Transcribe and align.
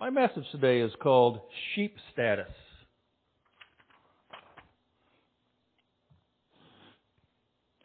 My 0.00 0.08
message 0.08 0.46
today 0.50 0.80
is 0.80 0.90
called 1.02 1.40
Sheep 1.74 1.94
Status. 2.14 2.48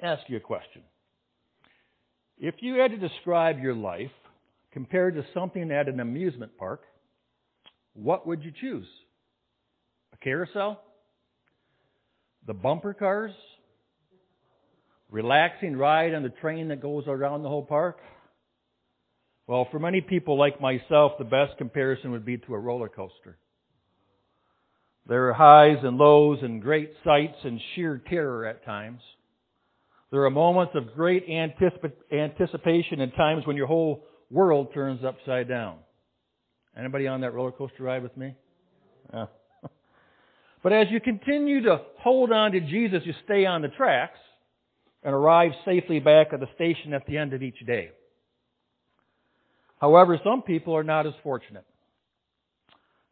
Ask 0.01 0.21
you 0.29 0.37
a 0.37 0.39
question. 0.39 0.83
If 2.37 2.55
you 2.59 2.75
had 2.75 2.91
to 2.91 2.97
describe 2.97 3.59
your 3.59 3.75
life 3.75 4.13
compared 4.71 5.15
to 5.15 5.25
something 5.33 5.69
at 5.71 5.89
an 5.89 5.99
amusement 5.99 6.57
park, 6.57 6.83
what 7.95 8.25
would 8.25 8.45
you 8.45 8.53
choose? 8.61 8.87
A 10.13 10.17
carousel? 10.23 10.79
The 12.47 12.53
bumper 12.53 12.93
cars? 12.93 13.33
Relaxing 15.11 15.75
ride 15.75 16.13
on 16.13 16.23
the 16.23 16.29
train 16.29 16.69
that 16.69 16.79
goes 16.79 17.03
around 17.07 17.43
the 17.43 17.49
whole 17.49 17.65
park? 17.65 17.97
Well, 19.47 19.67
for 19.71 19.79
many 19.79 20.01
people 20.01 20.37
like 20.37 20.59
myself, 20.59 21.13
the 21.17 21.23
best 21.23 21.57
comparison 21.57 22.11
would 22.11 22.25
be 22.25 22.37
to 22.37 22.55
a 22.55 22.59
roller 22.59 22.89
coaster. 22.89 23.37
There 25.07 25.29
are 25.29 25.33
highs 25.33 25.83
and 25.83 25.97
lows 25.97 26.39
and 26.41 26.61
great 26.61 26.91
sights 27.03 27.37
and 27.43 27.61
sheer 27.75 28.01
terror 28.09 28.45
at 28.45 28.65
times. 28.65 29.01
There 30.11 30.23
are 30.23 30.31
moments 30.31 30.73
of 30.75 30.95
great 30.95 31.25
anticipation 31.29 33.01
and 33.01 33.13
times 33.13 33.45
when 33.45 33.55
your 33.55 33.67
whole 33.67 34.05
world 34.31 34.73
turns 34.73 35.03
upside 35.03 35.47
down. 35.47 35.77
Anybody 36.77 37.07
on 37.07 37.21
that 37.21 37.33
roller 37.33 37.51
coaster 37.51 37.83
ride 37.83 38.01
with 38.01 38.17
me? 38.17 38.33
Yeah. 39.13 39.25
but 40.63 40.73
as 40.73 40.87
you 40.89 40.99
continue 40.99 41.61
to 41.63 41.81
hold 41.99 42.31
on 42.31 42.51
to 42.53 42.61
Jesus, 42.61 43.01
you 43.05 43.13
stay 43.25 43.45
on 43.45 43.61
the 43.61 43.67
tracks 43.69 44.17
and 45.03 45.13
arrive 45.13 45.51
safely 45.65 45.99
back 45.99 46.33
at 46.33 46.39
the 46.39 46.49
station 46.55 46.93
at 46.93 47.05
the 47.05 47.17
end 47.17 47.33
of 47.33 47.43
each 47.43 47.59
day. 47.67 47.91
However, 49.79 50.19
some 50.23 50.41
people 50.41 50.75
are 50.75 50.83
not 50.83 51.05
as 51.05 51.13
fortunate. 51.23 51.65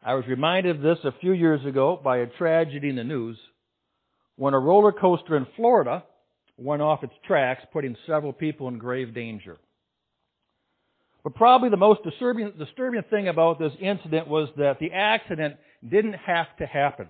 I 0.02 0.14
was 0.14 0.26
reminded 0.26 0.76
of 0.76 0.82
this 0.82 0.98
a 1.04 1.18
few 1.20 1.32
years 1.32 1.64
ago 1.64 1.98
by 2.02 2.18
a 2.18 2.26
tragedy 2.26 2.90
in 2.90 2.96
the 2.96 3.04
news 3.04 3.38
when 4.36 4.54
a 4.54 4.58
roller 4.58 4.92
coaster 4.92 5.36
in 5.36 5.46
Florida 5.56 6.04
went 6.56 6.82
off 6.82 7.02
its 7.02 7.14
tracks, 7.26 7.62
putting 7.72 7.96
several 8.06 8.32
people 8.32 8.68
in 8.68 8.78
grave 8.78 9.14
danger. 9.14 9.56
But 11.22 11.34
probably 11.34 11.70
the 11.70 11.76
most 11.76 12.02
disturbing, 12.04 12.52
disturbing 12.58 13.02
thing 13.08 13.28
about 13.28 13.58
this 13.58 13.72
incident 13.80 14.28
was 14.28 14.50
that 14.58 14.78
the 14.78 14.92
accident 14.92 15.56
didn't 15.88 16.14
have 16.14 16.54
to 16.58 16.66
happen 16.66 17.08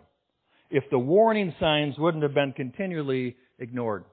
if 0.70 0.84
the 0.90 0.98
warning 0.98 1.52
signs 1.58 1.98
wouldn't 1.98 2.22
have 2.22 2.34
been 2.34 2.52
continually 2.52 3.36
ignored. 3.58 4.04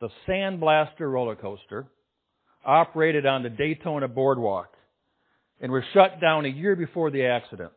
The 0.00 0.08
Sandblaster 0.26 1.10
roller 1.10 1.36
coaster 1.36 1.86
operated 2.66 3.24
on 3.24 3.42
the 3.42 3.50
Daytona 3.50 4.08
Boardwalk 4.08 4.72
and 5.60 5.72
was 5.72 5.82
shut 5.94 6.20
down 6.20 6.44
a 6.44 6.48
year 6.48 6.76
before 6.76 7.10
the 7.10 7.24
accident. 7.24 7.72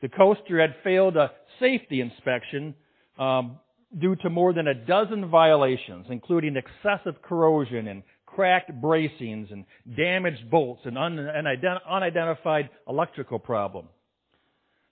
The 0.00 0.08
coaster 0.08 0.60
had 0.60 0.76
failed 0.82 1.16
a 1.16 1.30
safety 1.58 2.00
inspection 2.00 2.74
um, 3.18 3.58
due 3.98 4.16
to 4.16 4.30
more 4.30 4.52
than 4.52 4.68
a 4.68 4.74
dozen 4.74 5.28
violations, 5.28 6.06
including 6.08 6.56
excessive 6.56 7.20
corrosion 7.22 7.88
and 7.88 8.02
cracked 8.24 8.70
bracings 8.80 9.52
and 9.52 9.64
damaged 9.96 10.50
bolts 10.50 10.82
and 10.84 10.96
un- 10.96 11.18
an 11.18 11.46
unidentified 11.88 12.70
electrical 12.88 13.38
problem. 13.38 13.88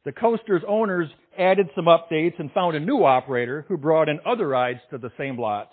The 0.05 0.13
coaster's 0.13 0.63
owners 0.67 1.09
added 1.39 1.69
some 1.75 1.87
updates 1.87 2.39
and 2.39 2.51
found 2.53 2.77
a 2.77 2.81
new 2.81 3.05
operator 3.05 3.65
who 3.69 3.77
brought 3.77 4.09
in 4.09 4.19
other 4.27 4.49
rides 4.49 4.81
to 4.91 4.99
the 4.99 5.13
same 5.17 5.39
lot 5.39 5.71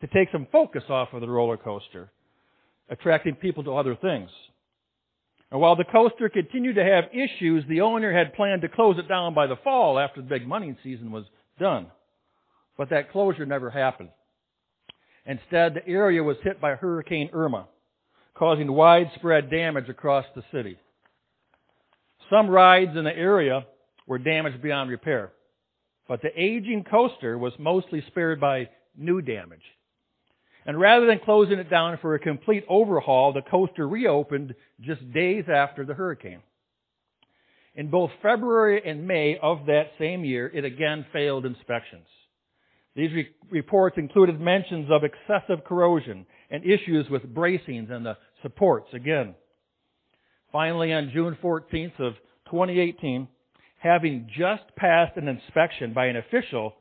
to 0.00 0.06
take 0.08 0.28
some 0.30 0.46
focus 0.52 0.84
off 0.88 1.08
of 1.12 1.20
the 1.20 1.28
roller 1.28 1.56
coaster 1.56 2.10
attracting 2.90 3.36
people 3.36 3.64
to 3.64 3.76
other 3.76 3.96
things. 3.96 4.30
And 5.50 5.60
while 5.60 5.76
the 5.76 5.84
coaster 5.84 6.28
continued 6.28 6.76
to 6.76 6.84
have 6.84 7.04
issues, 7.12 7.64
the 7.68 7.80
owner 7.80 8.12
had 8.12 8.34
planned 8.34 8.62
to 8.62 8.68
close 8.68 8.98
it 8.98 9.08
down 9.08 9.34
by 9.34 9.46
the 9.46 9.56
fall 9.56 9.98
after 9.98 10.20
the 10.20 10.28
big 10.28 10.46
money 10.46 10.76
season 10.82 11.10
was 11.10 11.24
done. 11.58 11.86
But 12.76 12.90
that 12.90 13.10
closure 13.10 13.46
never 13.46 13.70
happened. 13.70 14.10
Instead, 15.26 15.74
the 15.74 15.86
area 15.86 16.22
was 16.22 16.36
hit 16.42 16.60
by 16.60 16.74
Hurricane 16.74 17.30
Irma, 17.32 17.66
causing 18.34 18.72
widespread 18.72 19.50
damage 19.50 19.88
across 19.88 20.24
the 20.34 20.42
city. 20.52 20.78
Some 22.30 22.48
rides 22.48 22.96
in 22.96 23.04
the 23.04 23.16
area 23.16 23.66
were 24.06 24.18
damaged 24.18 24.62
beyond 24.62 24.88
repair, 24.88 25.32
but 26.08 26.22
the 26.22 26.30
aging 26.40 26.84
coaster 26.90 27.36
was 27.36 27.52
mostly 27.58 28.02
spared 28.06 28.40
by 28.40 28.68
new 28.96 29.20
damage. 29.20 29.62
And 30.66 30.78
rather 30.78 31.06
than 31.06 31.20
closing 31.20 31.58
it 31.58 31.70
down 31.70 31.98
for 32.00 32.14
a 32.14 32.18
complete 32.18 32.64
overhaul, 32.68 33.32
the 33.32 33.42
coaster 33.42 33.88
reopened 33.88 34.54
just 34.80 35.12
days 35.12 35.44
after 35.52 35.84
the 35.84 35.94
hurricane. 35.94 36.42
In 37.74 37.88
both 37.88 38.10
February 38.22 38.82
and 38.84 39.06
May 39.06 39.38
of 39.40 39.66
that 39.66 39.92
same 39.98 40.24
year, 40.24 40.50
it 40.52 40.64
again 40.64 41.06
failed 41.12 41.46
inspections. 41.46 42.06
These 42.96 43.12
re- 43.12 43.28
reports 43.50 43.96
included 43.96 44.40
mentions 44.40 44.90
of 44.90 45.02
excessive 45.04 45.64
corrosion 45.64 46.26
and 46.50 46.64
issues 46.64 47.08
with 47.08 47.34
bracings 47.34 47.90
and 47.90 48.04
the 48.04 48.16
supports 48.42 48.88
again. 48.92 49.34
Finally, 50.52 50.92
on 50.92 51.10
June 51.12 51.38
14th 51.42 51.98
of 52.00 52.14
2018, 52.46 53.28
having 53.78 54.28
just 54.36 54.64
passed 54.76 55.16
an 55.16 55.28
inspection 55.28 55.94
by 55.94 56.06
an 56.06 56.16
official 56.16 56.74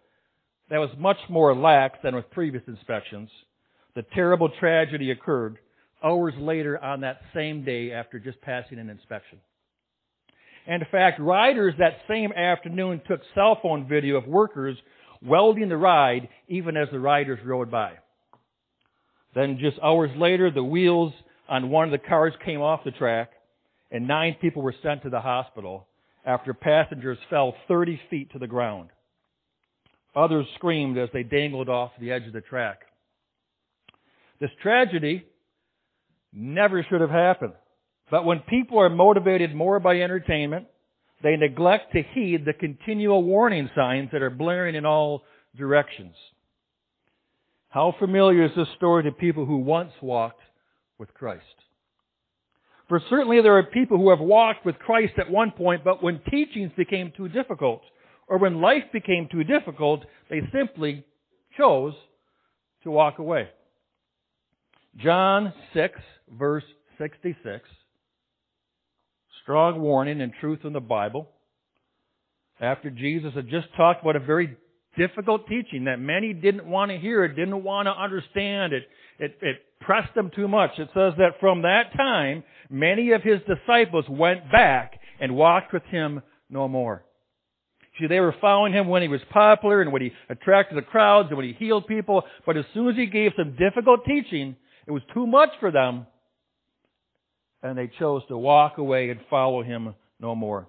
that 0.69 0.79
was 0.79 0.89
much 0.97 1.17
more 1.29 1.55
lax 1.55 1.99
than 2.03 2.15
with 2.15 2.29
previous 2.31 2.63
inspections, 2.67 3.29
the 3.95 4.03
terrible 4.13 4.49
tragedy 4.59 5.11
occurred 5.11 5.57
hours 6.03 6.33
later 6.37 6.81
on 6.83 7.01
that 7.01 7.21
same 7.33 7.63
day 7.63 7.91
after 7.91 8.19
just 8.19 8.39
passing 8.41 8.79
an 8.79 8.89
inspection. 8.89 9.39
And 10.67 10.83
in 10.83 10.87
fact, 10.91 11.19
riders 11.19 11.73
that 11.79 11.97
same 12.07 12.31
afternoon 12.31 13.01
took 13.07 13.21
cell 13.33 13.57
phone 13.61 13.87
video 13.87 14.17
of 14.17 14.27
workers 14.27 14.77
welding 15.21 15.69
the 15.69 15.77
ride 15.77 16.29
even 16.47 16.77
as 16.77 16.87
the 16.91 16.99
riders 16.99 17.39
rode 17.43 17.71
by. 17.71 17.93
Then 19.35 19.57
just 19.59 19.79
hours 19.83 20.11
later, 20.17 20.51
the 20.51 20.63
wheels 20.63 21.13
on 21.47 21.69
one 21.69 21.85
of 21.85 21.91
the 21.91 22.07
cars 22.07 22.33
came 22.45 22.61
off 22.61 22.83
the 22.83 22.91
track 22.91 23.31
and 23.91 24.07
nine 24.07 24.35
people 24.39 24.61
were 24.61 24.75
sent 24.83 25.03
to 25.03 25.09
the 25.09 25.19
hospital 25.19 25.87
after 26.25 26.53
passengers 26.53 27.17
fell 27.29 27.55
30 27.67 27.99
feet 28.09 28.31
to 28.31 28.39
the 28.39 28.47
ground. 28.47 28.89
Others 30.15 30.45
screamed 30.55 30.97
as 30.97 31.09
they 31.13 31.23
dangled 31.23 31.69
off 31.69 31.91
the 31.99 32.11
edge 32.11 32.27
of 32.27 32.33
the 32.33 32.41
track. 32.41 32.81
This 34.39 34.51
tragedy 34.61 35.25
never 36.33 36.85
should 36.89 37.01
have 37.01 37.09
happened. 37.09 37.53
But 38.11 38.25
when 38.25 38.39
people 38.39 38.79
are 38.79 38.89
motivated 38.89 39.53
more 39.53 39.79
by 39.79 40.01
entertainment, 40.01 40.67
they 41.21 41.35
neglect 41.35 41.93
to 41.93 42.01
heed 42.13 42.45
the 42.45 42.53
continual 42.53 43.23
warning 43.23 43.69
signs 43.75 44.09
that 44.11 44.21
are 44.21 44.29
blaring 44.29 44.75
in 44.75 44.85
all 44.85 45.23
directions. 45.57 46.15
How 47.69 47.93
familiar 47.99 48.45
is 48.45 48.51
this 48.55 48.67
story 48.77 49.03
to 49.03 49.11
people 49.11 49.45
who 49.45 49.57
once 49.57 49.91
walked 50.01 50.41
with 50.97 51.13
Christ? 51.13 51.43
For 52.87 52.99
certainly 53.09 53.41
there 53.41 53.57
are 53.57 53.63
people 53.63 53.97
who 53.97 54.09
have 54.09 54.19
walked 54.19 54.65
with 54.65 54.79
Christ 54.79 55.13
at 55.19 55.29
one 55.29 55.51
point, 55.51 55.83
but 55.83 56.01
when 56.01 56.21
teachings 56.31 56.71
became 56.75 57.13
too 57.15 57.29
difficult, 57.29 57.81
or 58.27 58.39
when 58.39 58.61
life 58.61 58.83
became 58.91 59.27
too 59.31 59.43
difficult, 59.43 60.03
they 60.29 60.41
simply 60.51 61.03
chose 61.55 61.93
to 62.83 62.89
walk 62.89 63.19
away. 63.19 63.49
John 64.97 65.53
6, 65.73 65.99
verse 66.37 66.63
66. 66.97 67.63
Strong 69.43 69.79
warning 69.81 70.21
and 70.21 70.33
truth 70.39 70.59
in 70.63 70.73
the 70.73 70.79
Bible. 70.79 71.29
After 72.59 72.89
Jesus 72.89 73.33
had 73.33 73.49
just 73.49 73.67
talked 73.77 74.01
about 74.01 74.15
a 74.15 74.19
very 74.19 74.57
difficult 74.97 75.47
teaching 75.47 75.85
that 75.85 75.99
many 75.99 76.33
didn't 76.33 76.65
want 76.65 76.91
to 76.91 76.97
hear, 76.97 77.23
it 77.23 77.35
didn't 77.35 77.63
want 77.63 77.87
to 77.87 77.91
understand 77.91 78.73
it. 78.73 78.83
It, 79.17 79.37
it 79.41 79.57
pressed 79.79 80.13
them 80.13 80.31
too 80.35 80.47
much. 80.47 80.71
It 80.77 80.89
says 80.93 81.13
that 81.17 81.39
from 81.39 81.61
that 81.61 81.93
time, 81.95 82.43
many 82.69 83.11
of 83.11 83.21
his 83.21 83.39
disciples 83.47 84.05
went 84.09 84.51
back 84.51 84.99
and 85.21 85.35
walked 85.35 85.71
with 85.73 85.83
him 85.83 86.21
no 86.49 86.67
more. 86.67 87.03
See, 87.99 88.07
they 88.07 88.19
were 88.19 88.35
following 88.39 88.73
him 88.73 88.87
when 88.87 89.01
he 89.01 89.07
was 89.07 89.21
popular 89.31 89.81
and 89.81 89.91
when 89.91 90.01
he 90.01 90.11
attracted 90.29 90.77
the 90.77 90.81
crowds 90.81 91.29
and 91.29 91.37
when 91.37 91.47
he 91.47 91.53
healed 91.53 91.87
people. 91.87 92.23
But 92.45 92.57
as 92.57 92.65
soon 92.73 92.89
as 92.89 92.95
he 92.95 93.07
gave 93.07 93.31
some 93.37 93.55
difficult 93.57 94.05
teaching, 94.05 94.55
it 94.89 94.91
was 94.91 95.03
too 95.13 95.27
much 95.27 95.49
for 95.59 95.69
them, 95.69 96.07
and 97.61 97.77
they 97.77 97.91
chose 97.99 98.23
to 98.27 98.35
walk 98.35 98.79
away 98.79 99.11
and 99.11 99.19
follow 99.29 99.61
him 99.61 99.93
no 100.19 100.33
more. 100.33 100.67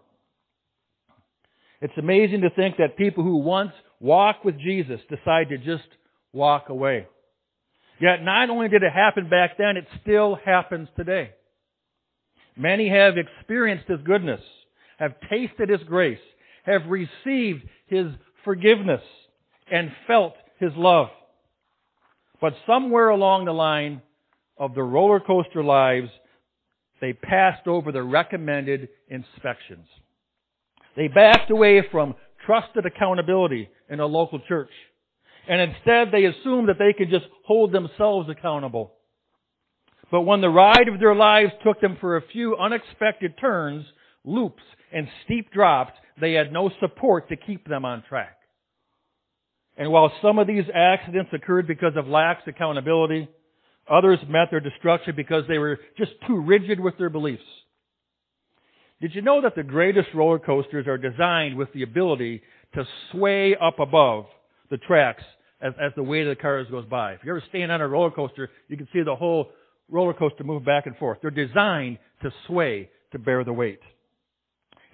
It's 1.81 1.97
amazing 1.97 2.43
to 2.43 2.51
think 2.51 2.77
that 2.77 2.99
people 2.99 3.25
who 3.25 3.39
once 3.39 3.73
walked 3.99 4.45
with 4.45 4.59
Jesus 4.59 5.01
decide 5.09 5.49
to 5.49 5.57
just 5.57 5.89
walk 6.35 6.69
away. 6.69 7.07
Yet 7.99 8.23
not 8.23 8.51
only 8.51 8.69
did 8.69 8.83
it 8.83 8.93
happen 8.93 9.31
back 9.31 9.57
then, 9.57 9.79
it 9.79 9.87
still 10.03 10.39
happens 10.45 10.91
today. 10.99 11.31
Many 12.59 12.91
have 12.91 13.15
experienced 13.17 13.89
His 13.89 14.01
goodness, 14.05 14.43
have 14.99 15.15
tasted 15.31 15.71
His 15.71 15.83
grace, 15.85 16.21
have 16.65 16.83
received 16.91 17.63
His 17.87 18.09
forgiveness, 18.45 19.03
and 19.73 19.91
felt 20.07 20.35
His 20.59 20.73
love. 20.77 21.09
But 22.39 22.53
somewhere 22.67 23.09
along 23.09 23.47
the 23.47 23.53
line, 23.53 24.03
of 24.61 24.75
the 24.75 24.83
roller 24.83 25.19
coaster 25.19 25.65
lives, 25.65 26.11
they 27.01 27.15
passed 27.15 27.67
over 27.67 27.91
the 27.91 28.03
recommended 28.03 28.91
inspections. 29.09 29.87
They 30.97 31.09
backed 31.09 31.51
away 31.51 31.83
from 31.91 32.15
trusted 32.45 32.85
accountability 32.85 33.71
in 33.89 34.01
a 34.01 34.07
local 34.07 34.39
church. 34.47 34.71
And 35.49 35.63
instead 35.63 36.09
they 36.13 36.27
assumed 36.27 36.69
that 36.69 36.79
they 36.79 36.93
could 36.97 37.11
just 37.11 37.25
hold 37.47 37.73
themselves 37.73 38.29
accountable. 38.29 38.93
But 40.11 40.23
when 40.23 40.43
the 40.43 40.51
ride 40.51 40.89
of 40.93 41.01
their 41.01 41.15
lives 41.15 41.53
took 41.65 41.81
them 41.81 41.97
for 41.99 42.17
a 42.17 42.29
few 42.31 42.57
unexpected 42.57 43.35
turns, 43.41 43.87
loops, 44.25 44.63
and 44.93 45.09
steep 45.25 45.51
drops, 45.53 45.93
they 46.21 46.33
had 46.35 46.53
no 46.53 46.71
support 46.81 47.31
to 47.31 47.37
keep 47.37 47.67
them 47.67 47.87
on 47.87 48.03
track. 48.07 48.37
And 49.79 49.91
while 49.91 50.13
some 50.21 50.39
of 50.39 50.47
these 50.47 50.65
accidents 50.75 51.31
occurred 51.33 51.67
because 51.67 51.93
of 51.97 52.07
lax 52.07 52.43
accountability, 52.47 53.29
others 53.91 54.19
met 54.29 54.49
their 54.51 54.61
destruction 54.61 55.15
because 55.17 55.45
they 55.49 55.59
were 55.59 55.79
just 55.99 56.13
too 56.27 56.41
rigid 56.41 56.79
with 56.81 56.97
their 56.99 57.11
beliefs. 57.11 57.43
Did 59.01 59.15
you 59.15 59.23
know 59.23 59.41
that 59.43 59.55
the 59.55 59.63
greatest 59.63 60.09
roller 60.15 60.39
coasters 60.39 60.87
are 60.87 60.99
designed 60.99 61.57
with 61.57 61.73
the 61.73 61.83
ability 61.83 62.43
to 62.75 62.85
sway 63.11 63.57
up 63.57 63.79
above 63.79 64.27
the 64.71 64.77
tracks 64.77 65.23
as, 65.61 65.73
as 65.81 65.93
the 65.97 66.03
weight 66.03 66.27
of 66.27 66.37
the 66.37 66.41
cars 66.41 66.67
goes 66.71 66.85
by? 66.85 67.15
If 67.15 67.21
you're 67.25 67.39
ever 67.39 67.47
stand 67.49 67.73
on 67.73 67.81
a 67.81 67.89
roller 67.89 68.11
coaster, 68.11 68.51
you 68.69 68.77
can 68.77 68.89
see 68.93 69.03
the 69.03 69.17
whole 69.17 69.49
roller 69.89 70.13
coaster 70.13 70.45
move 70.45 70.65
back 70.65 70.87
and 70.87 70.97
forth. 70.97 71.19
They're 71.23 71.31
designed 71.31 71.99
to 72.23 72.31
sway, 72.47 72.91
to 73.13 73.19
bear 73.19 73.43
the 73.43 73.53
weight. 73.53 73.81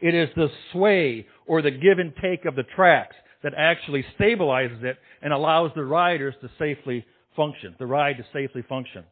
It 0.01 0.15
is 0.15 0.29
the 0.37 0.49
sway 0.73 1.27
or 1.47 1.63
the 1.63 1.71
give 1.71 1.99
and 1.99 2.13
take 2.23 2.45
of 2.45 2.55
the 2.55 2.65
tracks 2.77 3.17
that 3.43 3.55
actually 3.57 4.05
stabilizes 4.19 4.83
it 4.83 4.99
and 5.21 5.33
allows 5.33 5.73
the 5.75 5.85
riders 5.85 6.35
to 6.43 6.51
safely 6.59 7.05
function, 7.37 7.77
the 7.79 7.87
ride 7.87 8.17
to 8.17 8.25
safely 8.33 8.63
function. 8.69 9.05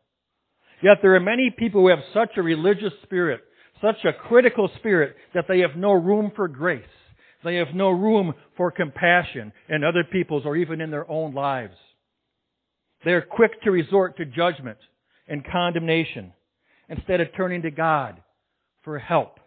Yet 0.83 0.99
there 1.03 1.15
are 1.15 1.21
many 1.21 1.55
people 1.57 1.83
who 1.83 1.89
have 1.89 2.01
such 2.13 2.31
a 2.37 2.43
religious 2.43 2.93
spirit 3.05 3.43
such 3.85 4.05
a 4.05 4.13
critical 4.29 4.71
spirit 4.79 5.17
that 5.35 5.47
they 5.49 5.61
have 5.61 5.77
no 5.77 5.93
room 5.93 6.33
for 6.35 6.49
grace. 6.49 6.83
They 7.45 7.57
have 7.57 7.75
no 7.75 7.91
room 7.91 8.33
for 8.57 8.71
compassion 8.71 9.53
in 9.69 9.85
other 9.85 10.05
people's 10.05 10.47
or 10.47 10.57
even 10.57 10.81
in 10.81 10.91
their 10.91 11.09
own 11.11 11.35
lives. 11.35 11.75
They 13.05 13.13
are 13.13 13.21
quick 13.21 13.63
to 13.63 13.71
resort 13.71 14.17
to 14.17 14.25
judgment 14.25 14.79
and 15.29 15.45
condemnation 15.45 16.33
instead 16.89 17.21
of 17.21 17.29
turning 17.37 17.63
to 17.63 17.71
God 17.71 18.23
for 18.83 18.99
help 18.99 19.39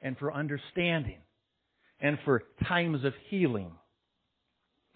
and 0.00 0.16
for 0.18 0.32
understanding 0.32 1.18
and 2.00 2.18
for 2.24 2.42
times 2.68 3.04
of 3.04 3.14
healing. 3.28 3.72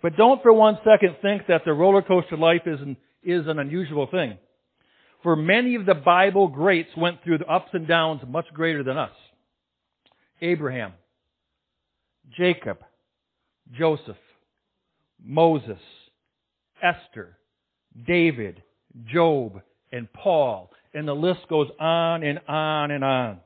But 0.03 0.17
don't 0.17 0.43
for 0.43 0.53
one 0.53 0.79
second 0.85 1.17
think 1.23 1.43
that 1.49 1.63
the 1.65 1.73
roller 1.73 2.03
coaster 2.03 2.37
life 2.37 2.63
is 2.67 2.81
an, 2.81 2.97
is 3.27 3.47
an 3.47 3.59
unusual 3.59 4.07
thing. 4.07 4.39
For 5.23 5.37
many 5.37 5.75
of 5.75 5.87
the 5.87 5.95
Bible 5.95 6.49
greats 6.49 6.91
went 6.97 7.23
through 7.25 7.39
the 7.39 7.47
ups 7.47 7.71
and 7.73 7.87
downs 7.89 8.23
much 8.29 8.47
greater 8.55 8.83
than 8.83 8.97
us. 8.97 9.11
Abraham, 10.41 10.93
Jacob, 12.37 12.79
Joseph, 13.77 14.17
Moses, 15.23 15.81
Esther, 16.83 17.37
David, 18.07 18.63
Job, 19.13 19.61
and 19.91 20.13
Paul, 20.13 20.71
and 20.95 21.09
the 21.09 21.15
list 21.15 21.41
goes 21.49 21.69
on 21.81 22.23
and 22.23 22.39
on 22.47 22.91
and 22.91 23.03
on. 23.03 23.41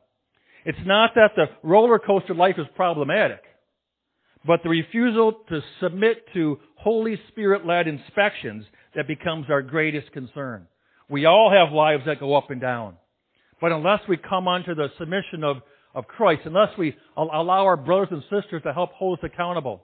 It's 0.65 0.79
not 0.85 1.13
that 1.15 1.33
the 1.37 1.47
roller 1.63 1.99
coaster 1.99 2.35
life 2.35 2.57
is 2.59 2.67
problematic, 2.77 3.43
but 4.47 4.63
the 4.63 4.69
refusal 4.69 5.33
to 5.49 5.61
submit 5.81 6.25
to 6.35 6.59
Holy 6.77 7.19
Spirit 7.29 7.67
led 7.67 7.89
inspections 7.89 8.65
that 8.95 9.07
becomes 9.07 9.47
our 9.51 9.63
greatest 9.63 10.13
concern. 10.13 10.67
We 11.09 11.27
all 11.27 11.51
have 11.51 11.73
lives 11.73 12.05
that 12.07 12.21
go 12.21 12.37
up 12.37 12.51
and 12.51 12.61
down. 12.61 12.95
But 13.61 13.73
unless 13.73 14.01
we 14.09 14.17
come 14.17 14.49
under 14.49 14.75
the 14.75 14.89
submission 14.99 15.45
of, 15.45 15.59
of 15.95 16.07
Christ, 16.07 16.43
unless 16.45 16.77
we 16.79 16.97
allow 17.17 17.65
our 17.65 17.77
brothers 17.77 18.09
and 18.11 18.23
sisters 18.23 18.63
to 18.63 18.73
help 18.73 18.93
hold 18.93 19.19
us 19.19 19.25
accountable, 19.25 19.83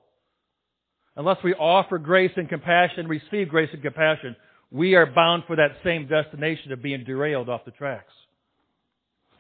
unless 1.17 1.39
we 1.45 1.55
offer 1.55 1.99
grace 1.99 2.33
and 2.37 2.49
compassion, 2.49 3.07
receive 3.07 3.49
grace 3.49 3.71
and 3.73 3.83
compassion, 3.83 4.37
we 4.71 4.95
are 4.95 5.07
bound 5.07 5.45
for 5.47 5.57
that 5.57 5.77
same 5.85 6.09
destination 6.09 6.73
of 6.73 6.83
being 6.83 7.05
derailed 7.05 7.49
off 7.49 7.65
the 7.65 7.71
tracks. 7.73 8.13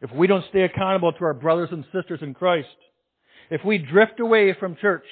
If 0.03 0.13
we 0.13 0.27
don't 0.27 0.45
stay 0.51 0.63
accountable 0.63 1.13
to 1.13 1.25
our 1.25 1.35
brothers 1.35 1.71
and 1.73 1.85
sisters 1.93 2.21
in 2.23 2.35
Christ, 2.35 2.69
if 3.51 3.65
we 3.65 3.79
drift 3.79 4.21
away 4.21 4.55
from 4.59 4.77
church, 4.77 5.05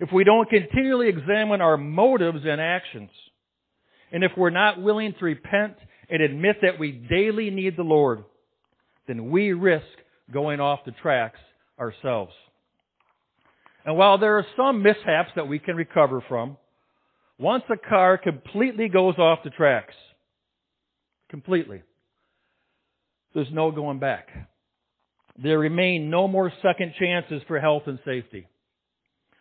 if 0.00 0.12
we 0.12 0.24
don't 0.24 0.48
continually 0.50 1.08
examine 1.08 1.60
our 1.60 1.76
motives 1.76 2.40
and 2.44 2.60
actions, 2.60 3.10
and 4.14 4.22
if 4.22 4.30
we're 4.36 4.50
not 4.50 4.80
willing 4.80 5.12
to 5.18 5.24
repent 5.24 5.74
and 6.08 6.22
admit 6.22 6.58
that 6.62 6.78
we 6.78 6.92
daily 6.92 7.50
need 7.50 7.76
the 7.76 7.82
Lord, 7.82 8.22
then 9.08 9.28
we 9.28 9.52
risk 9.52 9.84
going 10.32 10.60
off 10.60 10.84
the 10.86 10.92
tracks 11.02 11.40
ourselves. 11.80 12.32
And 13.84 13.96
while 13.96 14.16
there 14.16 14.38
are 14.38 14.46
some 14.56 14.84
mishaps 14.84 15.30
that 15.34 15.48
we 15.48 15.58
can 15.58 15.74
recover 15.74 16.22
from, 16.28 16.56
once 17.40 17.64
a 17.68 17.88
car 17.88 18.16
completely 18.16 18.88
goes 18.88 19.18
off 19.18 19.40
the 19.42 19.50
tracks, 19.50 19.94
completely, 21.28 21.82
there's 23.34 23.50
no 23.50 23.72
going 23.72 23.98
back. 23.98 24.28
There 25.42 25.58
remain 25.58 26.08
no 26.08 26.28
more 26.28 26.52
second 26.62 26.94
chances 27.00 27.42
for 27.48 27.58
health 27.58 27.82
and 27.86 27.98
safety. 28.04 28.46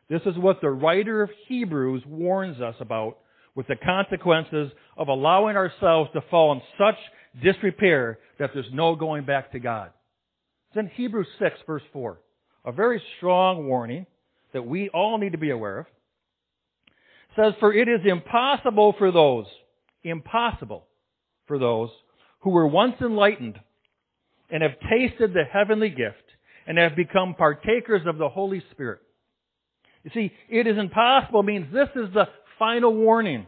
This 0.09 0.21
is 0.25 0.35
what 0.35 0.61
the 0.61 0.71
writer 0.71 1.21
of 1.21 1.29
Hebrews 1.47 2.01
warns 2.07 2.59
us 2.59 2.75
about 2.79 3.19
with 3.55 3.67
the 3.67 3.75
consequences 3.75 4.71
of 4.97 5.07
allowing 5.07 5.55
ourselves 5.55 6.09
to 6.13 6.21
fall 6.29 6.53
in 6.53 6.61
such 6.77 6.95
disrepair 7.43 8.19
that 8.39 8.51
there's 8.53 8.65
no 8.73 8.95
going 8.95 9.25
back 9.25 9.51
to 9.51 9.59
God. 9.59 9.91
It's 10.69 10.79
in 10.79 10.87
Hebrews 10.87 11.27
6 11.39 11.55
verse 11.67 11.83
4. 11.91 12.19
A 12.65 12.71
very 12.71 13.01
strong 13.17 13.67
warning 13.67 14.05
that 14.53 14.65
we 14.65 14.89
all 14.89 15.17
need 15.17 15.33
to 15.33 15.37
be 15.37 15.49
aware 15.49 15.79
of. 15.79 15.85
It 15.85 17.41
says, 17.41 17.53
For 17.59 17.73
it 17.73 17.87
is 17.87 18.01
impossible 18.05 18.95
for 18.97 19.11
those, 19.11 19.45
impossible 20.03 20.85
for 21.47 21.59
those 21.59 21.89
who 22.41 22.51
were 22.51 22.67
once 22.67 22.95
enlightened 23.01 23.59
and 24.49 24.63
have 24.63 24.73
tasted 24.89 25.33
the 25.33 25.43
heavenly 25.51 25.89
gift 25.89 26.17
and 26.67 26.77
have 26.77 26.95
become 26.95 27.35
partakers 27.35 28.01
of 28.05 28.17
the 28.17 28.29
Holy 28.29 28.63
Spirit. 28.71 28.99
You 30.03 30.11
see, 30.13 30.31
it 30.49 30.67
is 30.67 30.77
impossible 30.77 31.43
means 31.43 31.71
this 31.73 31.89
is 31.95 32.13
the 32.13 32.27
final 32.59 32.93
warning. 32.93 33.47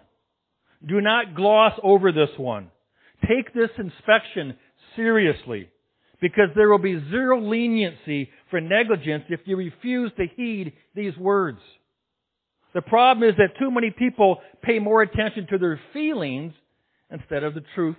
Do 0.88 1.02
not 1.02 1.36
gloss 1.36 1.74
over 1.84 2.12
this 2.12 2.30
one. 2.38 2.69
Take 3.28 3.54
this 3.54 3.69
inspection 3.78 4.56
seriously 4.96 5.69
because 6.22 6.50
there 6.56 6.69
will 6.69 6.80
be 6.80 7.02
zero 7.10 7.42
leniency 7.42 8.30
for 8.50 8.62
negligence 8.62 9.24
if 9.30 9.42
you 9.46 9.57
refuse 9.57 10.12
to 10.18 10.25
heed 10.36 10.74
these 10.94 11.15
words. 11.18 11.60
The 12.74 12.82
problem 12.82 13.27
is 13.27 13.36
that 13.38 13.58
too 13.58 13.72
many 13.72 13.89
people 13.89 14.41
pay 14.62 14.80
more 14.80 15.01
attention 15.01 15.48
to 15.50 15.58
their 15.58 15.80
feelings 15.94 16.53
instead 17.10 17.44
of 17.44 17.53
the 17.53 17.63
truth 17.74 17.96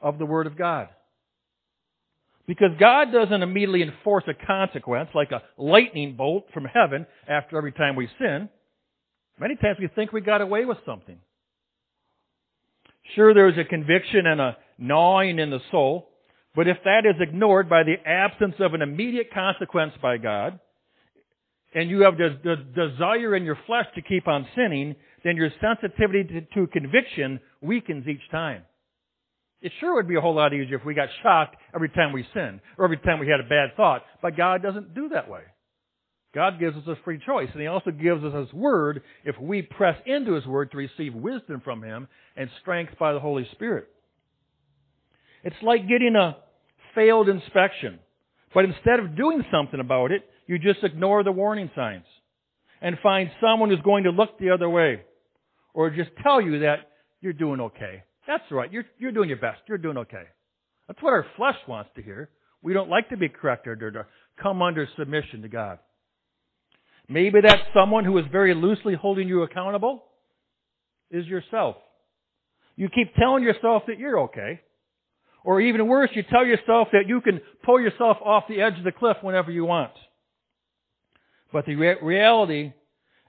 of 0.00 0.18
the 0.18 0.26
Word 0.26 0.46
of 0.46 0.56
God. 0.56 0.88
Because 2.46 2.70
God 2.78 3.12
doesn't 3.12 3.42
immediately 3.42 3.82
enforce 3.82 4.24
a 4.28 4.46
consequence 4.46 5.10
like 5.14 5.30
a 5.30 5.42
lightning 5.56 6.16
bolt 6.16 6.46
from 6.52 6.64
heaven 6.64 7.06
after 7.28 7.56
every 7.56 7.72
time 7.72 7.96
we 7.96 8.08
sin. 8.18 8.48
Many 9.38 9.56
times 9.56 9.78
we 9.80 9.88
think 9.88 10.12
we 10.12 10.20
got 10.20 10.40
away 10.40 10.64
with 10.64 10.78
something. 10.86 11.18
Sure, 13.14 13.34
there 13.34 13.48
is 13.48 13.58
a 13.58 13.64
conviction 13.64 14.26
and 14.26 14.40
a 14.40 14.56
gnawing 14.78 15.38
in 15.38 15.50
the 15.50 15.60
soul, 15.70 16.08
but 16.54 16.68
if 16.68 16.76
that 16.84 17.04
is 17.06 17.20
ignored 17.20 17.68
by 17.68 17.82
the 17.82 17.96
absence 18.06 18.54
of 18.60 18.74
an 18.74 18.82
immediate 18.82 19.32
consequence 19.32 19.92
by 20.00 20.18
God, 20.18 20.60
and 21.74 21.88
you 21.88 22.02
have 22.02 22.16
the, 22.18 22.38
the 22.44 22.56
desire 22.88 23.34
in 23.34 23.44
your 23.44 23.58
flesh 23.66 23.86
to 23.94 24.02
keep 24.02 24.28
on 24.28 24.46
sinning, 24.54 24.94
then 25.24 25.36
your 25.36 25.50
sensitivity 25.60 26.24
to, 26.24 26.40
to 26.54 26.66
conviction 26.66 27.40
weakens 27.60 28.06
each 28.06 28.30
time. 28.30 28.62
It 29.62 29.72
sure 29.80 29.94
would 29.94 30.08
be 30.08 30.16
a 30.16 30.20
whole 30.20 30.34
lot 30.34 30.52
easier 30.52 30.76
if 30.76 30.84
we 30.84 30.92
got 30.92 31.08
shocked 31.22 31.56
every 31.74 31.88
time 31.88 32.12
we 32.12 32.26
sinned, 32.34 32.60
or 32.76 32.84
every 32.84 32.98
time 32.98 33.20
we 33.20 33.28
had 33.28 33.40
a 33.40 33.48
bad 33.48 33.76
thought, 33.76 34.02
but 34.20 34.36
God 34.36 34.62
doesn't 34.62 34.94
do 34.94 35.08
that 35.10 35.30
way. 35.30 35.42
God 36.34 36.58
gives 36.58 36.76
us 36.76 36.82
a 36.86 36.96
free 37.04 37.20
choice, 37.24 37.48
and 37.52 37.60
He 37.60 37.66
also 37.66 37.90
gives 37.90 38.24
us 38.24 38.34
His 38.34 38.52
Word 38.52 39.02
if 39.24 39.38
we 39.38 39.62
press 39.62 39.96
into 40.06 40.32
His 40.34 40.46
Word 40.46 40.70
to 40.70 40.78
receive 40.78 41.14
wisdom 41.14 41.60
from 41.62 41.82
Him 41.82 42.08
and 42.36 42.48
strength 42.60 42.94
by 42.98 43.12
the 43.12 43.20
Holy 43.20 43.46
Spirit. 43.52 43.88
It's 45.44 45.56
like 45.62 45.88
getting 45.88 46.16
a 46.16 46.36
failed 46.94 47.28
inspection, 47.28 47.98
but 48.54 48.64
instead 48.64 49.00
of 49.00 49.16
doing 49.16 49.44
something 49.52 49.80
about 49.80 50.10
it, 50.10 50.22
you 50.46 50.58
just 50.58 50.82
ignore 50.82 51.22
the 51.22 51.32
warning 51.32 51.70
signs 51.74 52.04
and 52.80 52.98
find 53.02 53.30
someone 53.40 53.70
who's 53.70 53.80
going 53.80 54.04
to 54.04 54.10
look 54.10 54.38
the 54.38 54.50
other 54.50 54.68
way 54.68 55.02
or 55.74 55.90
just 55.90 56.10
tell 56.22 56.40
you 56.40 56.60
that 56.60 56.90
you're 57.20 57.32
doing 57.32 57.60
okay. 57.60 58.04
That's 58.26 58.42
right. 58.50 58.72
You're, 58.72 58.84
you're 58.98 59.12
doing 59.12 59.28
your 59.28 59.38
best. 59.38 59.60
You're 59.68 59.78
doing 59.78 59.98
okay. 59.98 60.24
That's 60.86 61.02
what 61.02 61.12
our 61.12 61.26
flesh 61.36 61.56
wants 61.68 61.90
to 61.96 62.02
hear. 62.02 62.30
We 62.62 62.72
don't 62.72 62.90
like 62.90 63.08
to 63.10 63.16
be 63.16 63.28
corrected 63.28 63.82
or 63.82 63.90
to 63.90 64.06
come 64.40 64.62
under 64.62 64.88
submission 64.96 65.42
to 65.42 65.48
God. 65.48 65.78
Maybe 67.08 67.40
that 67.40 67.58
someone 67.74 68.04
who 68.04 68.16
is 68.18 68.24
very 68.30 68.54
loosely 68.54 68.94
holding 68.94 69.28
you 69.28 69.42
accountable 69.42 70.04
is 71.10 71.26
yourself. 71.26 71.76
You 72.76 72.88
keep 72.88 73.14
telling 73.14 73.42
yourself 73.42 73.84
that 73.86 73.98
you're 73.98 74.20
okay. 74.20 74.60
Or 75.44 75.60
even 75.60 75.86
worse, 75.88 76.10
you 76.14 76.22
tell 76.22 76.46
yourself 76.46 76.88
that 76.92 77.08
you 77.08 77.20
can 77.20 77.40
pull 77.64 77.80
yourself 77.80 78.16
off 78.24 78.44
the 78.48 78.60
edge 78.60 78.78
of 78.78 78.84
the 78.84 78.92
cliff 78.92 79.16
whenever 79.22 79.50
you 79.50 79.64
want. 79.64 79.92
But 81.52 81.66
the 81.66 81.74
re- 81.74 81.96
reality 82.00 82.72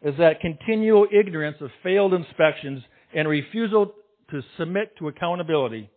is 0.01 0.15
that 0.17 0.39
continual 0.39 1.07
ignorance 1.11 1.57
of 1.59 1.71
failed 1.81 2.13
inspections 2.13 2.83
and 3.13 3.27
refusal 3.27 3.93
to 4.31 4.41
submit 4.57 4.95
to 4.97 5.07
accountability 5.07 5.89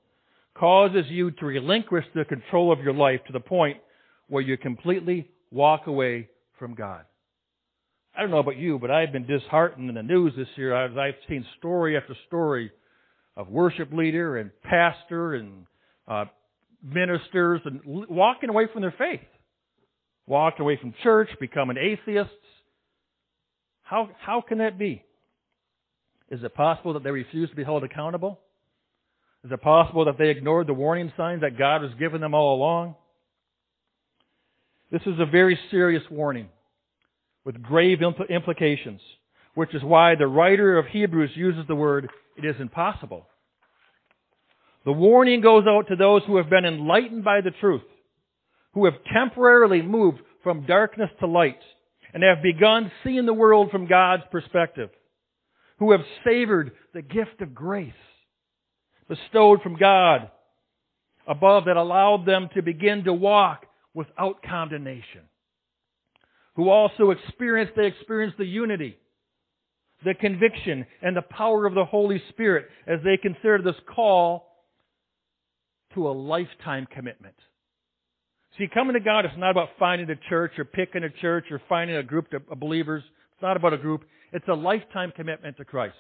causes 0.55 1.05
you 1.09 1.31
to 1.33 1.47
relinquish 1.47 2.05
the 2.15 2.25
control 2.25 2.73
of 2.73 2.81
your 2.81 2.95
life 2.95 3.21
to 3.27 3.33
the 3.33 3.41
point 3.41 3.77
where 4.29 4.43
you 4.43 4.57
completely 4.57 5.29
walk 5.51 5.87
away 5.87 6.29
from 6.59 6.75
God. 6.75 7.05
I 8.17 8.23
don't 8.23 8.31
know 8.31 8.39
about 8.39 8.57
you, 8.57 8.79
but 8.79 8.91
I've 8.91 9.13
been 9.13 9.27
disheartened 9.27 9.91
in 9.91 9.95
the 9.95 10.03
news 10.03 10.33
this 10.37 10.49
year 10.57 10.75
I've 10.75 11.15
seen 11.29 11.45
story 11.59 11.99
after 11.99 12.17
story 12.27 12.71
of 13.37 13.49
worship 13.49 13.93
leader 13.93 14.39
and 14.39 14.51
pastor 14.63 15.35
and 15.35 15.67
uh, 16.09 16.25
ministers 16.83 17.61
and 17.67 17.81
walking 17.85 18.49
away 18.49 18.69
from 18.73 18.81
their 18.81 18.95
faith, 18.97 19.21
walking 20.27 20.63
away 20.63 20.79
from 20.81 20.95
church, 21.03 21.29
becoming 21.39 21.77
atheists. 21.77 22.33
How 23.83 24.09
how 24.19 24.41
can 24.41 24.59
that 24.59 24.79
be? 24.79 25.05
Is 26.31 26.43
it 26.43 26.55
possible 26.55 26.95
that 26.95 27.05
they 27.05 27.11
refuse 27.11 27.51
to 27.51 27.57
be 27.57 27.65
held 27.65 27.85
accountable? 27.85 28.41
Is 29.45 29.53
it 29.53 29.61
possible 29.61 30.07
that 30.07 30.17
they 30.17 30.31
ignored 30.31 30.67
the 30.67 30.75
warning 30.75 31.13
signs 31.19 31.43
that 31.43 31.59
God 31.59 31.83
has 31.83 31.93
given 31.99 32.23
them 32.23 32.35
all 32.35 32.57
along? 32.57 32.95
This 34.91 35.03
is 35.03 35.21
a 35.21 35.27
very 35.27 35.59
serious 35.71 36.03
warning 36.11 36.49
with 37.47 37.63
grave 37.63 38.01
implications, 38.29 39.01
which 39.55 39.73
is 39.73 39.83
why 39.83 40.17
the 40.17 40.27
writer 40.27 40.77
of 40.77 40.87
Hebrews 40.87 41.31
uses 41.37 41.65
the 41.69 41.77
word, 41.77 42.11
it 42.37 42.45
is 42.45 42.57
impossible. 42.59 43.29
The 44.85 44.93
warning 44.93 45.41
goes 45.41 45.65
out 45.67 45.87
to 45.89 45.97
those 45.97 46.23
who 46.27 46.39
have 46.39 46.51
been 46.51 46.65
enlightened 46.65 47.23
by 47.25 47.41
the 47.41 47.53
truth, 47.53 47.85
who 48.75 48.85
have 48.85 48.95
temporarily 49.13 49.81
moved 49.81 50.19
from 50.43 50.67
darkness 50.67 51.09
to 51.21 51.29
light, 51.29 51.61
and 52.13 52.25
have 52.25 52.43
begun 52.43 52.91
seeing 53.05 53.27
the 53.27 53.33
world 53.33 53.71
from 53.71 53.87
God's 53.87 54.25
perspective, 54.33 54.91
who 55.79 55.93
have 55.93 56.03
savored 56.25 56.73
the 56.95 57.03
gift 57.03 57.41
of 57.41 57.55
grace 57.55 57.93
bestowed 59.09 59.63
from 59.63 59.77
God 59.77 60.31
above 61.29 61.67
that 61.67 61.77
allowed 61.77 62.27
them 62.27 62.49
to 62.55 62.63
begin 62.63 63.05
to 63.05 63.13
walk 63.13 63.67
without 63.95 64.43
condemnation. 64.43 65.23
Who 66.57 66.71
also 66.71 67.11
experienced, 67.11 67.75
they 67.77 67.87
experienced 67.87 68.39
the 68.39 68.47
unity, 68.47 68.97
the 70.05 70.15
conviction, 70.15 70.87
and 71.03 71.17
the 71.17 71.23
power 71.23 71.67
of 71.67 71.75
the 71.75 71.85
Holy 71.85 72.23
Spirit 72.31 72.67
as 72.87 72.99
they 73.05 73.17
considered 73.17 73.65
this 73.65 73.77
call 73.95 74.47
to 75.95 76.09
a 76.09 76.11
lifetime 76.11 76.87
commitment. 76.93 77.35
See, 78.59 78.69
coming 78.73 78.95
to 78.95 79.01
God 79.01 79.27
is 79.27 79.33
not 79.37 79.51
about 79.51 79.69
finding 79.79 80.09
a 80.09 80.17
church 80.31 80.53
or 80.59 80.65
picking 80.65 81.05
a 81.05 81.11
church 81.11 81.45
or 81.51 81.61
finding 81.69 81.97
a 81.97 82.03
group 82.03 82.29
of 82.33 82.59
believers. 82.59 83.03
It's 83.35 83.43
not 83.43 83.59
about 83.59 83.75
a 83.75 83.79
group. 83.79 84.05
It's 84.33 84.49
a 84.49 84.55
lifetime 84.55 85.13
commitment 85.15 85.59
to 85.59 85.65
Christ. 85.65 85.95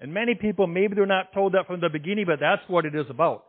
And 0.00 0.12
many 0.12 0.34
people, 0.34 0.66
maybe 0.66 0.94
they're 0.94 1.06
not 1.06 1.32
told 1.32 1.52
that 1.52 1.68
from 1.68 1.80
the 1.80 1.88
beginning, 1.88 2.24
but 2.26 2.40
that's 2.40 2.62
what 2.66 2.84
it 2.84 2.96
is 2.96 3.06
about. 3.08 3.44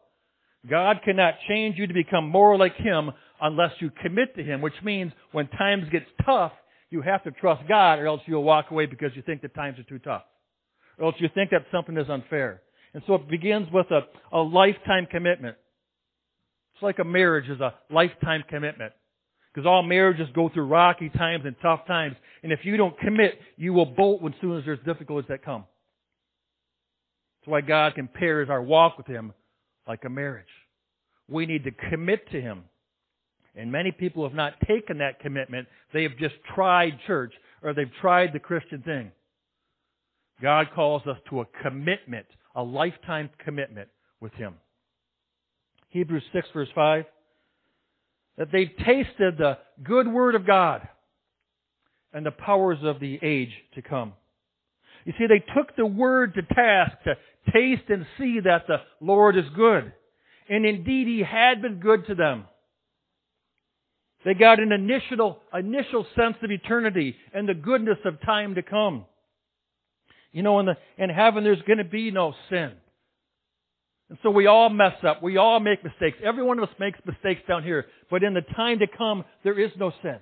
God 0.69 0.97
cannot 1.03 1.35
change 1.47 1.77
you 1.77 1.87
to 1.87 1.93
become 1.93 2.29
more 2.29 2.55
like 2.55 2.75
Him 2.75 3.11
unless 3.41 3.71
you 3.79 3.91
commit 4.01 4.35
to 4.35 4.43
Him, 4.43 4.61
which 4.61 4.73
means 4.83 5.11
when 5.31 5.47
times 5.47 5.85
get 5.91 6.03
tough, 6.25 6.53
you 6.89 7.01
have 7.01 7.23
to 7.23 7.31
trust 7.31 7.67
God 7.67 7.99
or 7.99 8.07
else 8.07 8.21
you'll 8.25 8.43
walk 8.43 8.71
away 8.71 8.85
because 8.85 9.11
you 9.15 9.21
think 9.21 9.41
the 9.41 9.47
times 9.47 9.79
are 9.79 9.83
too 9.83 9.99
tough. 9.99 10.23
Or 10.97 11.05
else 11.05 11.15
you 11.19 11.29
think 11.33 11.51
that 11.51 11.65
something 11.71 11.97
is 11.97 12.09
unfair. 12.09 12.61
And 12.93 13.01
so 13.07 13.15
it 13.15 13.29
begins 13.29 13.67
with 13.71 13.87
a, 13.91 14.01
a 14.35 14.39
lifetime 14.39 15.07
commitment. 15.09 15.55
It's 16.75 16.83
like 16.83 16.99
a 16.99 17.05
marriage 17.05 17.49
is 17.49 17.61
a 17.61 17.73
lifetime 17.89 18.43
commitment. 18.49 18.93
Because 19.53 19.67
all 19.67 19.83
marriages 19.83 20.27
go 20.33 20.49
through 20.49 20.65
rocky 20.65 21.09
times 21.09 21.43
and 21.45 21.55
tough 21.61 21.85
times. 21.85 22.15
And 22.43 22.51
if 22.51 22.59
you 22.63 22.77
don't 22.77 22.97
commit, 22.99 23.39
you 23.57 23.73
will 23.73 23.85
bolt 23.85 24.21
as 24.25 24.31
soon 24.41 24.57
as 24.57 24.65
there's 24.65 24.79
difficulties 24.85 25.27
that 25.29 25.43
come. 25.43 25.65
That's 27.41 27.51
why 27.51 27.61
God 27.61 27.95
compares 27.95 28.49
our 28.49 28.61
walk 28.61 28.97
with 28.97 29.07
Him 29.07 29.33
like 29.87 30.03
a 30.05 30.09
marriage. 30.09 30.45
We 31.27 31.45
need 31.45 31.63
to 31.63 31.71
commit 31.71 32.29
to 32.31 32.41
Him. 32.41 32.63
And 33.55 33.71
many 33.71 33.91
people 33.91 34.23
have 34.23 34.35
not 34.35 34.53
taken 34.67 34.99
that 34.99 35.19
commitment. 35.19 35.67
They 35.93 36.03
have 36.03 36.17
just 36.17 36.35
tried 36.55 36.99
church 37.05 37.33
or 37.61 37.73
they've 37.73 37.91
tried 37.99 38.33
the 38.33 38.39
Christian 38.39 38.81
thing. 38.81 39.11
God 40.41 40.67
calls 40.73 41.05
us 41.05 41.17
to 41.29 41.41
a 41.41 41.45
commitment, 41.61 42.25
a 42.55 42.63
lifetime 42.63 43.29
commitment 43.43 43.89
with 44.19 44.33
Him. 44.33 44.55
Hebrews 45.89 46.23
6 46.33 46.47
verse 46.53 46.69
5. 46.73 47.05
That 48.37 48.51
they 48.51 48.65
tasted 48.65 49.37
the 49.37 49.57
good 49.83 50.07
word 50.07 50.35
of 50.35 50.47
God 50.47 50.87
and 52.13 52.25
the 52.25 52.31
powers 52.31 52.79
of 52.81 52.99
the 52.99 53.19
age 53.21 53.51
to 53.75 53.81
come. 53.81 54.13
You 55.05 55.13
see, 55.17 55.27
they 55.27 55.43
took 55.55 55.75
the 55.75 55.85
word 55.85 56.35
to 56.35 56.41
task 56.41 56.91
to 57.03 57.15
taste 57.51 57.89
and 57.89 58.05
see 58.17 58.39
that 58.43 58.67
the 58.67 58.77
Lord 58.99 59.37
is 59.37 59.45
good. 59.55 59.91
And 60.49 60.65
indeed, 60.65 61.07
He 61.07 61.23
had 61.23 61.61
been 61.61 61.79
good 61.79 62.07
to 62.07 62.15
them. 62.15 62.45
They 64.23 64.33
got 64.33 64.59
an 64.59 64.71
initial, 64.71 65.39
initial 65.53 66.05
sense 66.15 66.35
of 66.43 66.51
eternity 66.51 67.15
and 67.33 67.49
the 67.49 67.53
goodness 67.53 67.97
of 68.05 68.21
time 68.21 68.55
to 68.55 68.61
come. 68.61 69.05
You 70.31 70.43
know, 70.43 70.59
in, 70.59 70.67
the, 70.67 70.77
in 70.97 71.09
heaven 71.09 71.43
there's 71.43 71.61
going 71.63 71.79
to 71.79 71.83
be 71.83 72.11
no 72.11 72.33
sin. 72.49 72.71
And 74.09 74.17
so 74.23 74.29
we 74.29 74.45
all 74.45 74.69
mess 74.69 74.95
up. 75.07 75.23
We 75.23 75.37
all 75.37 75.59
make 75.59 75.83
mistakes. 75.83 76.17
Every 76.23 76.43
one 76.43 76.59
of 76.59 76.67
us 76.67 76.75
makes 76.79 76.99
mistakes 77.05 77.41
down 77.47 77.63
here. 77.63 77.85
But 78.09 78.23
in 78.23 78.33
the 78.33 78.41
time 78.41 78.79
to 78.79 78.87
come, 78.87 79.23
there 79.43 79.59
is 79.59 79.71
no 79.77 79.91
sin. 80.01 80.19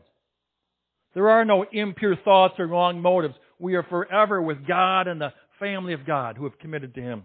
There 1.14 1.30
are 1.30 1.44
no 1.44 1.66
impure 1.72 2.16
thoughts 2.16 2.56
or 2.60 2.68
wrong 2.68 3.02
motives. 3.02 3.36
We 3.58 3.76
are 3.76 3.84
forever 3.84 4.42
with 4.42 4.66
God 4.68 5.08
and 5.08 5.20
the 5.20 5.34
family 5.60 5.94
of 5.94 6.06
God 6.06 6.38
who 6.38 6.44
have 6.44 6.58
committed 6.60 6.96
to 6.96 7.02
Him. 7.02 7.24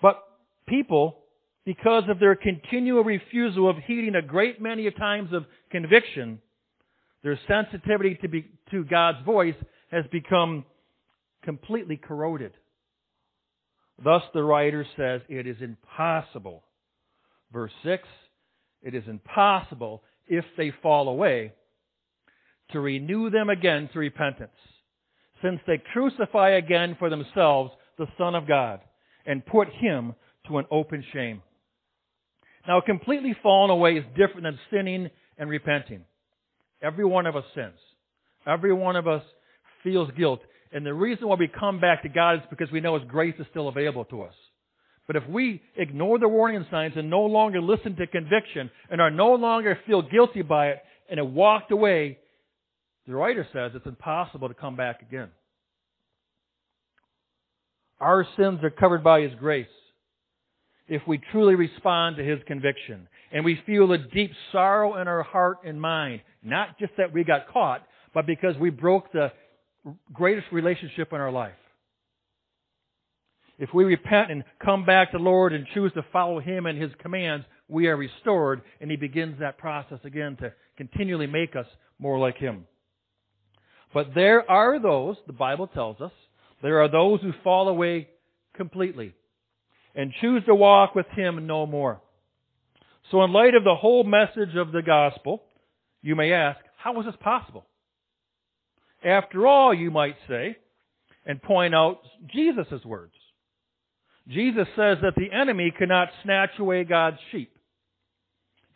But 0.00 0.22
people, 0.66 1.18
because 1.64 2.04
of 2.08 2.18
their 2.18 2.34
continual 2.34 3.04
refusal 3.04 3.68
of 3.68 3.76
heeding 3.86 4.14
a 4.14 4.22
great 4.22 4.60
many 4.60 4.90
times 4.90 5.32
of 5.32 5.44
conviction, 5.70 6.40
their 7.22 7.38
sensitivity 7.46 8.18
to, 8.22 8.28
be, 8.28 8.50
to 8.70 8.84
God's 8.84 9.24
voice 9.24 9.54
has 9.90 10.04
become 10.10 10.64
completely 11.44 11.96
corroded. 11.96 12.52
Thus 14.02 14.22
the 14.32 14.42
writer 14.42 14.86
says 14.96 15.20
it 15.28 15.46
is 15.46 15.56
impossible. 15.60 16.64
Verse 17.52 17.72
6, 17.84 18.02
it 18.82 18.94
is 18.94 19.04
impossible 19.06 20.02
if 20.26 20.44
they 20.56 20.72
fall 20.82 21.08
away 21.08 21.52
to 22.70 22.80
renew 22.80 23.30
them 23.30 23.50
again 23.50 23.90
to 23.92 23.98
repentance 23.98 24.52
since 25.42 25.60
they 25.66 25.82
crucify 25.92 26.50
again 26.50 26.96
for 26.98 27.10
themselves 27.10 27.72
the 27.98 28.06
Son 28.18 28.34
of 28.34 28.46
God 28.46 28.80
and 29.26 29.44
put 29.44 29.68
him 29.68 30.14
to 30.48 30.58
an 30.58 30.66
open 30.70 31.04
shame. 31.12 31.42
Now, 32.66 32.80
completely 32.80 33.34
falling 33.42 33.70
away 33.70 33.92
is 33.92 34.04
different 34.16 34.42
than 34.42 34.58
sinning 34.70 35.10
and 35.38 35.48
repenting. 35.48 36.04
Every 36.82 37.04
one 37.04 37.26
of 37.26 37.36
us 37.36 37.44
sins. 37.54 37.78
Every 38.46 38.72
one 38.72 38.96
of 38.96 39.06
us 39.08 39.22
feels 39.82 40.10
guilt. 40.16 40.40
And 40.72 40.84
the 40.84 40.94
reason 40.94 41.28
why 41.28 41.36
we 41.36 41.48
come 41.48 41.80
back 41.80 42.02
to 42.02 42.08
God 42.08 42.36
is 42.36 42.40
because 42.50 42.70
we 42.70 42.80
know 42.80 42.98
His 42.98 43.08
grace 43.08 43.34
is 43.38 43.46
still 43.50 43.68
available 43.68 44.04
to 44.06 44.22
us. 44.22 44.34
But 45.06 45.16
if 45.16 45.28
we 45.28 45.60
ignore 45.76 46.18
the 46.18 46.28
warning 46.28 46.64
signs 46.70 46.92
and 46.96 47.10
no 47.10 47.22
longer 47.22 47.60
listen 47.60 47.96
to 47.96 48.06
conviction 48.06 48.70
and 48.90 49.00
are 49.00 49.10
no 49.10 49.34
longer 49.34 49.76
feel 49.86 50.02
guilty 50.02 50.42
by 50.42 50.68
it 50.68 50.78
and 51.10 51.18
have 51.18 51.28
walked 51.28 51.72
away, 51.72 52.18
the 53.06 53.14
writer 53.14 53.46
says 53.52 53.72
it's 53.74 53.86
impossible 53.86 54.48
to 54.48 54.54
come 54.54 54.76
back 54.76 55.02
again. 55.02 55.28
Our 57.98 58.26
sins 58.36 58.60
are 58.62 58.70
covered 58.70 59.02
by 59.02 59.22
His 59.22 59.32
grace 59.38 59.66
if 60.90 61.00
we 61.06 61.20
truly 61.30 61.54
respond 61.54 62.16
to 62.16 62.24
His 62.24 62.40
conviction. 62.46 63.08
And 63.32 63.44
we 63.44 63.60
feel 63.64 63.90
a 63.92 63.98
deep 63.98 64.32
sorrow 64.50 65.00
in 65.00 65.06
our 65.06 65.22
heart 65.22 65.58
and 65.64 65.80
mind. 65.80 66.20
Not 66.42 66.78
just 66.78 66.92
that 66.98 67.14
we 67.14 67.22
got 67.22 67.48
caught, 67.48 67.86
but 68.12 68.26
because 68.26 68.56
we 68.60 68.70
broke 68.70 69.12
the 69.12 69.32
greatest 70.12 70.48
relationship 70.52 71.12
in 71.12 71.20
our 71.20 71.30
life. 71.30 71.54
If 73.58 73.72
we 73.72 73.84
repent 73.84 74.32
and 74.32 74.42
come 74.62 74.84
back 74.84 75.12
to 75.12 75.18
the 75.18 75.22
Lord 75.22 75.52
and 75.52 75.64
choose 75.74 75.92
to 75.92 76.04
follow 76.12 76.40
Him 76.40 76.66
and 76.66 76.80
His 76.80 76.90
commands, 76.98 77.46
we 77.68 77.86
are 77.86 77.96
restored, 77.96 78.62
and 78.80 78.90
He 78.90 78.96
begins 78.96 79.38
that 79.38 79.58
process 79.58 80.00
again 80.02 80.36
to 80.40 80.52
continually 80.76 81.28
make 81.28 81.54
us 81.54 81.66
more 82.00 82.18
like 82.18 82.36
Him. 82.36 82.66
But 83.94 84.08
there 84.14 84.50
are 84.50 84.80
those, 84.80 85.16
the 85.28 85.32
Bible 85.32 85.68
tells 85.68 86.00
us, 86.00 86.12
there 86.62 86.80
are 86.82 86.90
those 86.90 87.20
who 87.20 87.32
fall 87.44 87.68
away 87.68 88.08
completely 88.56 89.14
and 90.00 90.14
choose 90.18 90.42
to 90.46 90.54
walk 90.54 90.94
with 90.94 91.04
Him 91.14 91.46
no 91.46 91.66
more. 91.66 92.00
So 93.10 93.22
in 93.22 93.34
light 93.34 93.54
of 93.54 93.64
the 93.64 93.74
whole 93.74 94.02
message 94.02 94.56
of 94.56 94.72
the 94.72 94.80
gospel, 94.80 95.42
you 96.00 96.16
may 96.16 96.32
ask, 96.32 96.58
how 96.78 96.98
is 97.00 97.04
this 97.04 97.14
possible? 97.20 97.66
After 99.04 99.46
all, 99.46 99.74
you 99.74 99.90
might 99.90 100.16
say, 100.26 100.56
and 101.26 101.42
point 101.42 101.74
out 101.74 101.98
Jesus' 102.32 102.82
words. 102.82 103.12
Jesus 104.26 104.66
says 104.74 104.96
that 105.02 105.16
the 105.16 105.30
enemy 105.30 105.70
cannot 105.76 106.08
snatch 106.22 106.50
away 106.58 106.84
God's 106.84 107.18
sheep. 107.30 107.54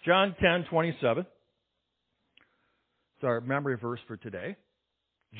John 0.05 0.35
10, 0.39 0.67
27. 0.69 1.25
It's 3.17 3.25
our 3.25 3.41
memory 3.41 3.79
verse 3.81 4.01
for 4.07 4.19
today. 4.19 4.57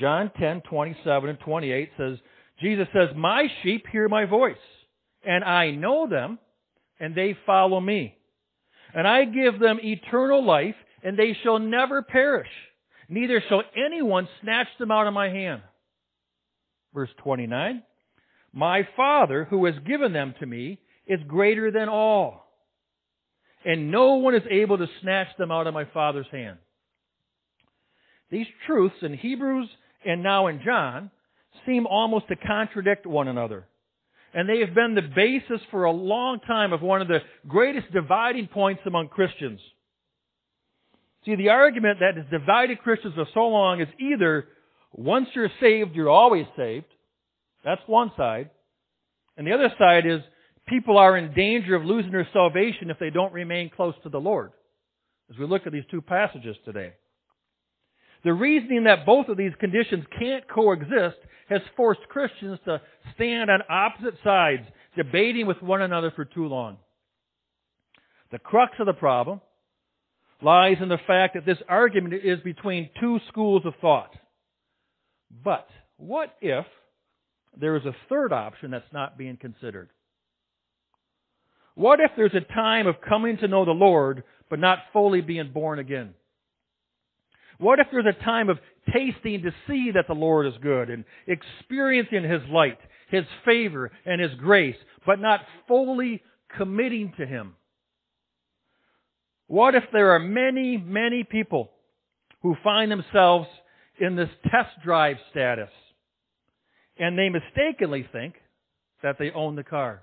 John 0.01 0.31
10, 0.41 0.63
27 0.63 1.29
and 1.29 1.39
28 1.41 1.91
says, 1.99 2.17
Jesus 2.63 2.89
says, 2.95 3.11
My 3.15 3.49
sheep 3.63 3.85
hear 3.93 4.09
my 4.09 4.25
voice, 4.25 4.57
and 5.27 5.45
I 5.45 5.71
know 5.71 6.09
them, 6.09 6.39
and 7.01 7.15
they 7.15 7.37
follow 7.47 7.81
me. 7.81 8.17
And 8.95 9.07
I 9.09 9.25
give 9.25 9.59
them 9.59 9.79
eternal 9.83 10.45
life, 10.45 10.77
and 11.03 11.19
they 11.19 11.37
shall 11.43 11.59
never 11.59 12.03
perish. 12.03 12.49
Neither 13.09 13.43
shall 13.49 13.63
anyone 13.77 14.29
snatch 14.43 14.69
them 14.79 14.91
out 14.91 15.07
of 15.07 15.15
my 15.15 15.29
hand. 15.29 15.63
Verse 16.95 17.11
29. 17.19 17.83
My 18.53 18.87
Father, 18.97 19.45
who 19.51 19.65
has 19.67 19.75
given 19.87 20.13
them 20.13 20.35
to 20.39 20.47
me, 20.47 20.79
is 21.07 21.21
greater 21.27 21.71
than 21.71 21.89
all. 21.89 22.45
And 23.65 23.91
no 23.91 24.15
one 24.15 24.35
is 24.35 24.43
able 24.51 24.79
to 24.79 24.87
snatch 25.03 25.29
them 25.39 25.51
out 25.51 25.67
of 25.67 25.75
my 25.75 25.87
Father's 25.87 26.27
hand. 26.31 26.59
These 28.31 28.47
truths 28.67 28.97
in 29.03 29.15
Hebrews 29.15 29.69
and 30.05 30.23
now 30.23 30.47
in 30.47 30.61
John 30.65 31.11
seem 31.67 31.87
almost 31.87 32.29
to 32.29 32.37
contradict 32.37 33.07
one 33.07 33.29
another. 33.29 33.67
And 34.35 34.49
they 34.49 34.59
have 34.61 34.75
been 34.75 34.97
the 34.97 35.03
basis 35.15 35.65
for 35.71 35.85
a 35.85 35.93
long 35.93 36.41
time 36.41 36.73
of 36.73 36.83
one 36.83 37.01
of 37.01 37.07
the 37.07 37.21
greatest 37.47 37.93
dividing 37.93 38.49
points 38.49 38.83
among 38.85 39.09
Christians. 39.09 39.61
See, 41.25 41.37
the 41.37 41.51
argument 41.51 42.01
that 42.01 42.17
has 42.17 42.27
divided 42.31 42.81
Christians 42.81 43.15
for 43.15 43.27
so 43.33 43.47
long 43.47 43.81
is 43.81 43.89
either 44.01 44.49
once 44.93 45.29
you're 45.35 45.51
saved, 45.61 45.95
you're 45.95 46.11
always 46.11 46.47
saved. 46.57 46.87
That's 47.65 47.81
one 47.87 48.11
side. 48.17 48.51
And 49.37 49.47
the 49.47 49.53
other 49.53 49.73
side 49.79 50.05
is 50.05 50.21
people 50.67 50.99
are 50.99 51.17
in 51.17 51.33
danger 51.33 51.77
of 51.77 51.85
losing 51.85 52.13
their 52.13 52.29
salvation 52.33 52.91
if 52.91 52.99
they 52.99 53.11
don't 53.11 53.33
remain 53.33 53.71
close 53.75 53.95
to 54.03 54.09
the 54.09 54.21
Lord. 54.21 54.51
As 55.31 55.39
we 55.39 55.47
look 55.47 55.67
at 55.67 55.73
these 55.73 55.85
two 55.91 56.03
passages 56.03 56.57
today. 56.65 56.93
The 58.25 58.33
reasoning 58.33 58.85
that 58.85 59.05
both 59.05 59.29
of 59.29 59.37
these 59.37 59.53
conditions 59.61 60.05
can't 60.19 60.49
coexist 60.49 61.19
has 61.51 61.61
forced 61.77 62.01
Christians 62.09 62.59
to 62.65 62.81
stand 63.15 63.51
on 63.51 63.61
opposite 63.69 64.15
sides, 64.25 64.63
debating 64.97 65.47
with 65.47 65.63
one 65.63 65.83
another 65.83 66.11
for 66.11 66.25
too 66.25 66.47
long. 66.47 66.79
The 68.33 68.39
crux 68.39 68.73
of 68.81 68.87
the 68.87 68.95
problem 68.95 69.43
lies 70.43 70.79
in 70.81 70.89
the 70.89 70.99
fact 71.07 71.35
that 71.35 71.45
this 71.45 71.59
argument 71.69 72.15
is 72.15 72.41
between 72.41 72.91
two 72.99 73.19
schools 73.29 73.63
of 73.67 73.75
thought. 73.81 74.15
But 75.45 75.69
what 75.99 76.35
if 76.41 76.65
there 77.59 77.77
is 77.77 77.85
a 77.85 77.95
third 78.09 78.33
option 78.33 78.71
that's 78.71 78.93
not 78.93 79.19
being 79.19 79.37
considered? 79.37 79.91
What 81.75 82.01
if 82.01 82.11
there's 82.17 82.35
a 82.35 82.53
time 82.53 82.87
of 82.87 83.01
coming 83.07 83.37
to 83.39 83.49
know 83.49 83.65
the 83.65 83.73
Lord 83.73 84.25
but 84.49 84.59
not 84.59 84.79
fully 84.93 85.21
being 85.21 85.51
born 85.53 85.79
again? 85.79 86.15
What 87.59 87.79
if 87.79 87.87
there's 87.93 88.07
a 88.07 88.25
time 88.25 88.49
of 88.49 88.59
tasting 88.93 89.43
to 89.43 89.55
see 89.67 89.93
that 89.95 90.07
the 90.09 90.15
Lord 90.15 90.47
is 90.47 90.55
good 90.63 90.91
and 90.91 91.05
experiencing 91.27 92.25
His 92.25 92.43
light, 92.51 92.79
His 93.11 93.25
favor, 93.45 93.91
and 94.05 94.21
His 94.21 94.35
grace, 94.35 94.77
but 95.07 95.21
not 95.21 95.41
fully 95.69 96.23
committing 96.57 97.13
to 97.19 97.27
Him? 97.27 97.55
What 99.47 99.75
if 99.75 99.85
there 99.93 100.13
are 100.13 100.19
many, 100.19 100.77
many 100.77 101.25
people 101.25 101.71
who 102.43 102.57
find 102.65 102.91
themselves 102.91 103.49
in 104.01 104.17
this 104.17 104.31
test 104.45 104.71
drive 104.85 105.17
status 105.31 105.71
and 106.97 107.19
they 107.19 107.29
mistakenly 107.29 108.09
think 108.11 108.35
that 109.03 109.17
they 109.19 109.31
own 109.31 109.55
the 109.55 109.65
car? 109.65 110.03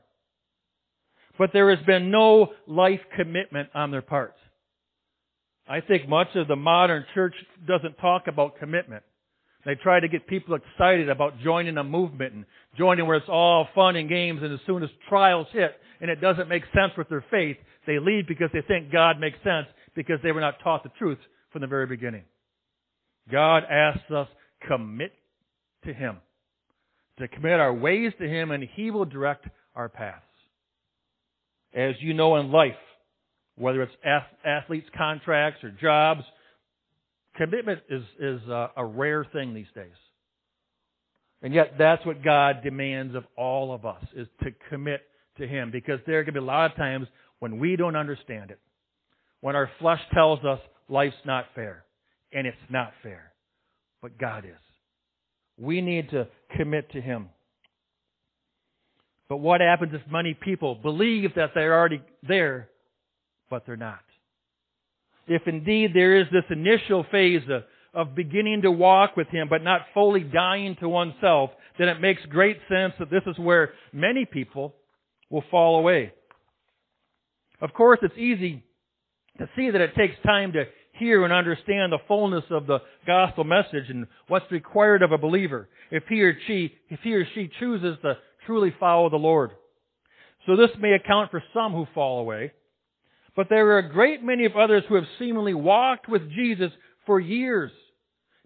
But 1.37 1.51
there 1.53 1.75
has 1.75 1.83
been 1.85 2.11
no 2.11 2.53
life 2.67 2.99
commitment 3.17 3.69
on 3.73 3.91
their 3.91 4.01
part. 4.01 4.35
I 5.71 5.79
think 5.79 6.09
much 6.09 6.27
of 6.35 6.49
the 6.49 6.57
modern 6.57 7.05
church 7.13 7.33
doesn't 7.65 7.95
talk 7.99 8.27
about 8.27 8.59
commitment. 8.59 9.03
They 9.65 9.75
try 9.75 10.01
to 10.01 10.09
get 10.09 10.27
people 10.27 10.55
excited 10.55 11.07
about 11.07 11.39
joining 11.39 11.77
a 11.77 11.83
movement 11.83 12.33
and 12.33 12.45
joining 12.77 13.07
where 13.07 13.15
it's 13.15 13.29
all 13.29 13.69
fun 13.73 13.95
and 13.95 14.09
games 14.09 14.41
and 14.43 14.51
as 14.53 14.59
soon 14.67 14.83
as 14.83 14.89
trials 15.07 15.47
hit 15.53 15.71
and 16.01 16.11
it 16.11 16.19
doesn't 16.19 16.49
make 16.49 16.63
sense 16.73 16.91
with 16.97 17.07
their 17.07 17.23
faith, 17.31 17.55
they 17.87 17.99
leave 17.99 18.27
because 18.27 18.49
they 18.51 18.59
think 18.67 18.91
God 18.91 19.17
makes 19.17 19.37
sense 19.45 19.65
because 19.95 20.19
they 20.21 20.33
were 20.33 20.41
not 20.41 20.55
taught 20.61 20.83
the 20.83 20.91
truth 20.99 21.19
from 21.53 21.61
the 21.61 21.67
very 21.67 21.87
beginning. 21.87 22.23
God 23.31 23.63
asks 23.63 24.11
us 24.11 24.27
commit 24.67 25.13
to 25.85 25.93
Him. 25.93 26.17
To 27.19 27.29
commit 27.29 27.61
our 27.61 27.73
ways 27.73 28.11
to 28.19 28.27
Him 28.27 28.51
and 28.51 28.67
He 28.75 28.91
will 28.91 29.05
direct 29.05 29.45
our 29.73 29.87
paths. 29.87 30.25
As 31.73 31.95
you 32.01 32.13
know 32.13 32.35
in 32.35 32.51
life, 32.51 32.75
whether 33.61 33.83
it's 33.83 33.93
athletes' 34.43 34.89
contracts 34.97 35.63
or 35.63 35.69
jobs. 35.69 36.23
Commitment 37.35 37.79
is, 37.89 38.03
is 38.19 38.41
a, 38.49 38.71
a 38.75 38.85
rare 38.85 39.23
thing 39.23 39.53
these 39.53 39.71
days. 39.75 39.93
And 41.43 41.53
yet 41.53 41.75
that's 41.77 42.05
what 42.05 42.23
God 42.23 42.57
demands 42.63 43.15
of 43.15 43.23
all 43.37 43.73
of 43.73 43.85
us, 43.85 44.03
is 44.15 44.27
to 44.43 44.51
commit 44.69 45.01
to 45.37 45.47
Him. 45.47 45.71
Because 45.71 45.99
there 46.05 46.23
can 46.23 46.33
be 46.33 46.39
a 46.39 46.43
lot 46.43 46.71
of 46.71 46.77
times 46.77 47.07
when 47.39 47.59
we 47.59 47.75
don't 47.75 47.95
understand 47.95 48.51
it. 48.51 48.59
When 49.39 49.55
our 49.55 49.69
flesh 49.79 50.01
tells 50.13 50.43
us 50.43 50.59
life's 50.89 51.15
not 51.25 51.45
fair. 51.55 51.85
And 52.33 52.47
it's 52.47 52.57
not 52.69 52.93
fair. 53.03 53.31
But 54.01 54.17
God 54.17 54.45
is. 54.45 54.51
We 55.57 55.81
need 55.81 56.09
to 56.11 56.27
commit 56.57 56.91
to 56.91 57.01
Him. 57.01 57.29
But 59.29 59.37
what 59.37 59.61
happens 59.61 59.93
if 59.93 60.01
many 60.11 60.33
people 60.33 60.75
believe 60.75 61.35
that 61.35 61.51
they're 61.55 61.77
already 61.77 62.01
there, 62.27 62.67
but 63.51 63.65
they're 63.67 63.77
not. 63.77 63.99
If 65.27 65.43
indeed 65.45 65.91
there 65.93 66.19
is 66.19 66.25
this 66.31 66.45
initial 66.49 67.05
phase 67.11 67.43
of, 67.47 67.63
of 67.93 68.15
beginning 68.15 68.63
to 68.63 68.71
walk 68.71 69.15
with 69.15 69.27
Him, 69.27 69.47
but 69.49 69.63
not 69.63 69.81
fully 69.93 70.21
dying 70.21 70.75
to 70.79 70.89
oneself, 70.89 71.51
then 71.77 71.89
it 71.89 72.01
makes 72.01 72.21
great 72.27 72.57
sense 72.67 72.93
that 72.97 73.11
this 73.11 73.21
is 73.27 73.37
where 73.37 73.73
many 73.93 74.25
people 74.25 74.73
will 75.29 75.43
fall 75.51 75.77
away. 75.77 76.11
Of 77.61 77.73
course, 77.73 77.99
it's 78.01 78.17
easy 78.17 78.63
to 79.37 79.47
see 79.55 79.69
that 79.69 79.81
it 79.81 79.95
takes 79.95 80.15
time 80.25 80.53
to 80.53 80.63
hear 80.93 81.23
and 81.23 81.33
understand 81.33 81.91
the 81.91 81.99
fullness 82.07 82.43
of 82.49 82.67
the 82.67 82.79
gospel 83.05 83.43
message 83.43 83.89
and 83.89 84.07
what's 84.27 84.51
required 84.51 85.03
of 85.03 85.11
a 85.11 85.17
believer 85.17 85.69
if 85.89 86.03
he 86.09 86.21
or 86.21 86.35
she, 86.47 86.73
if 86.89 86.99
he 87.03 87.13
or 87.13 87.25
she 87.35 87.49
chooses 87.59 87.97
to 88.01 88.17
truly 88.45 88.73
follow 88.79 89.09
the 89.09 89.15
Lord. 89.17 89.51
So 90.45 90.55
this 90.55 90.71
may 90.79 90.93
account 90.93 91.31
for 91.31 91.43
some 91.53 91.73
who 91.73 91.85
fall 91.93 92.19
away. 92.19 92.51
But 93.35 93.47
there 93.49 93.67
are 93.71 93.79
a 93.79 93.89
great 93.89 94.23
many 94.23 94.45
of 94.45 94.57
others 94.57 94.83
who 94.87 94.95
have 94.95 95.05
seemingly 95.17 95.53
walked 95.53 96.09
with 96.09 96.29
Jesus 96.31 96.71
for 97.05 97.19
years. 97.19 97.71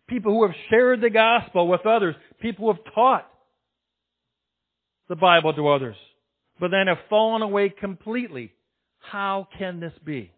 People 0.07 0.33
who 0.33 0.45
have 0.45 0.55
shared 0.69 1.01
the 1.01 1.09
gospel 1.09 1.67
with 1.67 1.85
others. 1.85 2.15
People 2.39 2.65
who 2.65 2.73
have 2.73 2.93
taught 2.93 3.27
the 5.09 5.15
Bible 5.15 5.53
to 5.53 5.67
others. 5.69 5.95
But 6.59 6.71
then 6.71 6.87
have 6.87 6.97
fallen 7.09 7.41
away 7.41 7.69
completely. 7.69 8.53
How 8.99 9.47
can 9.57 9.79
this 9.79 9.93
be? 10.03 10.31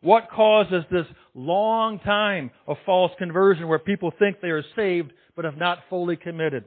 What 0.00 0.30
causes 0.30 0.84
this 0.90 1.06
long 1.32 2.00
time 2.00 2.50
of 2.66 2.76
false 2.84 3.12
conversion 3.18 3.68
where 3.68 3.78
people 3.78 4.12
think 4.18 4.40
they 4.40 4.48
are 4.48 4.64
saved 4.74 5.12
but 5.36 5.44
have 5.44 5.56
not 5.56 5.78
fully 5.88 6.16
committed? 6.16 6.64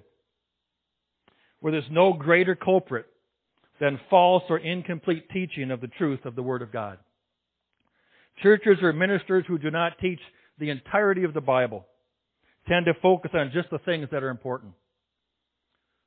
Where 1.60 1.74
there's 1.74 1.84
no 1.92 2.14
greater 2.14 2.56
culprit 2.56 3.08
than 3.80 4.00
false 4.10 4.44
or 4.50 4.58
incomplete 4.58 5.30
teaching 5.32 5.72
of 5.72 5.82
the 5.82 5.88
truth 5.88 6.26
of 6.26 6.36
the 6.36 6.44
Word 6.44 6.62
of 6.62 6.72
God. 6.72 6.98
Churches 8.42 8.78
or 8.82 8.94
ministers 8.94 9.46
who 9.48 9.58
do 9.58 9.72
not 9.72 9.98
teach 10.00 10.20
the 10.60 10.70
entirety 10.70 11.24
of 11.24 11.34
the 11.34 11.42
Bible 11.42 11.86
tend 12.68 12.86
to 12.86 12.94
focus 13.02 13.32
on 13.34 13.52
just 13.54 13.70
the 13.70 13.80
things 13.80 14.08
that 14.12 14.24
are 14.24 14.30
important. 14.30 14.74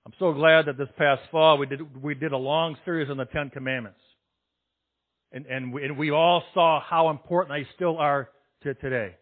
I'm 0.06 0.12
so 0.18 0.32
glad 0.32 0.66
that 0.66 0.78
this 0.78 0.88
past 0.96 1.22
fall 1.30 1.58
we 1.58 1.66
did, 1.66 2.02
we 2.02 2.14
did 2.14 2.32
a 2.32 2.36
long 2.36 2.76
series 2.84 3.10
on 3.10 3.18
the 3.18 3.26
Ten 3.26 3.50
Commandments. 3.50 4.00
And, 5.32 5.44
and, 5.46 5.72
we, 5.72 5.84
and 5.84 5.98
we 5.98 6.10
all 6.10 6.42
saw 6.54 6.80
how 6.80 7.10
important 7.10 7.54
they 7.54 7.68
still 7.74 7.98
are 7.98 8.30
to 8.62 8.74
today. 8.74 9.14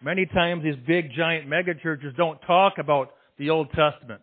Many 0.00 0.26
times 0.26 0.62
these 0.62 0.76
big 0.86 1.10
giant 1.16 1.48
megachurches 1.48 2.16
don't 2.16 2.38
talk 2.46 2.74
about 2.78 3.10
the 3.36 3.50
Old 3.50 3.68
Testament 3.70 4.20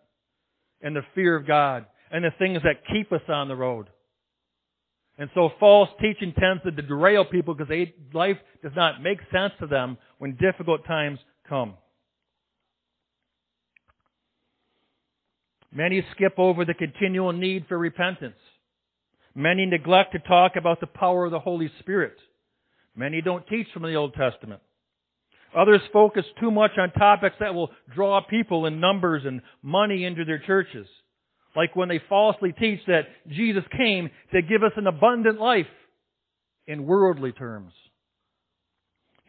and 0.80 0.96
the 0.96 1.02
fear 1.14 1.36
of 1.36 1.46
God 1.46 1.84
and 2.16 2.24
the 2.24 2.30
things 2.38 2.62
that 2.64 2.86
keep 2.90 3.12
us 3.12 3.20
on 3.28 3.46
the 3.46 3.54
road. 3.54 3.88
And 5.18 5.28
so 5.34 5.50
false 5.60 5.90
teaching 6.00 6.32
tends 6.32 6.62
to 6.62 6.70
derail 6.70 7.26
people 7.26 7.52
because 7.52 7.68
they, 7.68 7.94
life 8.14 8.38
does 8.62 8.72
not 8.74 9.02
make 9.02 9.18
sense 9.30 9.52
to 9.60 9.66
them 9.66 9.98
when 10.16 10.34
difficult 10.36 10.86
times 10.86 11.18
come. 11.46 11.74
Many 15.70 16.06
skip 16.12 16.38
over 16.38 16.64
the 16.64 16.72
continual 16.72 17.34
need 17.34 17.66
for 17.68 17.76
repentance. 17.76 18.38
Many 19.34 19.66
neglect 19.66 20.12
to 20.12 20.18
talk 20.20 20.52
about 20.56 20.80
the 20.80 20.86
power 20.86 21.26
of 21.26 21.32
the 21.32 21.38
Holy 21.38 21.70
Spirit. 21.80 22.16
Many 22.94 23.20
don't 23.20 23.46
teach 23.46 23.66
from 23.74 23.82
the 23.82 23.94
Old 23.94 24.14
Testament. 24.14 24.62
Others 25.54 25.82
focus 25.92 26.24
too 26.40 26.50
much 26.50 26.70
on 26.78 26.92
topics 26.92 27.36
that 27.40 27.54
will 27.54 27.72
draw 27.94 28.22
people 28.22 28.64
in 28.64 28.80
numbers 28.80 29.24
and 29.26 29.42
money 29.62 30.06
into 30.06 30.24
their 30.24 30.38
churches 30.38 30.86
Like 31.56 31.74
when 31.74 31.88
they 31.88 32.00
falsely 32.08 32.52
teach 32.52 32.80
that 32.86 33.06
Jesus 33.28 33.64
came 33.76 34.10
to 34.32 34.42
give 34.42 34.62
us 34.62 34.72
an 34.76 34.86
abundant 34.86 35.40
life 35.40 35.66
in 36.66 36.86
worldly 36.86 37.32
terms. 37.32 37.72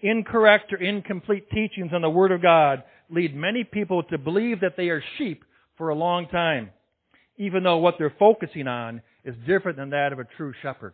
Incorrect 0.01 0.73
or 0.73 0.77
incomplete 0.77 1.49
teachings 1.49 1.91
on 1.93 2.01
the 2.01 2.09
Word 2.09 2.31
of 2.31 2.41
God 2.41 2.83
lead 3.09 3.33
many 3.33 3.63
people 3.63 4.03
to 4.03 4.17
believe 4.17 4.59
that 4.59 4.73
they 4.75 4.89
are 4.89 5.01
sheep 5.17 5.43
for 5.77 5.89
a 5.89 5.95
long 5.95 6.27
time, 6.27 6.71
even 7.37 7.63
though 7.63 7.77
what 7.77 7.95
they're 7.97 8.13
focusing 8.19 8.67
on 8.67 9.01
is 9.23 9.33
different 9.47 9.77
than 9.77 9.91
that 9.91 10.11
of 10.11 10.19
a 10.19 10.27
true 10.35 10.53
shepherd. 10.61 10.93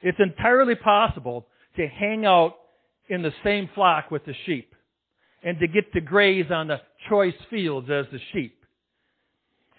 It's 0.00 0.18
entirely 0.18 0.76
possible 0.76 1.46
to 1.76 1.86
hang 1.86 2.24
out 2.24 2.54
in 3.08 3.22
the 3.22 3.32
same 3.44 3.68
flock 3.74 4.10
with 4.10 4.24
the 4.24 4.34
sheep 4.46 4.74
and 5.42 5.58
to 5.58 5.68
get 5.68 5.92
to 5.92 6.00
graze 6.00 6.50
on 6.50 6.68
the 6.68 6.80
choice 7.08 7.34
fields 7.50 7.88
as 7.90 8.06
the 8.10 8.18
sheep 8.32 8.59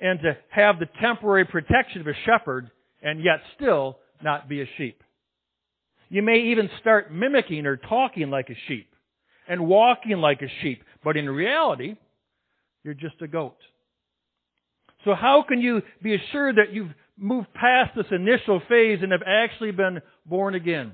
and 0.02 0.20
to 0.22 0.36
have 0.50 0.80
the 0.80 0.90
temporary 1.00 1.46
protection 1.46 2.02
of 2.02 2.08
a 2.08 2.14
shepherd 2.26 2.70
and 3.02 3.24
yet 3.24 3.40
still 3.56 4.00
not 4.24 4.50
be 4.50 4.62
a 4.62 4.66
sheep. 4.78 5.02
You 6.10 6.22
may 6.24 6.52
even 6.52 6.70
start 6.82 7.14
mimicking 7.14 7.66
or 7.66 7.78
talking 7.78 8.30
like 8.30 8.50
a 8.50 8.58
sheep 8.68 8.90
and 9.48 9.68
walking 9.68 10.18
like 10.18 10.42
a 10.42 10.52
sheep, 10.62 10.84
but 11.04 11.16
in 11.16 11.30
reality, 11.30 11.96
you're 12.84 12.94
just 12.94 13.22
a 13.22 13.28
goat. 13.28 13.56
So 15.06 15.16
how 15.16 15.44
can 15.48 15.62
you 15.62 15.82
be 16.02 16.16
assured 16.16 16.58
that 16.58 16.74
you've 16.74 16.92
moved 17.18 17.54
past 17.54 17.96
this 17.96 18.06
initial 18.12 18.62
phase 18.68 19.00
and 19.02 19.12
have 19.12 19.24
actually 19.26 19.72
been 19.72 20.02
born 20.26 20.56
again? 20.56 20.94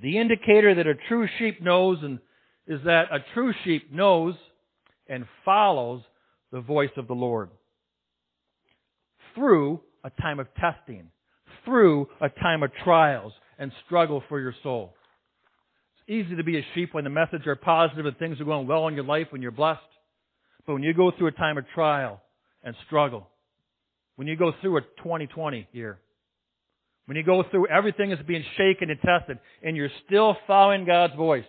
The 0.00 0.18
indicator 0.18 0.74
that 0.76 0.86
a 0.86 0.94
true 1.08 1.28
sheep 1.38 1.60
knows 1.60 1.98
and 2.02 2.20
is 2.66 2.80
that 2.84 3.12
a 3.12 3.18
true 3.34 3.52
sheep 3.64 3.92
knows 3.92 4.34
and 5.08 5.24
follows 5.44 6.02
the 6.52 6.60
voice 6.60 6.90
of 6.96 7.06
the 7.06 7.14
Lord. 7.14 7.50
Through 9.34 9.80
a 10.04 10.10
time 10.10 10.40
of 10.40 10.46
testing, 10.54 11.10
through 11.64 12.08
a 12.20 12.28
time 12.28 12.62
of 12.62 12.70
trials 12.84 13.32
and 13.58 13.72
struggle 13.86 14.22
for 14.28 14.40
your 14.40 14.54
soul. 14.62 14.94
It's 15.96 16.26
easy 16.26 16.36
to 16.36 16.44
be 16.44 16.58
a 16.58 16.66
sheep 16.74 16.94
when 16.94 17.04
the 17.04 17.10
message 17.10 17.46
are 17.46 17.56
positive 17.56 18.06
and 18.06 18.16
things 18.16 18.40
are 18.40 18.44
going 18.44 18.66
well 18.66 18.88
in 18.88 18.94
your 18.94 19.04
life 19.04 19.26
when 19.30 19.42
you're 19.42 19.50
blessed. 19.50 19.80
But 20.66 20.74
when 20.74 20.82
you 20.82 20.94
go 20.94 21.12
through 21.16 21.28
a 21.28 21.32
time 21.32 21.58
of 21.58 21.64
trial 21.74 22.20
and 22.62 22.74
struggle, 22.86 23.28
when 24.16 24.26
you 24.26 24.36
go 24.36 24.52
through 24.60 24.78
a 24.78 24.80
2020 24.80 25.68
year, 25.72 25.98
when 27.06 27.16
you 27.16 27.22
go 27.22 27.42
through 27.50 27.68
everything 27.68 28.12
is 28.12 28.18
being 28.26 28.44
shaken 28.56 28.90
and 28.90 29.00
tested, 29.00 29.38
and 29.62 29.76
you're 29.76 29.88
still 30.06 30.36
following 30.46 30.84
God's 30.84 31.14
voice, 31.14 31.44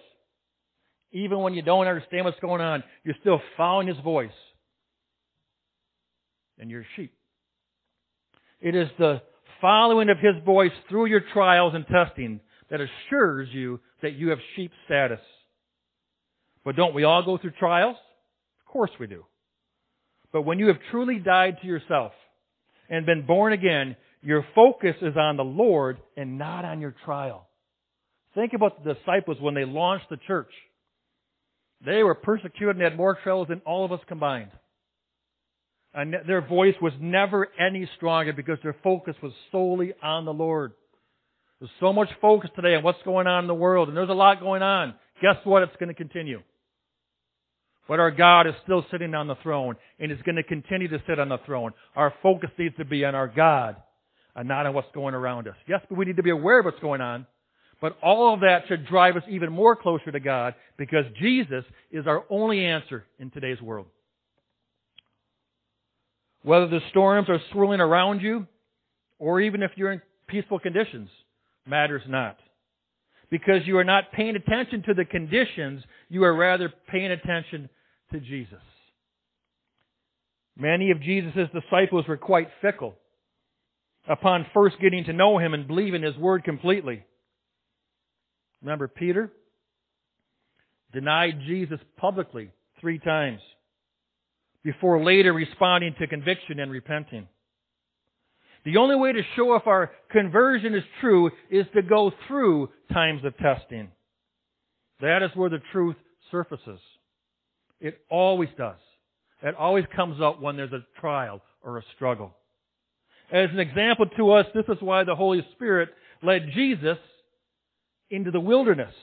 even 1.12 1.40
when 1.40 1.54
you 1.54 1.62
don't 1.62 1.88
understand 1.88 2.26
what's 2.26 2.40
going 2.40 2.62
on, 2.62 2.84
you're 3.04 3.16
still 3.20 3.42
following 3.58 3.88
His 3.88 3.98
voice. 3.98 4.32
And 6.60 6.70
you're 6.70 6.86
sheep. 6.96 7.14
It 8.62 8.76
is 8.76 8.90
the 8.98 9.22
following 9.62 10.10
of 10.10 10.18
His 10.18 10.36
voice 10.46 10.72
through 10.90 11.06
your 11.06 11.22
trials 11.34 11.74
and 11.74 11.86
testing 11.88 12.42
that 12.70 12.82
assures 12.82 13.48
you 13.52 13.80
that 14.02 14.14
you 14.14 14.30
have 14.30 14.40
sheep 14.56 14.72
status. 14.86 15.22
But 16.64 16.76
don't 16.76 16.94
we 16.94 17.04
all 17.04 17.24
go 17.24 17.38
through 17.38 17.52
trials? 17.52 17.96
Of 18.66 18.72
course 18.72 18.92
we 19.00 19.08
do. 19.08 19.26
But 20.32 20.44
when 20.44 20.60
you 20.60 20.68
have 20.68 20.78
truly 20.92 21.18
died 21.18 21.58
to 21.62 21.68
yourself 21.68 22.12
and 22.90 23.06
been 23.06 23.26
born 23.26 23.54
again, 23.54 23.96
your 24.22 24.46
focus 24.54 24.96
is 25.02 25.16
on 25.18 25.38
the 25.38 25.44
Lord 25.44 25.98
and 26.18 26.38
not 26.38 26.66
on 26.66 26.82
your 26.82 26.94
trial. 27.06 27.48
Think 28.36 28.54
about 28.54 28.84
the 28.84 28.94
disciples 28.94 29.38
when 29.40 29.56
they 29.56 29.66
launched 29.66 30.10
the 30.10 30.20
church. 30.28 30.52
They 31.86 32.04
were 32.04 32.16
persecuted 32.16 32.76
and 32.76 32.84
had 32.84 32.98
more 32.98 33.18
trials 33.24 33.48
than 33.48 33.62
all 33.66 33.86
of 33.86 33.92
us 33.92 34.02
combined. 34.08 34.52
And 35.94 36.16
their 36.28 36.42
voice 36.42 36.76
was 36.82 36.94
never 37.00 37.48
any 37.60 37.90
stronger 37.98 38.34
because 38.34 38.60
their 38.62 38.76
focus 38.84 39.16
was 39.24 39.32
solely 39.52 39.94
on 40.04 40.26
the 40.26 40.34
Lord. 40.34 40.74
There's 41.60 41.72
so 41.80 41.92
much 41.92 42.10
focus 42.22 42.52
today 42.56 42.76
on 42.76 42.84
what's 42.84 43.02
going 43.04 43.28
on 43.28 43.44
in 43.44 43.48
the 43.48 43.56
world, 43.56 43.88
and 43.88 43.98
there's 43.98 44.10
a 44.10 44.14
lot 44.14 44.40
going 44.40 44.62
on. 44.62 44.94
Guess 45.22 45.38
what? 45.44 45.64
It's 45.64 45.76
going 45.80 45.90
to 45.90 45.96
continue. 45.96 46.42
But 47.88 48.00
our 48.00 48.12
God 48.12 48.46
is 48.48 48.54
still 48.64 48.86
sitting 48.92 49.16
on 49.16 49.28
the 49.28 49.36
throne, 49.42 49.76
and 50.00 50.12
is 50.12 50.22
going 50.24 50.36
to 50.36 50.44
continue 50.44 50.88
to 50.90 51.02
sit 51.08 51.20
on 51.20 51.30
the 51.30 51.40
throne. 51.46 51.72
Our 51.96 52.14
focus 52.22 52.52
needs 52.58 52.76
to 52.78 52.86
be 52.86 53.04
on 53.04 53.16
our 53.16 53.28
God, 53.28 53.76
and 54.36 54.48
not 54.48 54.68
on 54.68 54.76
what's 54.76 54.88
going 54.94 55.16
around 55.16 55.48
us. 55.48 55.56
Yes, 55.68 55.82
but 55.90 55.98
we 55.98 56.06
need 56.06 56.18
to 56.18 56.24
be 56.24 56.30
aware 56.30 56.60
of 56.60 56.66
what's 56.66 56.80
going 56.80 57.02
on, 57.02 57.26
but 57.82 57.98
all 58.02 58.34
of 58.34 58.42
that 58.42 58.64
should 58.68 58.86
drive 58.86 59.18
us 59.18 59.24
even 59.28 59.52
more 59.52 59.76
closer 59.76 60.12
to 60.12 60.20
God 60.20 60.54
because 60.78 61.06
Jesus 61.20 61.66
is 61.92 62.06
our 62.06 62.24
only 62.30 62.64
answer 62.64 63.06
in 63.18 63.32
today's 63.32 63.60
world. 63.60 63.88
Whether 66.44 66.68
the 66.68 66.80
storms 66.90 67.30
are 67.30 67.40
swirling 67.52 67.82
around 67.82 68.22
you 68.22 68.48
or 69.18 69.42
even 69.42 69.62
if 69.62 69.72
you're 69.76 69.92
in 69.92 70.02
peaceful 70.28 70.60
conditions 70.60 71.10
matters 71.66 72.02
not. 72.08 72.38
Because 73.30 73.62
you 73.66 73.78
are 73.78 73.84
not 73.84 74.12
paying 74.12 74.36
attention 74.36 74.84
to 74.84 74.94
the 74.94 75.06
conditions, 75.06 75.84
you 76.10 76.24
are 76.24 76.36
rather 76.36 76.74
paying 76.88 77.12
attention 77.12 77.70
to 78.12 78.20
Jesus. 78.20 78.62
Many 80.58 80.92
of 80.92 81.02
Jesus' 81.02 81.50
disciples 81.54 82.08
were 82.08 82.18
quite 82.18 82.50
fickle 82.62 82.96
upon 84.10 84.48
first 84.54 84.78
getting 84.82 85.04
to 85.06 85.14
know 85.14 85.38
him 85.38 85.54
and 85.54 85.68
believing 85.68 86.02
his 86.02 86.18
word 86.18 86.44
completely. 86.44 87.04
Remember 88.62 88.88
Peter? 88.88 89.32
Denied 90.92 91.42
Jesus 91.46 91.80
publicly 91.98 92.52
three 92.82 92.98
times 92.98 93.42
before 94.64 95.04
later 95.04 95.34
responding 95.34 95.96
to 96.00 96.08
conviction 96.08 96.60
and 96.60 96.72
repenting. 96.72 97.28
The 98.66 98.78
only 98.78 98.96
way 98.96 99.14
to 99.14 99.22
show 99.36 99.56
if 99.56 99.68
our 99.68 99.92
conversion 100.12 100.76
is 100.76 100.84
true 101.00 101.32
is 101.50 101.66
to 101.74 101.82
go 101.82 102.12
through 102.28 102.70
times 102.92 103.24
of 103.24 103.38
testing. 103.38 103.90
That 105.02 105.24
is 105.24 105.32
where 105.36 105.50
the 105.50 105.62
truth 105.72 105.96
surfaces. 106.30 106.80
It 107.80 108.02
always 108.10 108.50
does. 108.58 108.78
It 109.42 109.56
always 109.56 109.86
comes 109.96 110.22
up 110.22 110.42
when 110.42 110.58
there's 110.58 110.74
a 110.74 110.86
trial 111.00 111.42
or 111.64 111.78
a 111.78 111.84
struggle. 111.96 112.36
As 113.32 113.50
an 113.52 113.60
example 113.60 114.08
to 114.18 114.32
us, 114.32 114.46
this 114.54 114.66
is 114.68 114.82
why 114.82 115.04
the 115.04 115.16
Holy 115.16 115.46
Spirit 115.54 115.90
led 116.22 116.50
Jesus 116.54 116.98
into 118.10 118.32
the 118.32 118.40
wilderness 118.40 118.94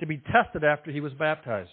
to 0.00 0.06
be 0.06 0.16
tested 0.16 0.64
after 0.64 0.90
he 0.90 1.00
was 1.00 1.12
baptized. 1.14 1.70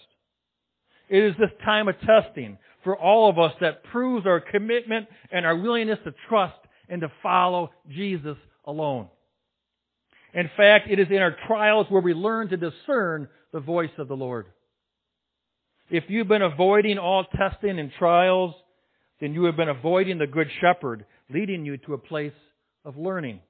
It 1.10 1.24
is 1.24 1.34
this 1.38 1.50
time 1.64 1.88
of 1.88 1.96
testing 2.00 2.56
for 2.84 2.96
all 2.96 3.28
of 3.28 3.38
us 3.38 3.52
that 3.60 3.82
proves 3.84 4.26
our 4.26 4.40
commitment 4.40 5.08
and 5.32 5.44
our 5.44 5.56
willingness 5.56 5.98
to 6.04 6.14
trust 6.28 6.58
and 6.88 7.00
to 7.00 7.10
follow 7.22 7.70
Jesus 7.90 8.36
alone. 8.64 9.08
In 10.32 10.48
fact, 10.56 10.88
it 10.88 11.00
is 11.00 11.08
in 11.10 11.18
our 11.18 11.36
trials 11.48 11.86
where 11.88 12.00
we 12.00 12.14
learn 12.14 12.48
to 12.48 12.56
discern 12.56 13.28
the 13.52 13.58
voice 13.58 13.90
of 13.98 14.06
the 14.06 14.16
Lord. 14.16 14.46
If 15.90 16.04
you've 16.06 16.28
been 16.28 16.42
avoiding 16.42 16.98
all 16.98 17.24
testing 17.24 17.80
and 17.80 17.90
trials, 17.98 18.54
then 19.20 19.34
you 19.34 19.44
have 19.44 19.56
been 19.56 19.68
avoiding 19.68 20.18
the 20.18 20.28
Good 20.28 20.48
Shepherd, 20.60 21.04
leading 21.28 21.66
you 21.66 21.76
to 21.78 21.94
a 21.94 21.98
place 21.98 22.32
of 22.84 22.96
learning, 22.96 23.40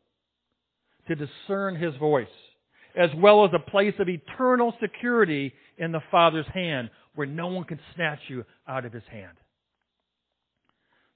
to 1.08 1.14
discern 1.14 1.76
His 1.76 1.94
voice 1.96 2.26
as 2.96 3.10
well 3.16 3.44
as 3.44 3.50
a 3.54 3.70
place 3.70 3.94
of 3.98 4.08
eternal 4.08 4.74
security 4.80 5.52
in 5.80 5.90
the 5.90 6.02
Father's 6.10 6.46
hand, 6.54 6.90
where 7.14 7.26
no 7.26 7.48
one 7.48 7.64
can 7.64 7.80
snatch 7.96 8.20
you 8.28 8.44
out 8.68 8.84
of 8.84 8.92
His 8.92 9.02
hand. 9.10 9.36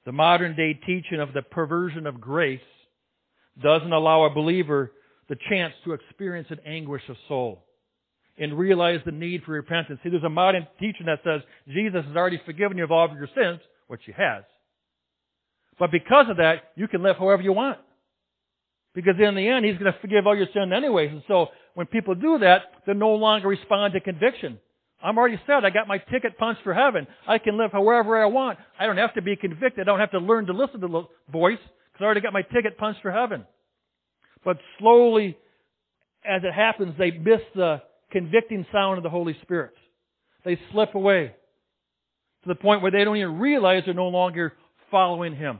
The 0.06 0.12
modern 0.12 0.56
day 0.56 0.74
teaching 0.74 1.20
of 1.20 1.32
the 1.32 1.42
perversion 1.42 2.06
of 2.06 2.20
grace 2.20 2.60
doesn't 3.62 3.92
allow 3.92 4.24
a 4.24 4.34
believer 4.34 4.90
the 5.28 5.36
chance 5.48 5.72
to 5.84 5.92
experience 5.92 6.48
an 6.50 6.58
anguish 6.66 7.02
of 7.08 7.16
soul 7.28 7.64
and 8.36 8.58
realize 8.58 9.00
the 9.06 9.12
need 9.12 9.42
for 9.44 9.52
repentance. 9.52 10.00
See, 10.02 10.10
there's 10.10 10.24
a 10.24 10.28
modern 10.28 10.66
teaching 10.80 11.06
that 11.06 11.20
says 11.24 11.42
Jesus 11.68 12.04
has 12.06 12.16
already 12.16 12.40
forgiven 12.44 12.76
you 12.76 12.84
of 12.84 12.90
all 12.90 13.04
of 13.04 13.16
your 13.16 13.28
sins, 13.34 13.60
which 13.86 14.02
He 14.04 14.12
has. 14.12 14.44
But 15.78 15.90
because 15.92 16.26
of 16.28 16.38
that, 16.38 16.72
you 16.76 16.88
can 16.88 17.02
live 17.02 17.16
however 17.16 17.42
you 17.42 17.52
want. 17.52 17.78
Because 18.94 19.14
in 19.18 19.34
the 19.34 19.48
end, 19.48 19.64
He's 19.64 19.78
going 19.78 19.92
to 19.92 19.98
forgive 20.00 20.26
all 20.26 20.36
your 20.36 20.46
sin 20.54 20.72
anyways. 20.72 21.10
And 21.10 21.22
so 21.26 21.48
when 21.74 21.86
people 21.86 22.14
do 22.14 22.38
that, 22.38 22.62
they 22.86 22.94
no 22.94 23.14
longer 23.14 23.48
respond 23.48 23.94
to 23.94 24.00
conviction. 24.00 24.58
I'm 25.02 25.18
already 25.18 25.40
said 25.46 25.64
I 25.64 25.70
got 25.70 25.86
my 25.86 25.98
ticket 25.98 26.38
punched 26.38 26.62
for 26.62 26.72
heaven. 26.72 27.06
I 27.28 27.38
can 27.38 27.58
live 27.58 27.72
however 27.72 28.22
I 28.22 28.26
want. 28.26 28.58
I 28.78 28.86
don't 28.86 28.96
have 28.96 29.14
to 29.14 29.22
be 29.22 29.36
convicted. 29.36 29.80
I 29.80 29.84
don't 29.84 30.00
have 30.00 30.12
to 30.12 30.18
learn 30.18 30.46
to 30.46 30.52
listen 30.52 30.80
to 30.80 30.88
the 30.88 31.06
voice 31.30 31.58
because 31.58 32.00
I 32.00 32.04
already 32.04 32.22
got 32.22 32.32
my 32.32 32.42
ticket 32.42 32.78
punched 32.78 33.02
for 33.02 33.10
heaven. 33.10 33.44
But 34.44 34.58
slowly, 34.78 35.36
as 36.24 36.42
it 36.42 36.54
happens, 36.54 36.94
they 36.98 37.10
miss 37.10 37.40
the 37.54 37.82
convicting 38.12 38.64
sound 38.72 38.96
of 38.96 39.02
the 39.02 39.10
Holy 39.10 39.36
Spirit. 39.42 39.74
They 40.44 40.58
slip 40.72 40.94
away 40.94 41.34
to 42.44 42.48
the 42.48 42.54
point 42.54 42.80
where 42.80 42.90
they 42.90 43.04
don't 43.04 43.16
even 43.16 43.38
realize 43.38 43.82
they're 43.84 43.94
no 43.94 44.08
longer 44.08 44.54
following 44.90 45.34
Him. 45.34 45.58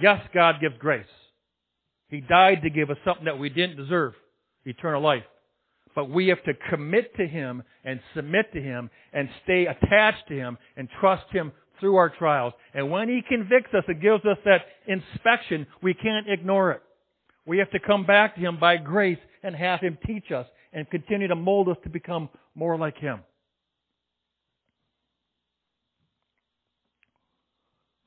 Yes, 0.00 0.20
God 0.32 0.56
gives 0.60 0.76
grace. 0.78 1.06
He 2.14 2.20
died 2.20 2.62
to 2.62 2.70
give 2.70 2.90
us 2.90 2.96
something 3.04 3.24
that 3.24 3.40
we 3.40 3.48
didn't 3.48 3.76
deserve 3.76 4.12
eternal 4.64 5.02
life. 5.02 5.24
But 5.96 6.10
we 6.10 6.28
have 6.28 6.44
to 6.44 6.52
commit 6.70 7.12
to 7.16 7.26
Him 7.26 7.64
and 7.84 7.98
submit 8.14 8.52
to 8.52 8.62
Him 8.62 8.88
and 9.12 9.28
stay 9.42 9.66
attached 9.66 10.28
to 10.28 10.34
Him 10.34 10.56
and 10.76 10.88
trust 11.00 11.24
Him 11.32 11.50
through 11.80 11.96
our 11.96 12.10
trials. 12.10 12.52
And 12.72 12.88
when 12.88 13.08
He 13.08 13.20
convicts 13.28 13.74
us, 13.74 13.82
and 13.88 14.00
gives 14.00 14.24
us 14.26 14.38
that 14.44 14.60
inspection. 14.86 15.66
We 15.82 15.92
can't 15.92 16.28
ignore 16.28 16.70
it. 16.70 16.82
We 17.46 17.58
have 17.58 17.70
to 17.72 17.80
come 17.80 18.06
back 18.06 18.36
to 18.36 18.40
Him 18.40 18.60
by 18.60 18.76
grace 18.76 19.18
and 19.42 19.56
have 19.56 19.80
Him 19.80 19.98
teach 20.06 20.30
us 20.30 20.46
and 20.72 20.88
continue 20.88 21.26
to 21.26 21.34
mold 21.34 21.68
us 21.68 21.78
to 21.82 21.90
become 21.90 22.28
more 22.54 22.78
like 22.78 22.96
Him. 22.98 23.24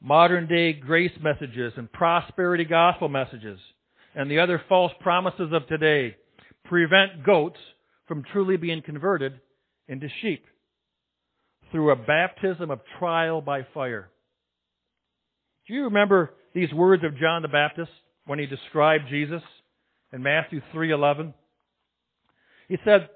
Modern 0.02 0.48
day 0.48 0.72
grace 0.72 1.12
messages 1.22 1.74
and 1.76 1.92
prosperity 1.92 2.64
gospel 2.64 3.10
messages 3.10 3.60
and 4.18 4.32
the 4.32 4.40
other 4.40 4.60
false 4.68 4.92
promises 5.00 5.54
of 5.54 5.68
today 5.68 6.16
prevent 6.66 7.24
goats 7.24 7.60
from 8.08 8.24
truly 8.34 8.58
being 8.58 8.82
converted 8.82 9.40
into 9.88 10.08
sheep 10.22 10.44
through 11.72 11.92
a 11.92 11.96
baptism 11.96 12.72
of 12.72 12.80
trial 12.98 13.42
by 13.42 13.62
fire. 13.76 14.10
Do 15.68 15.76
you 15.76 15.84
remember 15.84 16.34
these 16.56 16.74
words 16.74 17.04
of 17.04 17.16
John 17.20 17.44
the 17.44 17.48
Baptist 17.48 17.92
when 18.26 18.40
he 18.40 18.48
described 18.48 19.04
Jesus 19.08 19.44
in 20.12 20.24
Matthew 20.24 20.62
3:11? 20.74 21.36
He 22.70 22.78
said, 22.84 23.12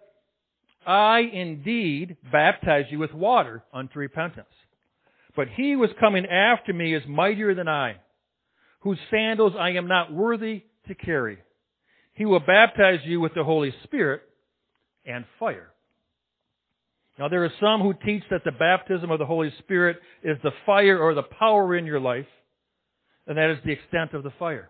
"I 0.85 1.21
indeed 1.21 2.17
baptize 2.31 2.91
you 2.91 2.99
with 2.99 3.13
water 3.13 3.63
unto 3.73 3.97
repentance, 3.97 4.53
but 5.35 5.47
he 5.47 5.73
is 5.73 5.93
coming 5.93 6.27
after 6.27 6.73
me 6.73 6.93
is 6.93 7.07
mightier 7.07 7.55
than 7.55 7.67
I, 7.67 8.01
whose 8.81 8.99
sandals 9.09 9.55
I 9.55 9.71
am 9.71 9.87
not 9.87 10.13
worthy 10.13 10.65
to 10.91 11.05
carry. 11.05 11.37
He 12.13 12.25
will 12.25 12.39
baptize 12.39 12.99
you 13.05 13.19
with 13.21 13.33
the 13.33 13.43
Holy 13.43 13.73
Spirit 13.83 14.21
and 15.05 15.25
fire." 15.39 15.71
Now 17.17 17.27
there 17.27 17.43
are 17.43 17.53
some 17.59 17.81
who 17.81 17.93
teach 17.93 18.23
that 18.29 18.43
the 18.43 18.51
baptism 18.51 19.11
of 19.11 19.19
the 19.19 19.25
Holy 19.25 19.51
Spirit 19.59 20.01
is 20.23 20.37
the 20.41 20.51
fire 20.65 20.99
or 20.99 21.13
the 21.13 21.23
power 21.23 21.75
in 21.75 21.85
your 21.85 21.99
life, 21.99 22.27
and 23.27 23.37
that 23.37 23.49
is 23.49 23.61
the 23.63 23.71
extent 23.71 24.13
of 24.13 24.23
the 24.23 24.31
fire. 24.31 24.69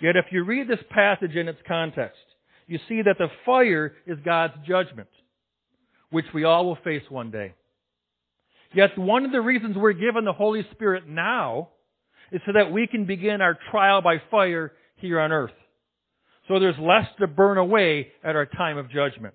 Yet 0.00 0.16
if 0.16 0.32
you 0.32 0.44
read 0.44 0.66
this 0.66 0.82
passage 0.90 1.36
in 1.36 1.48
its 1.48 1.60
context, 1.62 2.24
you 2.66 2.78
see 2.88 3.02
that 3.02 3.18
the 3.18 3.30
fire 3.44 3.94
is 4.06 4.18
God's 4.20 4.54
judgment, 4.66 5.10
which 6.10 6.32
we 6.32 6.44
all 6.44 6.64
will 6.64 6.76
face 6.76 7.08
one 7.10 7.30
day. 7.30 7.54
Yet 8.72 8.96
one 8.96 9.24
of 9.24 9.32
the 9.32 9.40
reasons 9.40 9.76
we're 9.76 9.92
given 9.92 10.24
the 10.24 10.32
Holy 10.32 10.62
Spirit 10.70 11.06
now 11.06 11.70
is 12.30 12.40
so 12.46 12.52
that 12.52 12.70
we 12.70 12.86
can 12.86 13.04
begin 13.04 13.40
our 13.40 13.58
trial 13.70 14.00
by 14.00 14.18
fire 14.30 14.72
here 15.00 15.20
on 15.20 15.32
earth. 15.32 15.52
So 16.48 16.58
there's 16.58 16.78
less 16.78 17.06
to 17.20 17.26
burn 17.26 17.58
away 17.58 18.08
at 18.24 18.36
our 18.36 18.46
time 18.46 18.76
of 18.76 18.90
judgment. 18.90 19.34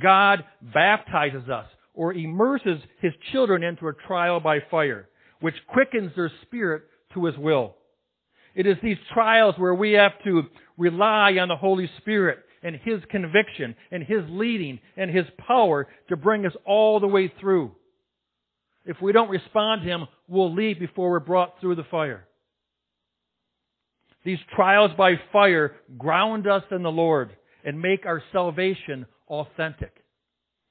God 0.00 0.44
baptizes 0.62 1.48
us 1.48 1.66
or 1.94 2.14
immerses 2.14 2.78
His 3.00 3.12
children 3.30 3.62
into 3.62 3.88
a 3.88 3.92
trial 3.92 4.40
by 4.40 4.60
fire, 4.70 5.08
which 5.40 5.54
quickens 5.68 6.12
their 6.16 6.32
spirit 6.42 6.84
to 7.14 7.26
His 7.26 7.36
will. 7.36 7.76
It 8.54 8.66
is 8.66 8.76
these 8.82 8.96
trials 9.12 9.54
where 9.58 9.74
we 9.74 9.92
have 9.92 10.12
to 10.24 10.44
rely 10.78 11.36
on 11.38 11.48
the 11.48 11.56
Holy 11.56 11.90
Spirit 11.98 12.38
and 12.62 12.76
His 12.76 13.00
conviction 13.10 13.74
and 13.90 14.02
His 14.02 14.22
leading 14.28 14.78
and 14.96 15.10
His 15.10 15.26
power 15.46 15.88
to 16.08 16.16
bring 16.16 16.46
us 16.46 16.54
all 16.64 17.00
the 17.00 17.08
way 17.08 17.32
through. 17.40 17.72
If 18.84 19.00
we 19.00 19.12
don't 19.12 19.30
respond 19.30 19.82
to 19.82 19.88
Him, 19.88 20.06
we'll 20.28 20.54
leave 20.54 20.78
before 20.78 21.10
we're 21.10 21.20
brought 21.20 21.60
through 21.60 21.76
the 21.76 21.84
fire. 21.90 22.26
These 24.24 24.38
trials 24.54 24.92
by 24.96 25.14
fire 25.32 25.76
ground 25.98 26.46
us 26.46 26.62
in 26.70 26.82
the 26.82 26.90
Lord 26.90 27.30
and 27.64 27.80
make 27.80 28.06
our 28.06 28.22
salvation 28.32 29.06
authentic. 29.28 29.92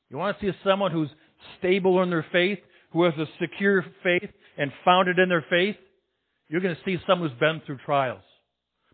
You 0.10 0.18
want 0.18 0.40
to 0.40 0.52
see 0.52 0.58
someone 0.64 0.92
who's 0.92 1.10
stable 1.60 2.02
in 2.04 2.10
their 2.10 2.26
faith, 2.32 2.60
who 2.92 3.04
has 3.04 3.14
a 3.18 3.26
secure 3.40 3.86
faith 4.04 4.30
and 4.58 4.72
founded 4.84 5.20
in 5.20 5.30
their 5.30 5.46
faith? 5.50 5.76
You're 6.50 6.62
going 6.62 6.76
to 6.76 6.82
see 6.84 7.02
someone 7.08 7.30
who's 7.30 7.40
been 7.40 7.62
through 7.66 7.80
trials. 7.86 8.24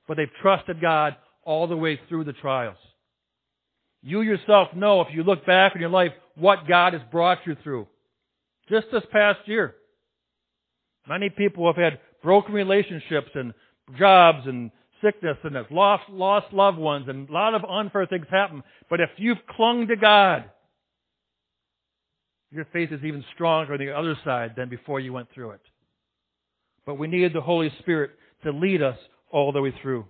But 0.07 0.17
they've 0.17 0.27
trusted 0.41 0.79
God 0.79 1.15
all 1.43 1.67
the 1.67 1.77
way 1.77 1.99
through 2.07 2.25
the 2.25 2.33
trials. 2.33 2.77
You 4.03 4.21
yourself 4.21 4.69
know, 4.75 5.01
if 5.01 5.07
you 5.11 5.23
look 5.23 5.45
back 5.45 5.73
in 5.75 5.81
your 5.81 5.89
life, 5.89 6.11
what 6.35 6.67
God 6.67 6.93
has 6.93 7.01
brought 7.11 7.39
you 7.45 7.55
through. 7.63 7.87
Just 8.69 8.87
this 8.91 9.03
past 9.11 9.39
year. 9.45 9.75
Many 11.07 11.29
people 11.29 11.65
have 11.67 11.81
had 11.81 11.99
broken 12.21 12.53
relationships 12.53 13.29
and 13.33 13.53
jobs 13.97 14.45
and 14.45 14.71
sickness 15.01 15.37
and 15.43 15.55
have 15.55 15.71
lost, 15.71 16.03
lost 16.09 16.51
loved 16.53 16.77
ones 16.77 17.05
and 17.07 17.29
a 17.29 17.31
lot 17.31 17.53
of 17.53 17.63
unfair 17.63 18.05
things 18.05 18.25
happen. 18.29 18.63
But 18.89 18.99
if 18.99 19.09
you've 19.17 19.37
clung 19.55 19.87
to 19.87 19.95
God, 19.95 20.45
your 22.51 22.65
faith 22.71 22.91
is 22.91 23.03
even 23.03 23.23
stronger 23.35 23.73
on 23.73 23.79
the 23.79 23.91
other 23.91 24.17
side 24.23 24.53
than 24.55 24.69
before 24.69 24.99
you 24.99 25.13
went 25.13 25.29
through 25.33 25.51
it. 25.51 25.61
But 26.85 26.95
we 26.95 27.07
need 27.07 27.33
the 27.33 27.41
Holy 27.41 27.71
Spirit 27.79 28.11
to 28.43 28.51
lead 28.51 28.81
us 28.81 28.97
all 29.29 29.51
the 29.51 29.61
way 29.61 29.73
through. 29.81 30.05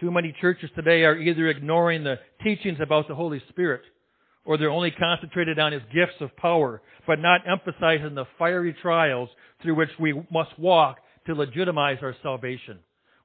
Too 0.00 0.10
many 0.10 0.34
churches 0.40 0.70
today 0.74 1.04
are 1.04 1.16
either 1.16 1.48
ignoring 1.48 2.04
the 2.04 2.16
teachings 2.42 2.78
about 2.80 3.08
the 3.08 3.14
Holy 3.14 3.42
Spirit 3.48 3.82
or 4.44 4.56
they're 4.56 4.70
only 4.70 4.90
concentrated 4.90 5.58
on 5.58 5.72
His 5.72 5.82
gifts 5.92 6.20
of 6.20 6.34
power, 6.36 6.80
but 7.06 7.18
not 7.18 7.42
emphasizing 7.46 8.14
the 8.14 8.24
fiery 8.38 8.74
trials 8.80 9.28
through 9.62 9.74
which 9.74 9.90
we 10.00 10.14
must 10.32 10.58
walk 10.58 10.98
to 11.28 11.34
legitimize 11.34 11.98
our 12.02 12.16
salvation. 12.22 12.78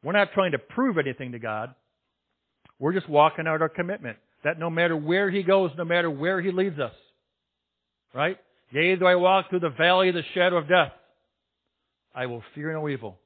We're 0.04 0.14
not 0.14 0.34
trying 0.34 0.52
to 0.52 0.60
prove 0.60 0.98
anything 0.98 1.32
to 1.32 1.40
God. 1.40 1.74
We're 2.78 2.94
just 2.94 3.10
walking 3.10 3.48
out 3.48 3.62
our 3.62 3.70
commitment 3.70 4.18
that 4.44 4.60
no 4.60 4.70
matter 4.70 4.96
where 4.96 5.32
He 5.32 5.42
goes, 5.42 5.72
no 5.78 5.86
matter 5.86 6.12
where 6.12 6.42
He 6.42 6.52
leads 6.52 6.80
us, 6.80 6.94
right? 8.14 8.38
Yea, 8.72 8.96
though 8.96 9.08
I 9.08 9.16
walk 9.16 9.50
through 9.50 9.62
the 9.62 9.70
valley 9.70 10.10
of 10.10 10.16
the 10.16 10.24
shadow 10.34 10.58
of 10.58 10.68
death, 10.68 10.92
I 12.14 12.26
will 12.26 12.44
fear 12.54 12.74
no 12.74 12.90
evil, 12.90 13.18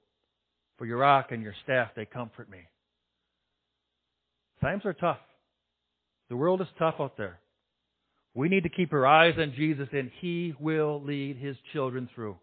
for 0.77 0.85
your 0.85 0.99
rock 0.99 1.27
and 1.31 1.41
your 1.41 1.55
staff, 1.63 1.89
they 1.95 2.05
comfort 2.05 2.49
me. 2.49 2.59
Times 4.61 4.83
are 4.85 4.93
tough. 4.93 5.19
The 6.29 6.37
world 6.37 6.61
is 6.61 6.67
tough 6.77 6.95
out 6.99 7.17
there. 7.17 7.39
We 8.33 8.49
need 8.49 8.63
to 8.63 8.69
keep 8.69 8.93
our 8.93 9.07
eyes 9.07 9.33
on 9.39 9.53
Jesus, 9.55 9.87
and 9.91 10.11
He 10.21 10.53
will 10.59 11.01
lead 11.01 11.37
His 11.37 11.55
children 11.73 12.07
through. 12.13 12.37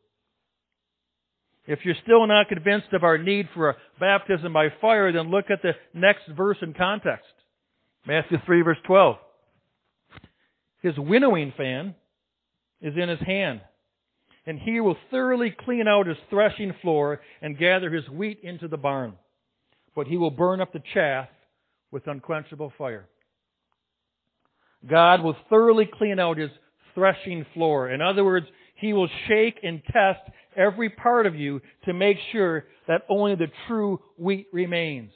If 1.67 1.81
you're 1.85 1.95
still 2.03 2.27
not 2.27 2.49
convinced 2.49 2.93
of 2.93 3.05
our 3.05 3.17
need 3.17 3.49
for 3.55 3.71
a 3.71 3.77
baptism 3.99 4.53
by 4.53 4.69
fire, 4.81 5.13
then 5.13 5.31
look 5.31 5.47
at 5.51 5.63
the 5.63 5.73
next 5.95 6.25
verse 6.37 6.59
in 6.61 6.75
context. 6.75 7.27
Matthew 8.07 8.39
3 8.45 8.63
verse 8.63 8.79
12. 8.87 9.17
His 10.83 10.95
winnowing 10.99 11.55
fan 11.57 11.95
is 12.83 12.93
in 13.01 13.09
his 13.09 13.21
hand, 13.21 13.63
and 14.45 14.59
he 14.59 14.81
will 14.81 14.97
thoroughly 15.11 15.55
clean 15.65 15.89
out 15.89 16.07
his 16.07 16.19
threshing 16.29 16.75
floor 16.83 17.23
and 17.41 17.57
gather 17.57 17.91
his 17.91 18.07
wheat 18.11 18.41
into 18.43 18.69
the 18.69 18.77
barn. 18.77 19.15
But 19.97 20.07
he 20.07 20.19
will 20.19 20.31
burn 20.31 20.61
up 20.61 20.75
the 20.75 20.83
chaff 20.93 21.29
with 21.91 22.07
unquenchable 22.07 22.75
fire. 22.77 23.07
God 24.87 25.23
will 25.23 25.37
thoroughly 25.49 25.89
clean 25.91 26.19
out 26.19 26.37
his 26.37 26.51
threshing 26.95 27.47
floor. 27.55 27.89
In 27.89 28.03
other 28.03 28.23
words, 28.23 28.47
he 28.85 28.93
will 28.93 29.09
shake 29.29 29.61
and 29.63 29.83
test 29.85 30.21
every 30.57 30.91
part 30.91 31.27
of 31.27 31.35
you 31.35 31.61
to 31.87 31.95
make 31.95 32.19
sure 32.33 32.65
that 32.87 33.03
only 33.09 33.35
the 33.35 33.47
true 33.67 33.99
wheat 34.19 34.47
remains. 34.53 35.11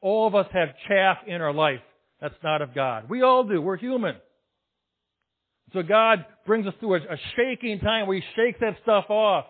All 0.00 0.26
of 0.26 0.34
us 0.34 0.46
have 0.52 0.68
chaff 0.88 1.18
in 1.26 1.42
our 1.42 1.52
life 1.52 1.80
that's 2.20 2.34
not 2.42 2.62
of 2.62 2.74
God. 2.74 3.10
We 3.10 3.22
all 3.22 3.44
do. 3.44 3.60
We're 3.60 3.76
human. 3.76 4.16
So 5.74 5.82
God 5.82 6.24
brings 6.46 6.66
us 6.66 6.72
through 6.80 6.94
a, 6.94 6.98
a 6.98 7.16
shaking 7.36 7.80
time 7.80 8.06
where 8.06 8.16
He 8.16 8.22
shakes 8.36 8.58
that 8.60 8.76
stuff 8.82 9.10
off 9.10 9.44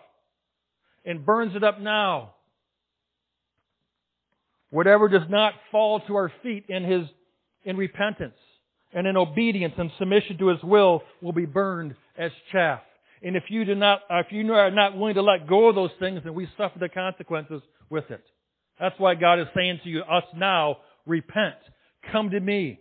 and 1.05 1.25
burns 1.25 1.55
it 1.55 1.63
up 1.63 1.79
now. 1.79 2.33
Whatever 4.69 5.07
does 5.07 5.29
not 5.29 5.53
fall 5.71 6.01
to 6.01 6.15
our 6.15 6.31
feet 6.43 6.65
in 6.67 6.83
His 6.83 7.07
in 7.63 7.77
repentance 7.77 8.35
and 8.93 9.07
in 9.07 9.15
obedience 9.15 9.75
and 9.77 9.91
submission 9.97 10.37
to 10.39 10.49
His 10.49 10.61
will 10.61 11.03
will 11.21 11.33
be 11.33 11.45
burned 11.45 11.95
as 12.17 12.31
chaff. 12.51 12.81
And 13.25 13.35
if 13.35 13.45
you 13.49 13.65
do 13.65 13.73
not, 13.73 14.01
uh, 14.07 14.19
if 14.19 14.27
you 14.29 14.53
are 14.53 14.69
not 14.69 14.95
willing 14.95 15.15
to 15.15 15.23
let 15.23 15.47
go 15.47 15.67
of 15.67 15.73
those 15.75 15.89
things, 15.99 16.21
then 16.23 16.35
we 16.35 16.47
suffer 16.55 16.77
the 16.77 16.87
consequences 16.87 17.59
with 17.89 18.03
it. 18.11 18.23
That's 18.79 18.93
why 18.99 19.15
God 19.15 19.39
is 19.39 19.47
saying 19.55 19.79
to 19.83 19.89
you, 19.89 20.01
us 20.01 20.23
now, 20.35 20.77
repent. 21.07 21.55
Come 22.11 22.29
to 22.29 22.39
me. 22.39 22.79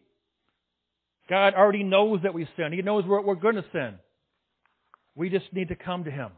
God 1.31 1.55
already 1.55 1.83
knows 1.83 2.21
that 2.25 2.35
we 2.35 2.47
sin. 2.59 2.75
He 2.75 2.83
knows 2.83 3.07
what 3.07 3.25
we're 3.25 3.37
going 3.37 3.55
to 3.55 3.65
sin. 3.73 3.95
We 5.15 5.31
just 5.31 5.47
need 5.55 5.69
to 5.69 5.77
come 5.77 6.05
to 6.05 6.11
Him. 6.11 6.29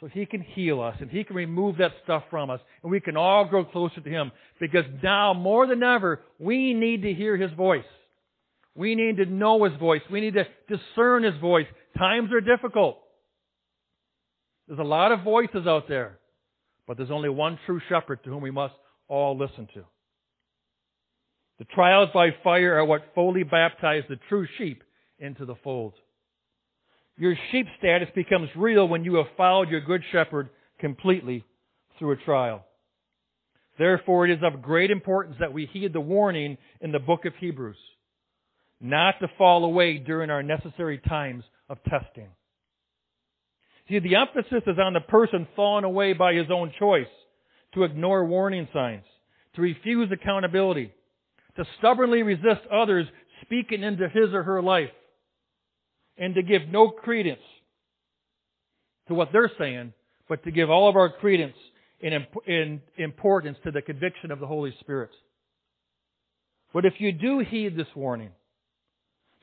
So 0.00 0.08
He 0.08 0.26
can 0.26 0.40
heal 0.40 0.80
us 0.80 0.96
and 0.98 1.08
He 1.08 1.22
can 1.22 1.36
remove 1.36 1.76
that 1.76 1.92
stuff 2.02 2.24
from 2.28 2.50
us 2.50 2.60
and 2.82 2.90
we 2.90 2.98
can 2.98 3.16
all 3.16 3.44
grow 3.44 3.64
closer 3.64 4.00
to 4.00 4.10
Him 4.10 4.32
because 4.60 4.84
now 5.00 5.32
more 5.32 5.68
than 5.68 5.84
ever, 5.84 6.22
we 6.40 6.74
need 6.74 7.02
to 7.02 7.14
hear 7.14 7.36
His 7.36 7.52
voice. 7.52 7.84
We 8.74 8.94
need 8.94 9.16
to 9.16 9.26
know 9.26 9.64
His 9.64 9.78
voice. 9.78 10.02
We 10.10 10.20
need 10.20 10.34
to 10.34 10.44
discern 10.68 11.24
His 11.24 11.38
voice. 11.40 11.66
Times 11.98 12.30
are 12.32 12.40
difficult. 12.40 12.98
There's 14.68 14.80
a 14.80 14.84
lot 14.84 15.12
of 15.12 15.22
voices 15.24 15.66
out 15.66 15.88
there, 15.88 16.18
but 16.86 16.96
there's 16.96 17.10
only 17.10 17.28
one 17.28 17.58
true 17.66 17.80
shepherd 17.88 18.22
to 18.24 18.30
whom 18.30 18.42
we 18.42 18.52
must 18.52 18.74
all 19.08 19.36
listen 19.36 19.68
to. 19.74 19.84
The 21.58 21.64
trials 21.64 22.08
by 22.14 22.30
fire 22.44 22.78
are 22.78 22.84
what 22.84 23.12
fully 23.14 23.42
baptize 23.42 24.04
the 24.08 24.18
true 24.28 24.46
sheep 24.56 24.82
into 25.18 25.44
the 25.44 25.56
fold. 25.64 25.94
Your 27.18 27.34
sheep 27.50 27.66
status 27.78 28.08
becomes 28.14 28.48
real 28.56 28.88
when 28.88 29.04
you 29.04 29.16
have 29.16 29.26
followed 29.36 29.68
your 29.68 29.82
good 29.82 30.02
shepherd 30.12 30.48
completely 30.78 31.44
through 31.98 32.12
a 32.12 32.16
trial. 32.16 32.64
Therefore, 33.78 34.26
it 34.26 34.30
is 34.30 34.42
of 34.42 34.62
great 34.62 34.90
importance 34.90 35.36
that 35.40 35.52
we 35.52 35.66
heed 35.66 35.92
the 35.92 36.00
warning 36.00 36.56
in 36.80 36.92
the 36.92 36.98
book 36.98 37.24
of 37.26 37.34
Hebrews 37.40 37.76
not 38.80 39.20
to 39.20 39.28
fall 39.36 39.64
away 39.64 39.98
during 39.98 40.30
our 40.30 40.42
necessary 40.42 40.98
times 40.98 41.44
of 41.68 41.78
testing. 41.84 42.28
See, 43.88 43.98
the 43.98 44.16
emphasis 44.16 44.62
is 44.66 44.78
on 44.78 44.94
the 44.94 45.00
person 45.00 45.46
falling 45.54 45.84
away 45.84 46.12
by 46.12 46.34
his 46.34 46.46
own 46.50 46.72
choice, 46.78 47.06
to 47.74 47.84
ignore 47.84 48.24
warning 48.24 48.68
signs, 48.72 49.04
to 49.54 49.62
refuse 49.62 50.10
accountability, 50.10 50.92
to 51.56 51.64
stubbornly 51.78 52.22
resist 52.22 52.60
others 52.72 53.06
speaking 53.42 53.82
into 53.82 54.08
his 54.08 54.32
or 54.32 54.42
her 54.42 54.62
life, 54.62 54.90
and 56.16 56.34
to 56.34 56.42
give 56.42 56.62
no 56.68 56.88
credence 56.88 57.40
to 59.08 59.14
what 59.14 59.30
they're 59.32 59.50
saying, 59.58 59.92
but 60.28 60.42
to 60.44 60.50
give 60.50 60.70
all 60.70 60.88
of 60.88 60.96
our 60.96 61.10
credence 61.10 61.56
in 62.00 62.80
importance 62.96 63.58
to 63.64 63.70
the 63.70 63.82
conviction 63.82 64.30
of 64.30 64.40
the 64.40 64.46
Holy 64.46 64.74
Spirit. 64.80 65.10
But 66.72 66.86
if 66.86 66.94
you 66.98 67.12
do 67.12 67.40
heed 67.40 67.76
this 67.76 67.88
warning, 67.94 68.30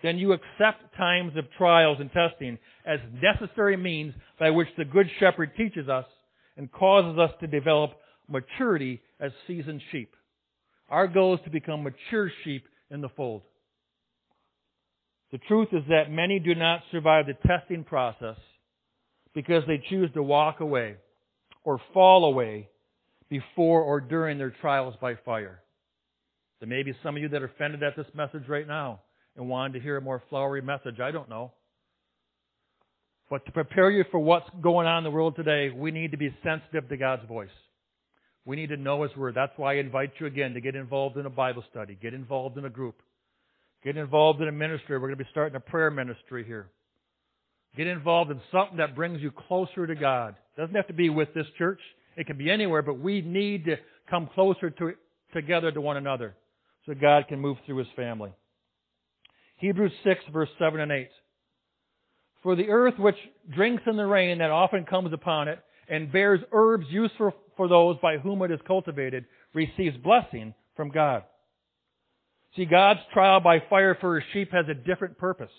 then 0.03 0.17
you 0.17 0.33
accept 0.33 0.95
times 0.95 1.35
of 1.35 1.45
trials 1.57 1.97
and 1.99 2.11
testing 2.11 2.57
as 2.85 2.99
necessary 3.21 3.77
means 3.77 4.13
by 4.39 4.51
which 4.51 4.67
the 4.77 4.85
Good 4.85 5.07
Shepherd 5.19 5.51
teaches 5.57 5.89
us 5.89 6.05
and 6.55 6.71
causes 6.71 7.17
us 7.19 7.31
to 7.39 7.47
develop 7.47 7.91
maturity 8.29 9.01
as 9.19 9.31
seasoned 9.47 9.81
sheep. 9.91 10.13
Our 10.89 11.07
goal 11.07 11.35
is 11.35 11.39
to 11.45 11.49
become 11.49 11.83
mature 11.83 12.31
sheep 12.43 12.65
in 12.91 13.01
the 13.01 13.09
fold. 13.09 13.41
The 15.31 15.39
truth 15.39 15.69
is 15.71 15.83
that 15.89 16.11
many 16.11 16.39
do 16.39 16.55
not 16.55 16.81
survive 16.91 17.25
the 17.25 17.33
testing 17.47 17.83
process 17.83 18.37
because 19.33 19.63
they 19.67 19.81
choose 19.89 20.09
to 20.13 20.23
walk 20.23 20.61
away 20.61 20.95
or 21.63 21.81
fall 21.93 22.25
away 22.25 22.69
before 23.29 23.81
or 23.81 23.99
during 23.99 24.37
their 24.37 24.53
trials 24.61 24.95
by 25.01 25.15
fire. 25.25 25.61
There 26.59 26.69
may 26.69 26.83
be 26.83 26.93
some 27.03 27.17
of 27.17 27.21
you 27.21 27.29
that 27.29 27.41
are 27.41 27.47
offended 27.47 27.83
at 27.83 27.95
this 27.97 28.07
message 28.15 28.47
right 28.47 28.67
now 28.67 29.01
and 29.37 29.47
wanted 29.47 29.73
to 29.73 29.79
hear 29.79 29.97
a 29.97 30.01
more 30.01 30.21
flowery 30.29 30.61
message. 30.61 30.99
I 30.99 31.11
don't 31.11 31.29
know. 31.29 31.51
But 33.29 33.45
to 33.45 33.51
prepare 33.51 33.91
you 33.91 34.03
for 34.09 34.19
what's 34.19 34.49
going 34.61 34.87
on 34.87 34.99
in 34.99 35.03
the 35.03 35.11
world 35.11 35.35
today, 35.35 35.69
we 35.69 35.91
need 35.91 36.11
to 36.11 36.17
be 36.17 36.35
sensitive 36.43 36.89
to 36.89 36.97
God's 36.97 37.27
voice. 37.27 37.49
We 38.45 38.55
need 38.55 38.69
to 38.69 38.77
know 38.77 39.03
His 39.03 39.15
Word. 39.15 39.35
That's 39.35 39.51
why 39.57 39.73
I 39.73 39.75
invite 39.77 40.13
you 40.19 40.25
again 40.25 40.53
to 40.53 40.61
get 40.61 40.75
involved 40.75 41.17
in 41.17 41.25
a 41.25 41.29
Bible 41.29 41.63
study, 41.69 41.97
get 42.01 42.13
involved 42.13 42.57
in 42.57 42.65
a 42.65 42.69
group, 42.69 43.01
get 43.83 43.97
involved 43.97 44.41
in 44.41 44.47
a 44.47 44.53
ministry. 44.53 44.97
We're 44.97 45.07
going 45.07 45.17
to 45.17 45.23
be 45.23 45.29
starting 45.31 45.57
a 45.57 45.59
prayer 45.59 45.91
ministry 45.91 46.45
here. 46.45 46.69
Get 47.75 47.87
involved 47.87 48.31
in 48.31 48.39
something 48.51 48.77
that 48.77 48.95
brings 48.95 49.21
you 49.21 49.31
closer 49.31 49.85
to 49.85 49.93
God. 49.93 50.35
It 50.57 50.61
doesn't 50.61 50.75
have 50.75 50.87
to 50.87 50.93
be 50.93 51.09
with 51.09 51.33
this 51.35 51.45
church. 51.57 51.79
It 52.15 52.25
can 52.25 52.37
be 52.37 52.49
anywhere, 52.49 52.81
but 52.81 52.99
we 52.99 53.21
need 53.21 53.65
to 53.65 53.75
come 54.09 54.29
closer 54.33 54.69
to, 54.69 54.93
together 55.33 55.71
to 55.71 55.81
one 55.81 55.97
another 55.97 56.33
so 56.85 56.93
God 56.93 57.27
can 57.27 57.39
move 57.39 57.57
through 57.65 57.77
His 57.77 57.87
family. 57.95 58.31
Hebrews 59.57 59.91
6 60.03 60.21
verse 60.31 60.49
7 60.59 60.79
and 60.79 60.91
8. 60.91 61.09
For 62.43 62.55
the 62.55 62.69
earth 62.69 62.93
which 62.97 63.17
drinks 63.53 63.83
in 63.87 63.97
the 63.97 64.05
rain 64.05 64.37
that 64.39 64.51
often 64.51 64.85
comes 64.85 65.11
upon 65.13 65.47
it 65.47 65.59
and 65.89 66.11
bears 66.11 66.39
herbs 66.51 66.85
useful 66.89 67.33
for 67.55 67.67
those 67.67 67.97
by 68.01 68.17
whom 68.17 68.41
it 68.43 68.51
is 68.51 68.59
cultivated 68.67 69.25
receives 69.53 69.97
blessing 69.97 70.53
from 70.75 70.89
God. 70.89 71.23
See, 72.55 72.65
God's 72.65 72.99
trial 73.13 73.39
by 73.39 73.59
fire 73.69 73.97
for 73.99 74.19
his 74.19 74.29
sheep 74.33 74.51
has 74.51 74.65
a 74.69 74.73
different 74.73 75.17
purpose. 75.17 75.51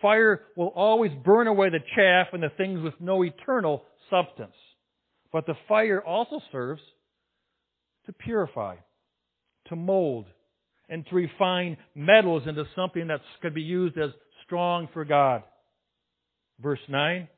Fire 0.00 0.42
will 0.56 0.68
always 0.68 1.12
burn 1.24 1.46
away 1.46 1.68
the 1.70 1.80
chaff 1.94 2.28
and 2.32 2.42
the 2.42 2.50
things 2.56 2.80
with 2.82 2.94
no 3.00 3.22
eternal 3.22 3.84
substance. 4.08 4.54
But 5.32 5.46
the 5.46 5.54
fire 5.68 6.02
also 6.02 6.40
serves 6.50 6.80
to 8.06 8.12
purify, 8.12 8.76
to 9.68 9.76
mold, 9.76 10.26
and 10.90 11.06
to 11.06 11.14
refine 11.14 11.78
metals 11.94 12.42
into 12.46 12.64
something 12.76 13.06
that 13.06 13.20
could 13.40 13.54
be 13.54 13.62
used 13.62 13.96
as 13.96 14.10
strong 14.44 14.88
for 14.92 15.04
God. 15.04 15.42
Verse 16.60 16.80
9. 16.88 17.28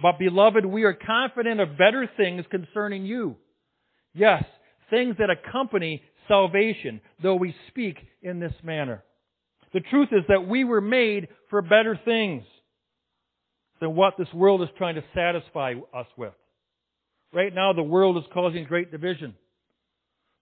But 0.00 0.18
beloved, 0.18 0.64
we 0.64 0.84
are 0.84 0.94
confident 0.94 1.60
of 1.60 1.76
better 1.76 2.08
things 2.16 2.44
concerning 2.50 3.04
you. 3.04 3.36
Yes, 4.14 4.44
things 4.88 5.16
that 5.18 5.28
accompany 5.28 6.02
salvation, 6.28 7.00
though 7.22 7.34
we 7.34 7.54
speak 7.68 7.96
in 8.22 8.40
this 8.40 8.54
manner. 8.62 9.02
The 9.74 9.80
truth 9.80 10.08
is 10.12 10.22
that 10.28 10.46
we 10.46 10.64
were 10.64 10.80
made 10.80 11.28
for 11.50 11.62
better 11.62 11.98
things 12.04 12.44
than 13.80 13.96
what 13.96 14.14
this 14.16 14.32
world 14.32 14.62
is 14.62 14.68
trying 14.78 14.94
to 14.94 15.04
satisfy 15.14 15.74
us 15.94 16.06
with. 16.16 16.34
Right 17.32 17.54
now, 17.54 17.72
the 17.72 17.82
world 17.82 18.16
is 18.18 18.24
causing 18.32 18.64
great 18.64 18.92
division. 18.92 19.34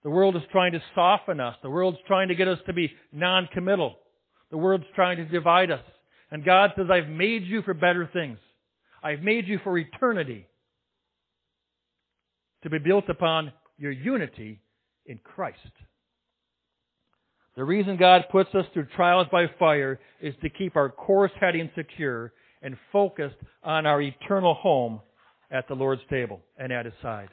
The 0.02 0.10
world 0.10 0.36
is 0.36 0.42
trying 0.50 0.72
to 0.72 0.82
soften 0.94 1.40
us. 1.40 1.56
The 1.62 1.70
world's 1.70 1.98
trying 2.06 2.28
to 2.28 2.34
get 2.34 2.48
us 2.48 2.58
to 2.66 2.72
be 2.72 2.92
non-committal. 3.12 3.96
The 4.50 4.56
world's 4.56 4.86
trying 4.94 5.18
to 5.18 5.24
divide 5.24 5.70
us. 5.70 5.84
And 6.30 6.44
God 6.44 6.72
says, 6.76 6.86
I've 6.90 7.08
made 7.08 7.44
you 7.44 7.62
for 7.62 7.74
better 7.74 8.08
things. 8.12 8.38
I've 9.02 9.20
made 9.20 9.46
you 9.46 9.58
for 9.62 9.76
eternity. 9.76 10.46
To 12.62 12.70
be 12.70 12.78
built 12.78 13.08
upon 13.08 13.52
your 13.78 13.92
unity 13.92 14.60
in 15.06 15.18
Christ. 15.24 15.58
The 17.56 17.64
reason 17.64 17.96
God 17.96 18.24
puts 18.30 18.54
us 18.54 18.64
through 18.72 18.86
trials 18.96 19.26
by 19.32 19.46
fire 19.58 19.98
is 20.20 20.34
to 20.42 20.48
keep 20.48 20.76
our 20.76 20.88
course 20.88 21.32
heading 21.40 21.70
secure 21.74 22.32
and 22.62 22.76
focused 22.92 23.36
on 23.62 23.86
our 23.86 24.00
eternal 24.00 24.54
home 24.54 25.00
at 25.50 25.66
the 25.66 25.74
Lord's 25.74 26.02
table 26.08 26.40
and 26.58 26.72
at 26.72 26.84
His 26.84 26.94
side. 27.02 27.30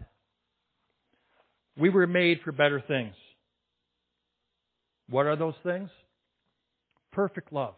We 1.80 1.90
were 1.90 2.08
made 2.08 2.40
for 2.44 2.52
better 2.52 2.82
things. 2.88 3.14
What 5.10 5.26
are 5.26 5.36
those 5.36 5.56
things? 5.64 5.90
Perfect 7.12 7.54
love. 7.54 7.76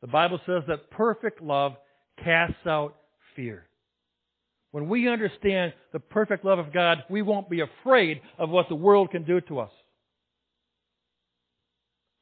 The 0.00 0.06
Bible 0.06 0.40
says 0.46 0.62
that 0.68 0.90
perfect 0.90 1.42
love 1.42 1.72
casts 2.22 2.66
out 2.66 2.96
fear. 3.36 3.66
When 4.72 4.88
we 4.88 5.08
understand 5.08 5.72
the 5.92 5.98
perfect 5.98 6.44
love 6.44 6.58
of 6.58 6.72
God, 6.72 6.98
we 7.10 7.22
won't 7.22 7.50
be 7.50 7.60
afraid 7.60 8.20
of 8.38 8.50
what 8.50 8.68
the 8.68 8.74
world 8.76 9.10
can 9.10 9.24
do 9.24 9.40
to 9.42 9.60
us. 9.60 9.70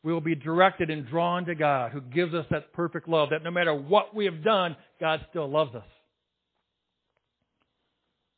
We 0.03 0.13
will 0.13 0.21
be 0.21 0.35
directed 0.35 0.91
and 0.91 1.07
drawn 1.07 1.45
to 1.47 1.55
God 1.55 1.93
who 1.93 2.01
gives 2.01 2.33
us 2.33 2.47
that 2.51 2.73
perfect 2.73 3.09
love, 3.09 3.31
that 3.31 3.43
no 3.43 3.51
matter 3.51 3.75
what 3.75 4.15
we 4.15 4.25
have 4.25 4.43
done, 4.43 4.77
God 5.01 5.21
still 5.29 5.51
loves 5.51 5.75
us. 5.75 5.85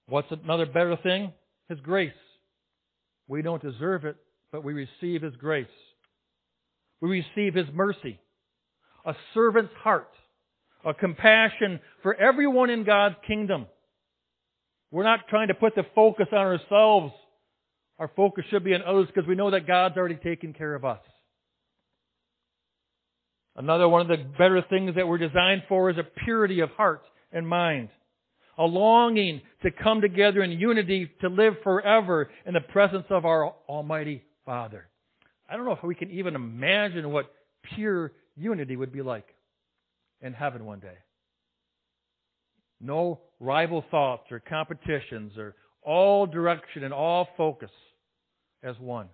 What's 0.09 0.33
another 0.33 0.67
better 0.67 0.97
thing? 0.97 1.33
His 1.69 1.79
grace. 1.81 2.13
We 3.31 3.43
don't 3.43 3.63
deserve 3.63 4.05
it, 4.07 4.17
but 4.51 4.65
we 4.65 4.73
receive 4.73 5.23
His 5.23 5.37
grace. 5.37 5.69
We 7.01 7.09
receive 7.11 7.55
His 7.55 7.69
mercy, 7.73 8.19
a 9.07 9.15
servant's 9.35 9.73
heart, 9.85 10.11
a 10.85 10.93
compassion 10.93 11.79
for 12.03 12.13
everyone 12.17 12.71
in 12.71 12.83
God's 12.83 13.15
kingdom. 13.29 13.67
We're 14.91 15.05
not 15.05 15.29
trying 15.29 15.47
to 15.47 15.55
put 15.55 15.77
the 15.77 15.85
focus 15.95 16.27
on 16.33 16.39
ourselves. 16.39 17.13
Our 18.01 18.11
focus 18.17 18.47
should 18.51 18.65
be 18.65 18.75
on 18.75 18.83
others 18.83 19.07
because 19.07 19.29
we 19.29 19.37
know 19.37 19.53
that 19.53 19.65
God's 19.65 19.97
already 19.97 20.17
taken 20.17 20.53
care 20.53 20.75
of 20.75 20.85
us. 20.85 20.99
Another 23.55 23.89
one 23.89 24.01
of 24.01 24.09
the 24.09 24.25
better 24.39 24.65
things 24.69 24.97
that 24.97 25.07
we're 25.07 25.19
designed 25.19 25.63
for 25.69 25.89
is 25.89 25.99
a 25.99 26.25
purity 26.25 26.61
of 26.61 26.71
heart 26.71 27.03
and 27.31 27.47
mind 27.47 27.91
a 28.61 28.65
longing 28.65 29.41
to 29.63 29.71
come 29.71 30.03
together 30.03 30.43
in 30.43 30.51
unity 30.53 31.11
to 31.23 31.29
live 31.29 31.55
forever 31.65 32.31
in 32.45 32.53
the 32.53 32.61
presence 32.61 33.07
of 33.09 33.25
our 33.25 33.55
Almighty 33.67 34.23
Father. 34.45 34.87
I 35.49 35.57
don't 35.57 35.65
know 35.65 35.73
if 35.73 35.83
we 35.83 35.95
can 35.95 36.11
even 36.11 36.35
imagine 36.35 37.11
what 37.11 37.33
pure 37.75 38.13
unity 38.37 38.77
would 38.77 38.93
be 38.93 39.01
like 39.01 39.27
in 40.21 40.35
heaven 40.35 40.67
one 40.67 40.79
day. 40.79 40.99
No 42.83 43.21
rival 43.41 43.83
thoughts 43.91 44.31
or 44.31 44.41
competitions 44.41 45.33
or 45.39 45.57
all 45.83 46.27
direction 46.27 46.85
and 46.85 46.93
all 46.93 47.29
focus 47.39 47.71
as 48.63 48.79
one. 48.79 49.09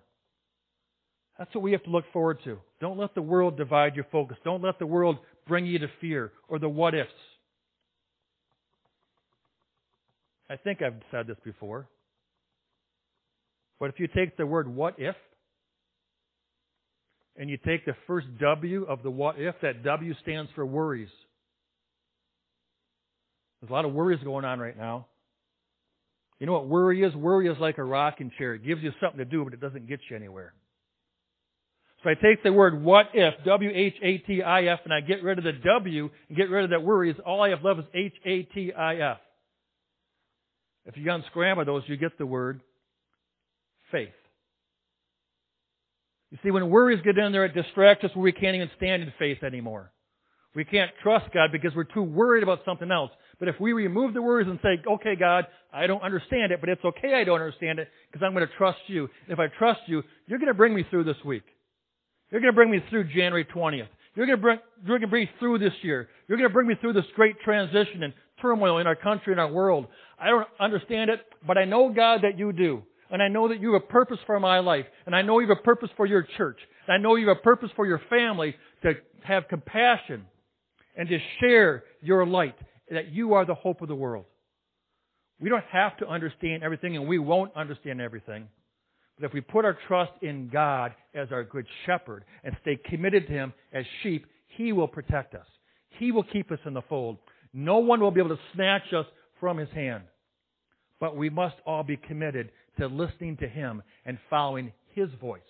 That's 1.39 1.53
what 1.55 1.63
we 1.63 1.71
have 1.71 1.83
to 1.83 1.89
look 1.89 2.05
forward 2.11 2.39
to. 2.43 2.57
Don't 2.81 2.97
let 2.97 3.15
the 3.15 3.21
world 3.21 3.55
divide 3.55 3.95
your 3.95 4.07
focus. 4.11 4.37
Don't 4.43 4.61
let 4.61 4.77
the 4.77 4.85
world 4.85 5.17
bring 5.47 5.65
you 5.65 5.79
to 5.79 5.87
fear 6.01 6.33
or 6.49 6.59
the 6.59 6.67
what 6.67 6.93
ifs. 6.93 7.09
I 10.49 10.55
think 10.55 10.81
I've 10.81 11.01
said 11.11 11.27
this 11.27 11.37
before. 11.43 11.87
But 13.79 13.89
if 13.89 13.99
you 13.99 14.07
take 14.07 14.37
the 14.37 14.45
word 14.45 14.67
what 14.67 14.95
if, 14.97 15.15
and 17.35 17.49
you 17.49 17.57
take 17.57 17.85
the 17.85 17.95
first 18.07 18.27
W 18.39 18.85
of 18.85 19.03
the 19.03 19.11
what 19.11 19.35
if, 19.37 19.55
that 19.61 19.83
W 19.83 20.13
stands 20.23 20.49
for 20.55 20.65
worries. 20.65 21.09
There's 23.61 23.69
a 23.69 23.73
lot 23.73 23.85
of 23.85 23.93
worries 23.93 24.19
going 24.23 24.45
on 24.45 24.59
right 24.59 24.77
now. 24.77 25.05
You 26.39 26.45
know 26.45 26.53
what 26.53 26.67
worry 26.67 27.03
is? 27.03 27.15
Worry 27.15 27.47
is 27.47 27.57
like 27.59 27.77
a 27.77 27.83
rocking 27.83 28.31
chair. 28.37 28.53
It 28.53 28.65
gives 28.65 28.83
you 28.83 28.91
something 29.01 29.17
to 29.17 29.25
do, 29.25 29.43
but 29.43 29.53
it 29.53 29.61
doesn't 29.61 29.87
get 29.87 29.99
you 30.09 30.15
anywhere. 30.15 30.53
So 32.03 32.11
I 32.11 32.13
take 32.13 32.43
the 32.43 32.53
word 32.53 32.81
what 32.83 33.07
if, 33.13 33.33
W-H-A-T-I-F, 33.43 34.79
and 34.83 34.93
I 34.93 35.01
get 35.01 35.23
rid 35.23 35.39
of 35.39 35.43
the 35.43 35.53
W 35.53 36.09
and 36.29 36.37
get 36.37 36.49
rid 36.49 36.63
of 36.63 36.69
that 36.69 36.83
worries. 36.83 37.15
All 37.25 37.41
I 37.41 37.49
have 37.49 37.63
left 37.63 37.79
is 37.79 37.85
H-A-T-I-F. 37.93 39.17
If 40.87 40.97
you 40.97 41.11
unscramble 41.11 41.65
those, 41.65 41.83
you 41.87 41.97
get 41.97 42.17
the 42.17 42.25
word 42.25 42.61
faith. 43.91 44.09
You 46.31 46.37
see, 46.43 46.51
when 46.51 46.69
worries 46.69 47.01
get 47.03 47.17
in 47.17 47.31
there, 47.31 47.45
it 47.45 47.53
distracts 47.53 48.03
us 48.03 48.11
where 48.13 48.23
we 48.23 48.31
can't 48.31 48.55
even 48.55 48.69
stand 48.77 49.03
in 49.03 49.13
faith 49.19 49.43
anymore. 49.43 49.91
We 50.55 50.65
can't 50.65 50.91
trust 51.03 51.31
God 51.33 51.51
because 51.51 51.75
we're 51.75 51.83
too 51.83 52.01
worried 52.01 52.43
about 52.43 52.61
something 52.65 52.91
else. 52.91 53.11
But 53.39 53.47
if 53.47 53.59
we 53.59 53.73
remove 53.73 54.13
the 54.13 54.21
worries 54.21 54.47
and 54.47 54.59
say, 54.63 54.81
okay, 54.89 55.15
God, 55.15 55.45
I 55.71 55.87
don't 55.87 56.01
understand 56.01 56.51
it, 56.51 56.59
but 56.59 56.69
it's 56.69 56.83
okay 56.83 57.13
I 57.13 57.23
don't 57.23 57.39
understand 57.39 57.79
it 57.79 57.89
because 58.11 58.25
I'm 58.25 58.33
going 58.33 58.47
to 58.47 58.53
trust 58.57 58.79
you. 58.87 59.03
And 59.03 59.33
if 59.33 59.39
I 59.39 59.47
trust 59.57 59.81
you, 59.85 60.01
you're 60.25 60.39
going 60.39 60.47
to 60.47 60.55
bring 60.55 60.73
me 60.73 60.83
through 60.89 61.03
this 61.03 61.23
week. 61.23 61.43
You're 62.31 62.41
going 62.41 62.51
to 62.51 62.55
bring 62.55 62.71
me 62.71 62.79
through 62.89 63.05
January 63.05 63.45
20th. 63.45 63.87
You're 64.15 64.25
going 64.25 64.37
to 64.37 64.41
bring, 64.41 64.59
you're 64.83 64.97
going 64.97 65.01
to 65.01 65.07
bring 65.07 65.25
me 65.25 65.31
through 65.37 65.59
this 65.59 65.73
year. 65.83 66.09
You're 66.27 66.37
going 66.37 66.49
to 66.49 66.53
bring 66.53 66.67
me 66.67 66.75
through 66.81 66.93
this 66.93 67.05
great 67.15 67.39
transition 67.41 68.01
and 68.03 68.13
turmoil 68.41 68.79
in 68.79 68.87
our 68.87 68.95
country 68.95 69.33
and 69.33 69.39
our 69.39 69.51
world. 69.51 69.87
I 70.19 70.27
don't 70.27 70.47
understand 70.59 71.09
it, 71.09 71.21
but 71.45 71.57
I 71.57 71.65
know, 71.65 71.89
God, 71.89 72.21
that 72.23 72.37
you 72.37 72.51
do. 72.51 72.83
And 73.09 73.21
I 73.21 73.29
know 73.29 73.47
that 73.47 73.61
you 73.61 73.73
have 73.73 73.83
a 73.83 73.85
purpose 73.85 74.19
for 74.25 74.39
my 74.39 74.59
life. 74.59 74.85
And 75.05 75.15
I 75.15 75.21
know 75.21 75.39
you 75.39 75.47
have 75.47 75.57
a 75.59 75.63
purpose 75.63 75.89
for 75.95 76.05
your 76.05 76.27
church. 76.37 76.59
And 76.87 76.93
I 76.93 76.97
know 76.97 77.15
you 77.15 77.29
have 77.29 77.37
a 77.37 77.41
purpose 77.41 77.69
for 77.75 77.85
your 77.85 78.01
family 78.09 78.55
to 78.83 78.93
have 79.23 79.47
compassion 79.47 80.25
and 80.97 81.07
to 81.07 81.17
share 81.39 81.83
your 82.01 82.25
light, 82.25 82.55
that 82.91 83.11
you 83.11 83.33
are 83.33 83.45
the 83.45 83.55
hope 83.55 83.81
of 83.81 83.87
the 83.87 83.95
world. 83.95 84.25
We 85.39 85.49
don't 85.49 85.63
have 85.71 85.95
to 85.97 86.07
understand 86.07 86.63
everything 86.63 86.95
and 86.95 87.07
we 87.07 87.19
won't 87.19 87.55
understand 87.55 88.01
everything. 88.01 88.47
But 89.19 89.27
if 89.27 89.33
we 89.33 89.41
put 89.41 89.65
our 89.65 89.77
trust 89.87 90.11
in 90.21 90.49
God 90.49 90.93
as 91.13 91.31
our 91.31 91.43
good 91.43 91.65
shepherd 91.85 92.25
and 92.43 92.55
stay 92.61 92.79
committed 92.89 93.27
to 93.27 93.33
Him 93.33 93.53
as 93.73 93.85
sheep, 94.03 94.25
He 94.47 94.73
will 94.73 94.87
protect 94.87 95.35
us. 95.35 95.45
He 95.99 96.11
will 96.11 96.23
keep 96.23 96.51
us 96.51 96.59
in 96.65 96.73
the 96.73 96.81
fold. 96.83 97.17
No 97.53 97.77
one 97.77 97.99
will 97.99 98.11
be 98.11 98.19
able 98.19 98.35
to 98.35 98.41
snatch 98.53 98.93
us 98.93 99.05
from 99.39 99.57
His 99.57 99.69
hand. 99.69 100.03
But 100.99 101.15
we 101.15 101.29
must 101.29 101.55
all 101.65 101.83
be 101.83 101.97
committed 101.97 102.51
to 102.79 102.87
listening 102.87 103.37
to 103.37 103.47
Him 103.47 103.83
and 104.05 104.17
following 104.29 104.73
His 104.93 105.09
voice. 105.21 105.41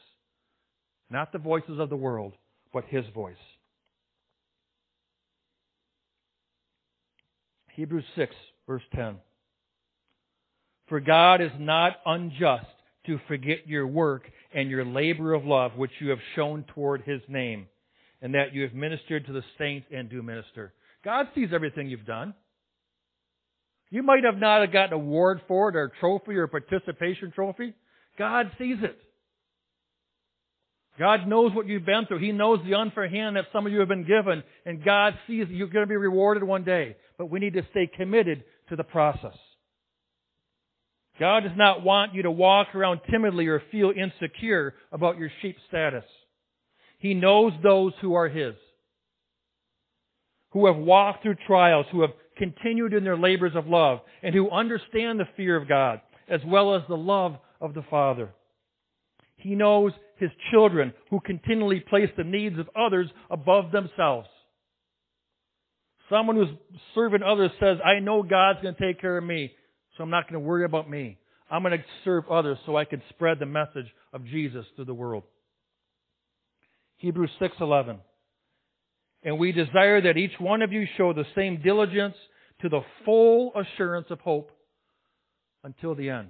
Not 1.10 1.32
the 1.32 1.40
voices 1.40 1.80
of 1.80 1.90
the 1.90 1.96
world, 1.96 2.34
but 2.74 2.86
His 2.86 3.06
voice. 3.14 3.36
Hebrews 7.78 8.06
6, 8.16 8.36
verse 8.66 8.82
10. 8.96 9.18
For 10.88 11.00
God 11.00 11.42
is 11.42 11.52
not 11.60 11.98
unjust 12.06 12.66
to 13.06 13.20
forget 13.28 13.68
your 13.68 13.86
work 13.86 14.24
and 14.54 14.70
your 14.70 14.84
labor 14.86 15.34
of 15.34 15.46
love 15.46 15.76
which 15.76 15.92
you 16.00 16.10
have 16.10 16.20
shown 16.36 16.66
toward 16.74 17.04
his 17.04 17.22
name, 17.28 17.68
and 18.22 18.34
that 18.34 18.54
you 18.54 18.64
have 18.64 18.74
ministered 18.74 19.26
to 19.26 19.34
the 19.34 19.44
saints 19.58 19.88
and 19.94 20.10
do 20.10 20.24
minister. 20.24 20.74
God 21.04 21.28
sees 21.36 21.50
everything 21.54 21.90
you've 21.90 22.06
done. 22.06 22.34
You 23.90 24.04
might 24.04 24.24
have 24.26 24.38
not 24.38 24.66
gotten 24.72 24.94
an 24.94 25.06
award 25.06 25.42
for 25.48 25.70
it 25.70 25.76
or 25.76 25.86
a 25.86 26.00
trophy 26.00 26.36
or 26.36 26.44
a 26.44 26.50
participation 26.50 27.32
trophy. 27.32 27.74
God 28.18 28.52
sees 28.58 28.78
it. 28.82 28.98
God 31.00 31.28
knows 31.28 31.54
what 31.54 31.68
you've 31.68 31.86
been 31.86 32.06
through. 32.08 32.20
He 32.20 32.32
knows 32.32 32.60
the 32.66 32.74
unfair 32.74 33.08
hand 33.08 33.36
that 33.36 33.46
some 33.54 33.68
of 33.68 33.72
you 33.72 33.80
have 33.80 33.88
been 33.88 34.08
given, 34.08 34.44
and 34.66 34.84
God 34.84 35.14
sees 35.28 35.48
that 35.48 35.54
you're 35.54 35.68
going 35.68 35.86
to 35.86 35.90
be 35.90 35.96
rewarded 35.96 36.44
one 36.44 36.64
day. 36.64 36.98
But 37.18 37.30
we 37.30 37.40
need 37.40 37.54
to 37.54 37.66
stay 37.70 37.88
committed 37.88 38.44
to 38.70 38.76
the 38.76 38.84
process. 38.84 39.38
God 41.20 41.42
does 41.42 41.56
not 41.56 41.84
want 41.84 42.14
you 42.14 42.24
to 42.24 42.32
walk 42.32 42.74
around 42.76 43.02
timidly 43.10 43.48
or 43.48 43.62
feel 43.72 43.92
insecure 43.92 44.74
about 44.92 45.18
your 45.18 45.30
sheep 45.42 45.58
status. 45.68 46.04
He 47.00 47.14
knows 47.14 47.54
those 47.62 47.94
who 48.02 48.16
are 48.16 48.28
His, 48.28 48.56
who 50.52 50.66
have 50.68 50.78
walked 50.78 51.24
through 51.24 51.36
trials, 51.46 51.86
who 51.92 52.02
have 52.02 52.12
continued 52.38 52.94
in 52.94 53.04
their 53.04 53.18
labors 53.18 53.54
of 53.56 53.68
love, 53.68 54.00
and 54.24 54.34
who 54.34 54.50
understand 54.50 55.20
the 55.20 55.28
fear 55.36 55.56
of 55.56 55.68
God, 55.68 56.02
as 56.30 56.42
well 56.46 56.76
as 56.76 56.82
the 56.88 56.96
love 56.96 57.36
of 57.60 57.74
the 57.74 57.84
Father. 57.90 58.30
He 59.38 59.56
knows 59.56 59.92
His 60.18 60.30
children 60.52 60.94
who 61.10 61.20
continually 61.20 61.80
place 61.80 62.10
the 62.18 62.24
needs 62.24 62.58
of 62.60 62.70
others 62.76 63.08
above 63.30 63.72
themselves. 63.72 64.28
Someone 66.10 66.38
who's 66.38 66.48
serving 66.96 67.22
others 67.24 67.52
says, 67.60 67.78
I 67.84 68.00
know 68.00 68.24
God's 68.24 68.62
going 68.62 68.76
to 68.76 68.82
take 68.82 69.02
care 69.02 69.18
of 69.18 69.24
me, 69.24 69.52
so 69.96 70.04
I'm 70.04 70.10
not 70.10 70.24
going 70.30 70.42
to 70.42 70.48
worry 70.48 70.64
about 70.64 70.90
me. 70.90 71.18
I'm 71.50 71.64
going 71.64 71.78
to 71.78 71.84
serve 72.04 72.26
others 72.30 72.58
so 72.66 72.76
I 72.78 72.86
can 72.86 73.02
spread 73.10 73.40
the 73.40 73.46
message 73.46 73.88
of 74.14 74.26
Jesus 74.26 74.66
to 74.78 74.86
the 74.86 74.94
world. 74.94 75.24
Hebrews 76.98 77.32
6:11. 77.40 78.00
And 79.28 79.38
we 79.38 79.52
desire 79.52 80.00
that 80.04 80.16
each 80.16 80.40
one 80.40 80.62
of 80.62 80.72
you 80.72 80.88
show 80.96 81.12
the 81.12 81.26
same 81.36 81.62
diligence 81.62 82.16
to 82.62 82.70
the 82.70 82.80
full 83.04 83.52
assurance 83.56 84.08
of 84.10 84.22
hope 84.22 84.52
until 85.66 85.96
the 85.96 86.10
end. 86.10 86.30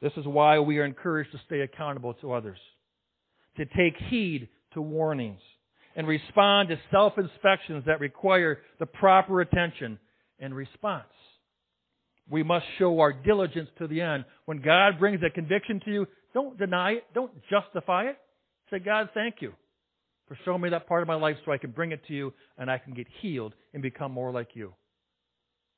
This 0.00 0.12
is 0.16 0.24
why 0.24 0.60
we 0.60 0.78
are 0.78 0.84
encouraged 0.84 1.32
to 1.32 1.40
stay 1.44 1.62
accountable 1.62 2.14
to 2.20 2.32
others, 2.32 2.58
to 3.56 3.64
take 3.64 3.96
heed 4.08 4.48
to 4.74 4.80
warnings, 4.80 5.40
and 5.96 6.06
respond 6.06 6.68
to 6.68 6.78
self-inspections 6.92 7.82
that 7.86 7.98
require 7.98 8.60
the 8.78 8.86
proper 8.86 9.40
attention 9.40 9.98
and 10.38 10.54
response. 10.54 11.08
We 12.30 12.44
must 12.44 12.66
show 12.78 13.00
our 13.00 13.12
diligence 13.12 13.68
to 13.78 13.88
the 13.88 14.00
end. 14.00 14.26
When 14.44 14.62
God 14.62 15.00
brings 15.00 15.20
a 15.26 15.30
conviction 15.30 15.80
to 15.86 15.90
you, 15.90 16.06
don't 16.34 16.56
deny 16.56 16.92
it. 16.92 17.04
Don't 17.14 17.32
justify 17.50 18.04
it. 18.04 18.18
Say, 18.70 18.78
God, 18.78 19.08
thank 19.12 19.36
you 19.40 19.54
for 20.28 20.38
showing 20.44 20.60
me 20.60 20.70
that 20.70 20.88
part 20.88 21.02
of 21.02 21.08
my 21.08 21.14
life 21.14 21.36
so 21.44 21.52
I 21.52 21.58
can 21.58 21.70
bring 21.70 21.92
it 21.92 22.04
to 22.06 22.14
you 22.14 22.32
and 22.58 22.70
I 22.70 22.78
can 22.78 22.94
get 22.94 23.06
healed 23.20 23.54
and 23.72 23.82
become 23.82 24.12
more 24.12 24.32
like 24.32 24.50
you. 24.54 24.74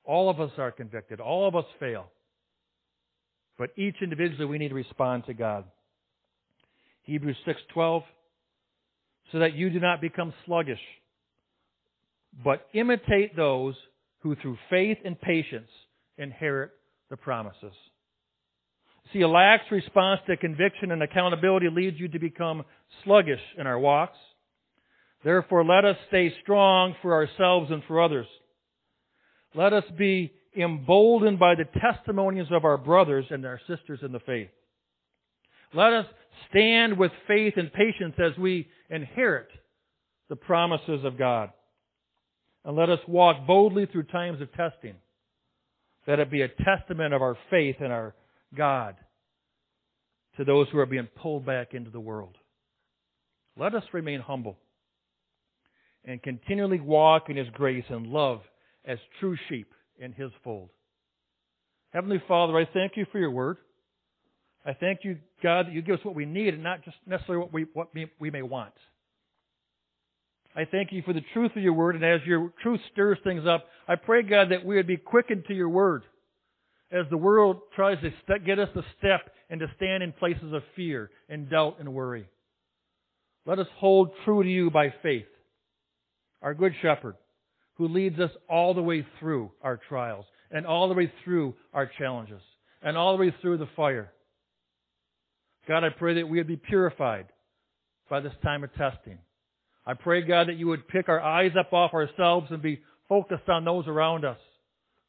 All 0.05 0.30
of 0.30 0.40
us 0.40 0.53
are 0.59 0.70
convicted. 0.70 1.20
All 1.20 1.46
of 1.46 1.55
us 1.55 1.66
fail. 1.78 2.07
But 3.59 3.70
each 3.76 3.96
individually 4.03 4.46
we 4.46 4.59
need 4.59 4.68
to 4.68 4.74
respond 4.74 5.24
to 5.26 5.34
God. 5.34 5.64
Hebrews 7.03 7.36
6:12 7.46 8.05
so 9.32 9.40
that 9.40 9.55
you 9.55 9.68
do 9.68 9.80
not 9.80 10.01
become 10.01 10.32
sluggish 10.46 10.80
but 12.44 12.66
imitate 12.72 13.36
those 13.36 13.74
who 14.20 14.36
through 14.36 14.59
faith 14.70 14.99
and 15.05 15.20
patience 15.20 15.70
inherit 16.16 16.70
the 17.11 17.16
promises. 17.16 17.72
See, 19.12 19.22
a 19.22 19.28
lax 19.28 19.64
response 19.70 20.20
to 20.26 20.36
conviction 20.36 20.90
and 20.90 21.03
accountability 21.03 21.68
leads 21.72 21.99
you 21.99 22.09
to 22.09 22.18
become 22.18 22.64
sluggish 23.05 23.40
in 23.57 23.66
our 23.66 23.78
walks. 23.78 24.18
Therefore, 25.25 25.64
let 25.64 25.85
us 25.85 25.97
stay 26.09 26.33
strong 26.43 26.95
for 27.03 27.12
ourselves 27.12 27.71
and 27.71 27.83
for 27.85 28.01
others. 28.03 28.27
Let 29.55 29.73
us 29.73 29.85
be 29.97 30.33
emboldened 30.57 31.39
by 31.39 31.55
the 31.55 31.64
testimonies 31.81 32.47
of 32.51 32.64
our 32.64 32.79
brothers 32.79 33.27
and 33.31 33.45
our 33.45 33.61
sisters 33.69 34.01
in 34.03 34.12
the 34.12 34.21
faith. 34.21 34.51
Let 35.75 35.93
us 35.93 36.07
stand 36.51 36.99
with 36.99 37.12
faith 37.27 37.55
and 37.57 37.73
patience 37.73 38.14
as 38.19 38.39
we 38.39 38.69
inherit 38.91 39.49
the 40.29 40.37
promises 40.37 41.05
of 41.05 41.19
God. 41.19 41.51
And 42.64 42.77
let 42.77 42.91
us 42.91 43.01
walk 43.07 43.47
boldly 43.47 43.87
through 43.87 44.05
times 44.05 44.41
of 44.41 44.53
testing 44.53 44.95
that 46.07 46.19
it 46.19 46.31
be 46.31 46.43
a 46.43 46.49
testament 46.49 47.12
of 47.12 47.23
our 47.23 47.37
faith 47.51 47.77
in 47.81 47.91
our 47.91 48.14
God 48.57 48.97
to 50.37 50.45
those 50.45 50.69
who 50.71 50.79
are 50.79 50.87
being 50.87 51.09
pulled 51.21 51.45
back 51.45 51.75
into 51.75 51.91
the 51.91 52.01
world. 52.01 52.37
Let 53.59 53.75
us 53.75 53.83
remain 53.93 54.21
humble 54.21 54.57
and 56.05 56.22
continually 56.22 56.80
walk 56.80 57.28
in 57.28 57.36
His 57.36 57.49
grace 57.53 57.84
and 57.88 58.07
love 58.07 58.40
as 58.84 58.99
true 59.20 59.36
sheep 59.49 59.72
in 59.99 60.12
His 60.12 60.30
fold. 60.44 60.70
Heavenly 61.90 62.22
Father, 62.28 62.57
I 62.57 62.66
thank 62.72 62.92
you 62.96 63.07
for 63.11 63.18
your 63.18 63.30
word. 63.30 63.59
I 64.64 64.74
thank 64.74 65.01
you, 65.05 65.18
God, 65.42 65.66
that 65.66 65.72
you 65.72 65.82
give 65.82 65.99
us 65.99 66.05
what 66.05 66.14
we 66.14 66.26
need 66.26 66.55
and 66.55 66.62
not 66.62 66.84
just 66.84 66.96
necessarily 67.07 67.42
what 67.42 67.53
we, 67.53 67.66
what 67.72 67.88
we 68.20 68.30
may 68.30 68.42
want. 68.42 68.74
I 70.55 70.64
thank 70.64 70.92
you 70.92 71.03
for 71.03 71.12
the 71.12 71.22
truth 71.32 71.53
of 71.57 71.62
your 71.62 71.72
word, 71.72 71.94
and 71.94 72.05
as 72.05 72.20
your 72.26 72.53
truth 72.62 72.80
stirs 72.92 73.18
things 73.22 73.46
up, 73.46 73.66
I 73.86 73.94
pray, 73.94 74.22
God, 74.22 74.51
that 74.51 74.64
we 74.64 74.76
would 74.76 74.86
be 74.86 74.96
quickened 74.96 75.44
to 75.46 75.55
your 75.55 75.68
word 75.68 76.03
as 76.90 77.05
the 77.11 77.16
world 77.16 77.61
tries 77.76 77.99
to 78.01 78.38
get 78.38 78.59
us 78.59 78.68
to 78.74 78.82
step 78.99 79.30
and 79.51 79.61
to 79.61 79.70
stand 79.76 80.03
in 80.03 80.12
places 80.12 80.53
of 80.53 80.62
fear 80.74 81.11
and 81.28 81.49
doubt 81.49 81.76
and 81.78 81.94
worry. 81.94 82.28
Let 83.46 83.59
us 83.59 83.66
hold 83.76 84.11
true 84.24 84.42
to 84.42 84.49
you 84.49 84.70
by 84.70 84.92
faith, 85.03 85.26
our 86.43 86.55
good 86.55 86.72
shepherd, 86.82 87.16
who 87.74 87.89
leads 87.89 88.18
us 88.18 88.30
all 88.49 88.74
the 88.74 88.82
way 88.82 89.07
through 89.18 89.51
our 89.62 89.78
trials 89.89 90.24
and 90.51 90.66
all 90.66 90.89
the 90.89 90.95
way 90.95 91.12
through 91.24 91.55
our 91.72 91.91
challenges 91.99 92.43
and 92.82 92.97
all 92.97 93.16
the 93.16 93.20
way 93.20 93.34
through 93.41 93.59
the 93.59 93.68
fire. 93.76 94.12
God, 95.66 95.84
I 95.84 95.91
pray 95.91 96.14
that 96.14 96.28
we 96.28 96.39
would 96.39 96.49
be 96.49 96.57
purified 96.57 97.26
by 98.09 98.20
this 98.20 98.32
time 98.43 98.64
of 98.64 98.74
testing. 98.74 99.18
I 99.86 99.95
pray, 99.95 100.22
God, 100.22 100.49
that 100.49 100.57
you 100.57 100.66
would 100.68 100.89
pick 100.89 101.09
our 101.09 101.20
eyes 101.20 101.53
up 101.59 101.72
off 101.72 101.95
ourselves 101.95 102.49
and 102.51 102.62
be 102.62 102.80
focused 103.09 103.49
on 103.49 103.64
those 103.64 103.86
around 103.86 104.24
us 104.24 104.39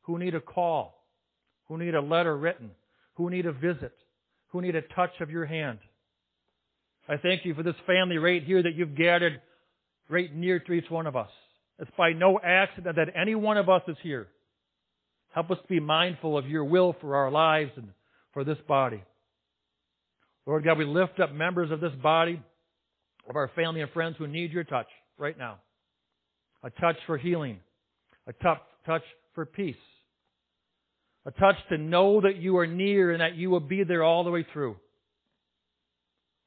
who 0.02 0.18
need 0.18 0.36
a 0.36 0.42
call, 0.42 1.06
who 1.68 1.78
need 1.78 1.96
a 1.96 2.02
letter 2.02 2.36
written, 2.36 2.72
who 3.16 3.30
need 3.30 3.46
a 3.46 3.52
visit, 3.52 3.94
who 4.48 4.62
need 4.62 4.76
a 4.76 4.82
touch 4.82 5.12
of 5.22 5.30
your 5.30 5.46
hand. 5.46 5.80
I 7.08 7.18
thank 7.18 7.46
you 7.46 7.54
for 7.54 7.64
this 7.64 7.76
family 7.88 8.18
right 8.18 8.44
here 8.44 8.62
that 8.62 8.76
you've 8.76 8.96
gathered 8.96 9.42
right 10.10 10.34
near 10.36 10.60
to 10.60 10.74
each 10.74 10.90
one 10.90 11.08
of 11.08 11.16
us. 11.16 11.30
It's 11.80 11.92
by 11.98 12.12
no 12.14 12.40
accident 12.44 12.96
that 12.98 13.14
any 13.16 13.36
one 13.36 13.58
of 13.58 13.70
us 13.70 13.84
is 13.88 13.96
here. 14.04 14.28
Help 15.34 15.52
us 15.52 15.58
to 15.62 15.68
be 15.68 15.80
mindful 15.80 16.38
of 16.38 16.48
your 16.48 16.66
will 16.66 16.96
for 17.00 17.16
our 17.16 17.32
lives 17.32 17.72
and 17.78 17.90
for 18.34 18.44
this 18.44 18.58
body. 18.68 19.02
Lord 20.46 20.64
God, 20.64 20.78
we 20.78 20.86
lift 20.86 21.20
up 21.20 21.32
members 21.32 21.72
of 21.72 21.80
this 21.80 21.94
body, 22.02 22.42
of 23.30 23.36
our 23.36 23.52
family 23.56 23.82
and 23.82 23.92
friends 23.92 24.16
who 24.18 24.28
need 24.28 24.52
your 24.52 24.64
touch 24.64 24.88
right 25.18 25.38
now. 25.38 25.60
A 26.64 26.72
touch 26.72 26.98
for 27.06 27.18
healing, 27.18 27.60
a 28.28 28.34
touch 28.34 29.04
for 29.36 29.46
peace, 29.46 29.76
a 31.26 31.32
touch 31.32 31.56
to 31.70 31.78
know 31.78 32.22
that 32.22 32.38
you 32.38 32.58
are 32.58 32.68
near 32.68 33.12
and 33.12 33.22
that 33.22 33.36
you 33.36 33.50
will 33.50 33.60
be 33.60 33.84
there 33.84 34.04
all 34.04 34.24
the 34.24 34.32
way 34.32 34.46
through. 34.52 34.76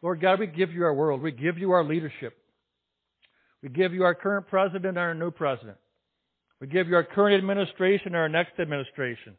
Lord 0.03 0.21
God, 0.21 0.41
we 0.41 0.49
give 0.49 0.73
you 0.73 0.85
our 0.85 0.93
world. 0.93 1.23
We 1.23 1.31
give 1.31 1.57
you 1.57 1.71
our 1.71 1.85
leadership. 1.85 2.37
We 3.63 3.69
give 3.69 3.95
you 3.95 4.05
our 4.05 4.15
current 4.15 4.49
president 4.49 4.87
and 4.87 4.99
our 4.99 5.15
new 5.15 5.31
president. 5.31 5.77
We 6.61 6.67
give 6.67 6.89
you 6.89 6.97
our 6.97 7.05
current 7.05 7.37
administration 7.37 8.09
and 8.09 8.17
our 8.17 8.29
next 8.29 8.59
administration. 8.59 9.37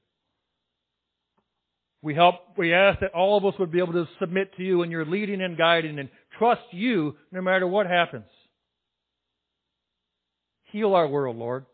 We 2.02 2.14
help, 2.14 2.36
we 2.58 2.74
ask 2.74 3.00
that 3.00 3.14
all 3.14 3.38
of 3.38 3.46
us 3.46 3.58
would 3.60 3.72
be 3.72 3.80
able 3.80 3.94
to 3.94 4.08
submit 4.20 4.56
to 4.58 4.64
you 4.64 4.82
and 4.82 4.92
your 4.92 5.06
leading 5.06 5.42
and 5.42 5.58
guiding 5.58 6.00
and 6.00 6.10
trust 6.38 6.62
you 6.72 7.16
no 7.32 7.42
matter 7.42 7.66
what 7.66 7.88
happens. 7.88 8.26
Heal 10.66 10.96
our 10.96 11.08
world, 11.08 11.38
Lord. 11.38 11.66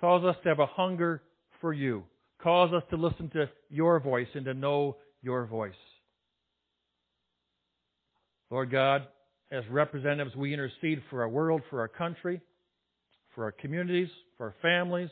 Cause 0.00 0.24
us 0.24 0.36
to 0.42 0.48
have 0.48 0.60
a 0.60 0.66
hunger 0.66 1.22
for 1.60 1.72
you. 1.72 2.04
Cause 2.42 2.72
us 2.72 2.82
to 2.90 2.96
listen 2.96 3.28
to 3.30 3.50
your 3.68 3.98
voice 3.98 4.28
and 4.34 4.44
to 4.44 4.54
know 4.54 4.96
your 5.20 5.46
voice. 5.46 5.74
Lord 8.50 8.70
God, 8.70 9.06
as 9.50 9.64
representatives, 9.68 10.36
we 10.36 10.52
intercede 10.52 11.02
for 11.10 11.22
our 11.22 11.28
world, 11.28 11.62
for 11.70 11.80
our 11.80 11.88
country, 11.88 12.40
for 13.34 13.44
our 13.44 13.52
communities, 13.52 14.08
for 14.36 14.46
our 14.46 14.54
families. 14.62 15.10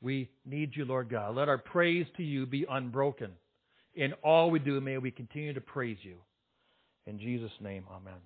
We 0.00 0.30
need 0.44 0.72
you, 0.74 0.84
Lord 0.84 1.08
God. 1.08 1.36
Let 1.36 1.48
our 1.48 1.58
praise 1.58 2.06
to 2.16 2.22
you 2.22 2.46
be 2.46 2.66
unbroken. 2.68 3.32
In 3.94 4.12
all 4.24 4.50
we 4.50 4.58
do, 4.58 4.80
may 4.80 4.98
we 4.98 5.10
continue 5.10 5.54
to 5.54 5.60
praise 5.60 5.98
you. 6.02 6.16
In 7.06 7.18
Jesus' 7.18 7.52
name, 7.60 7.84
amen. 7.90 8.20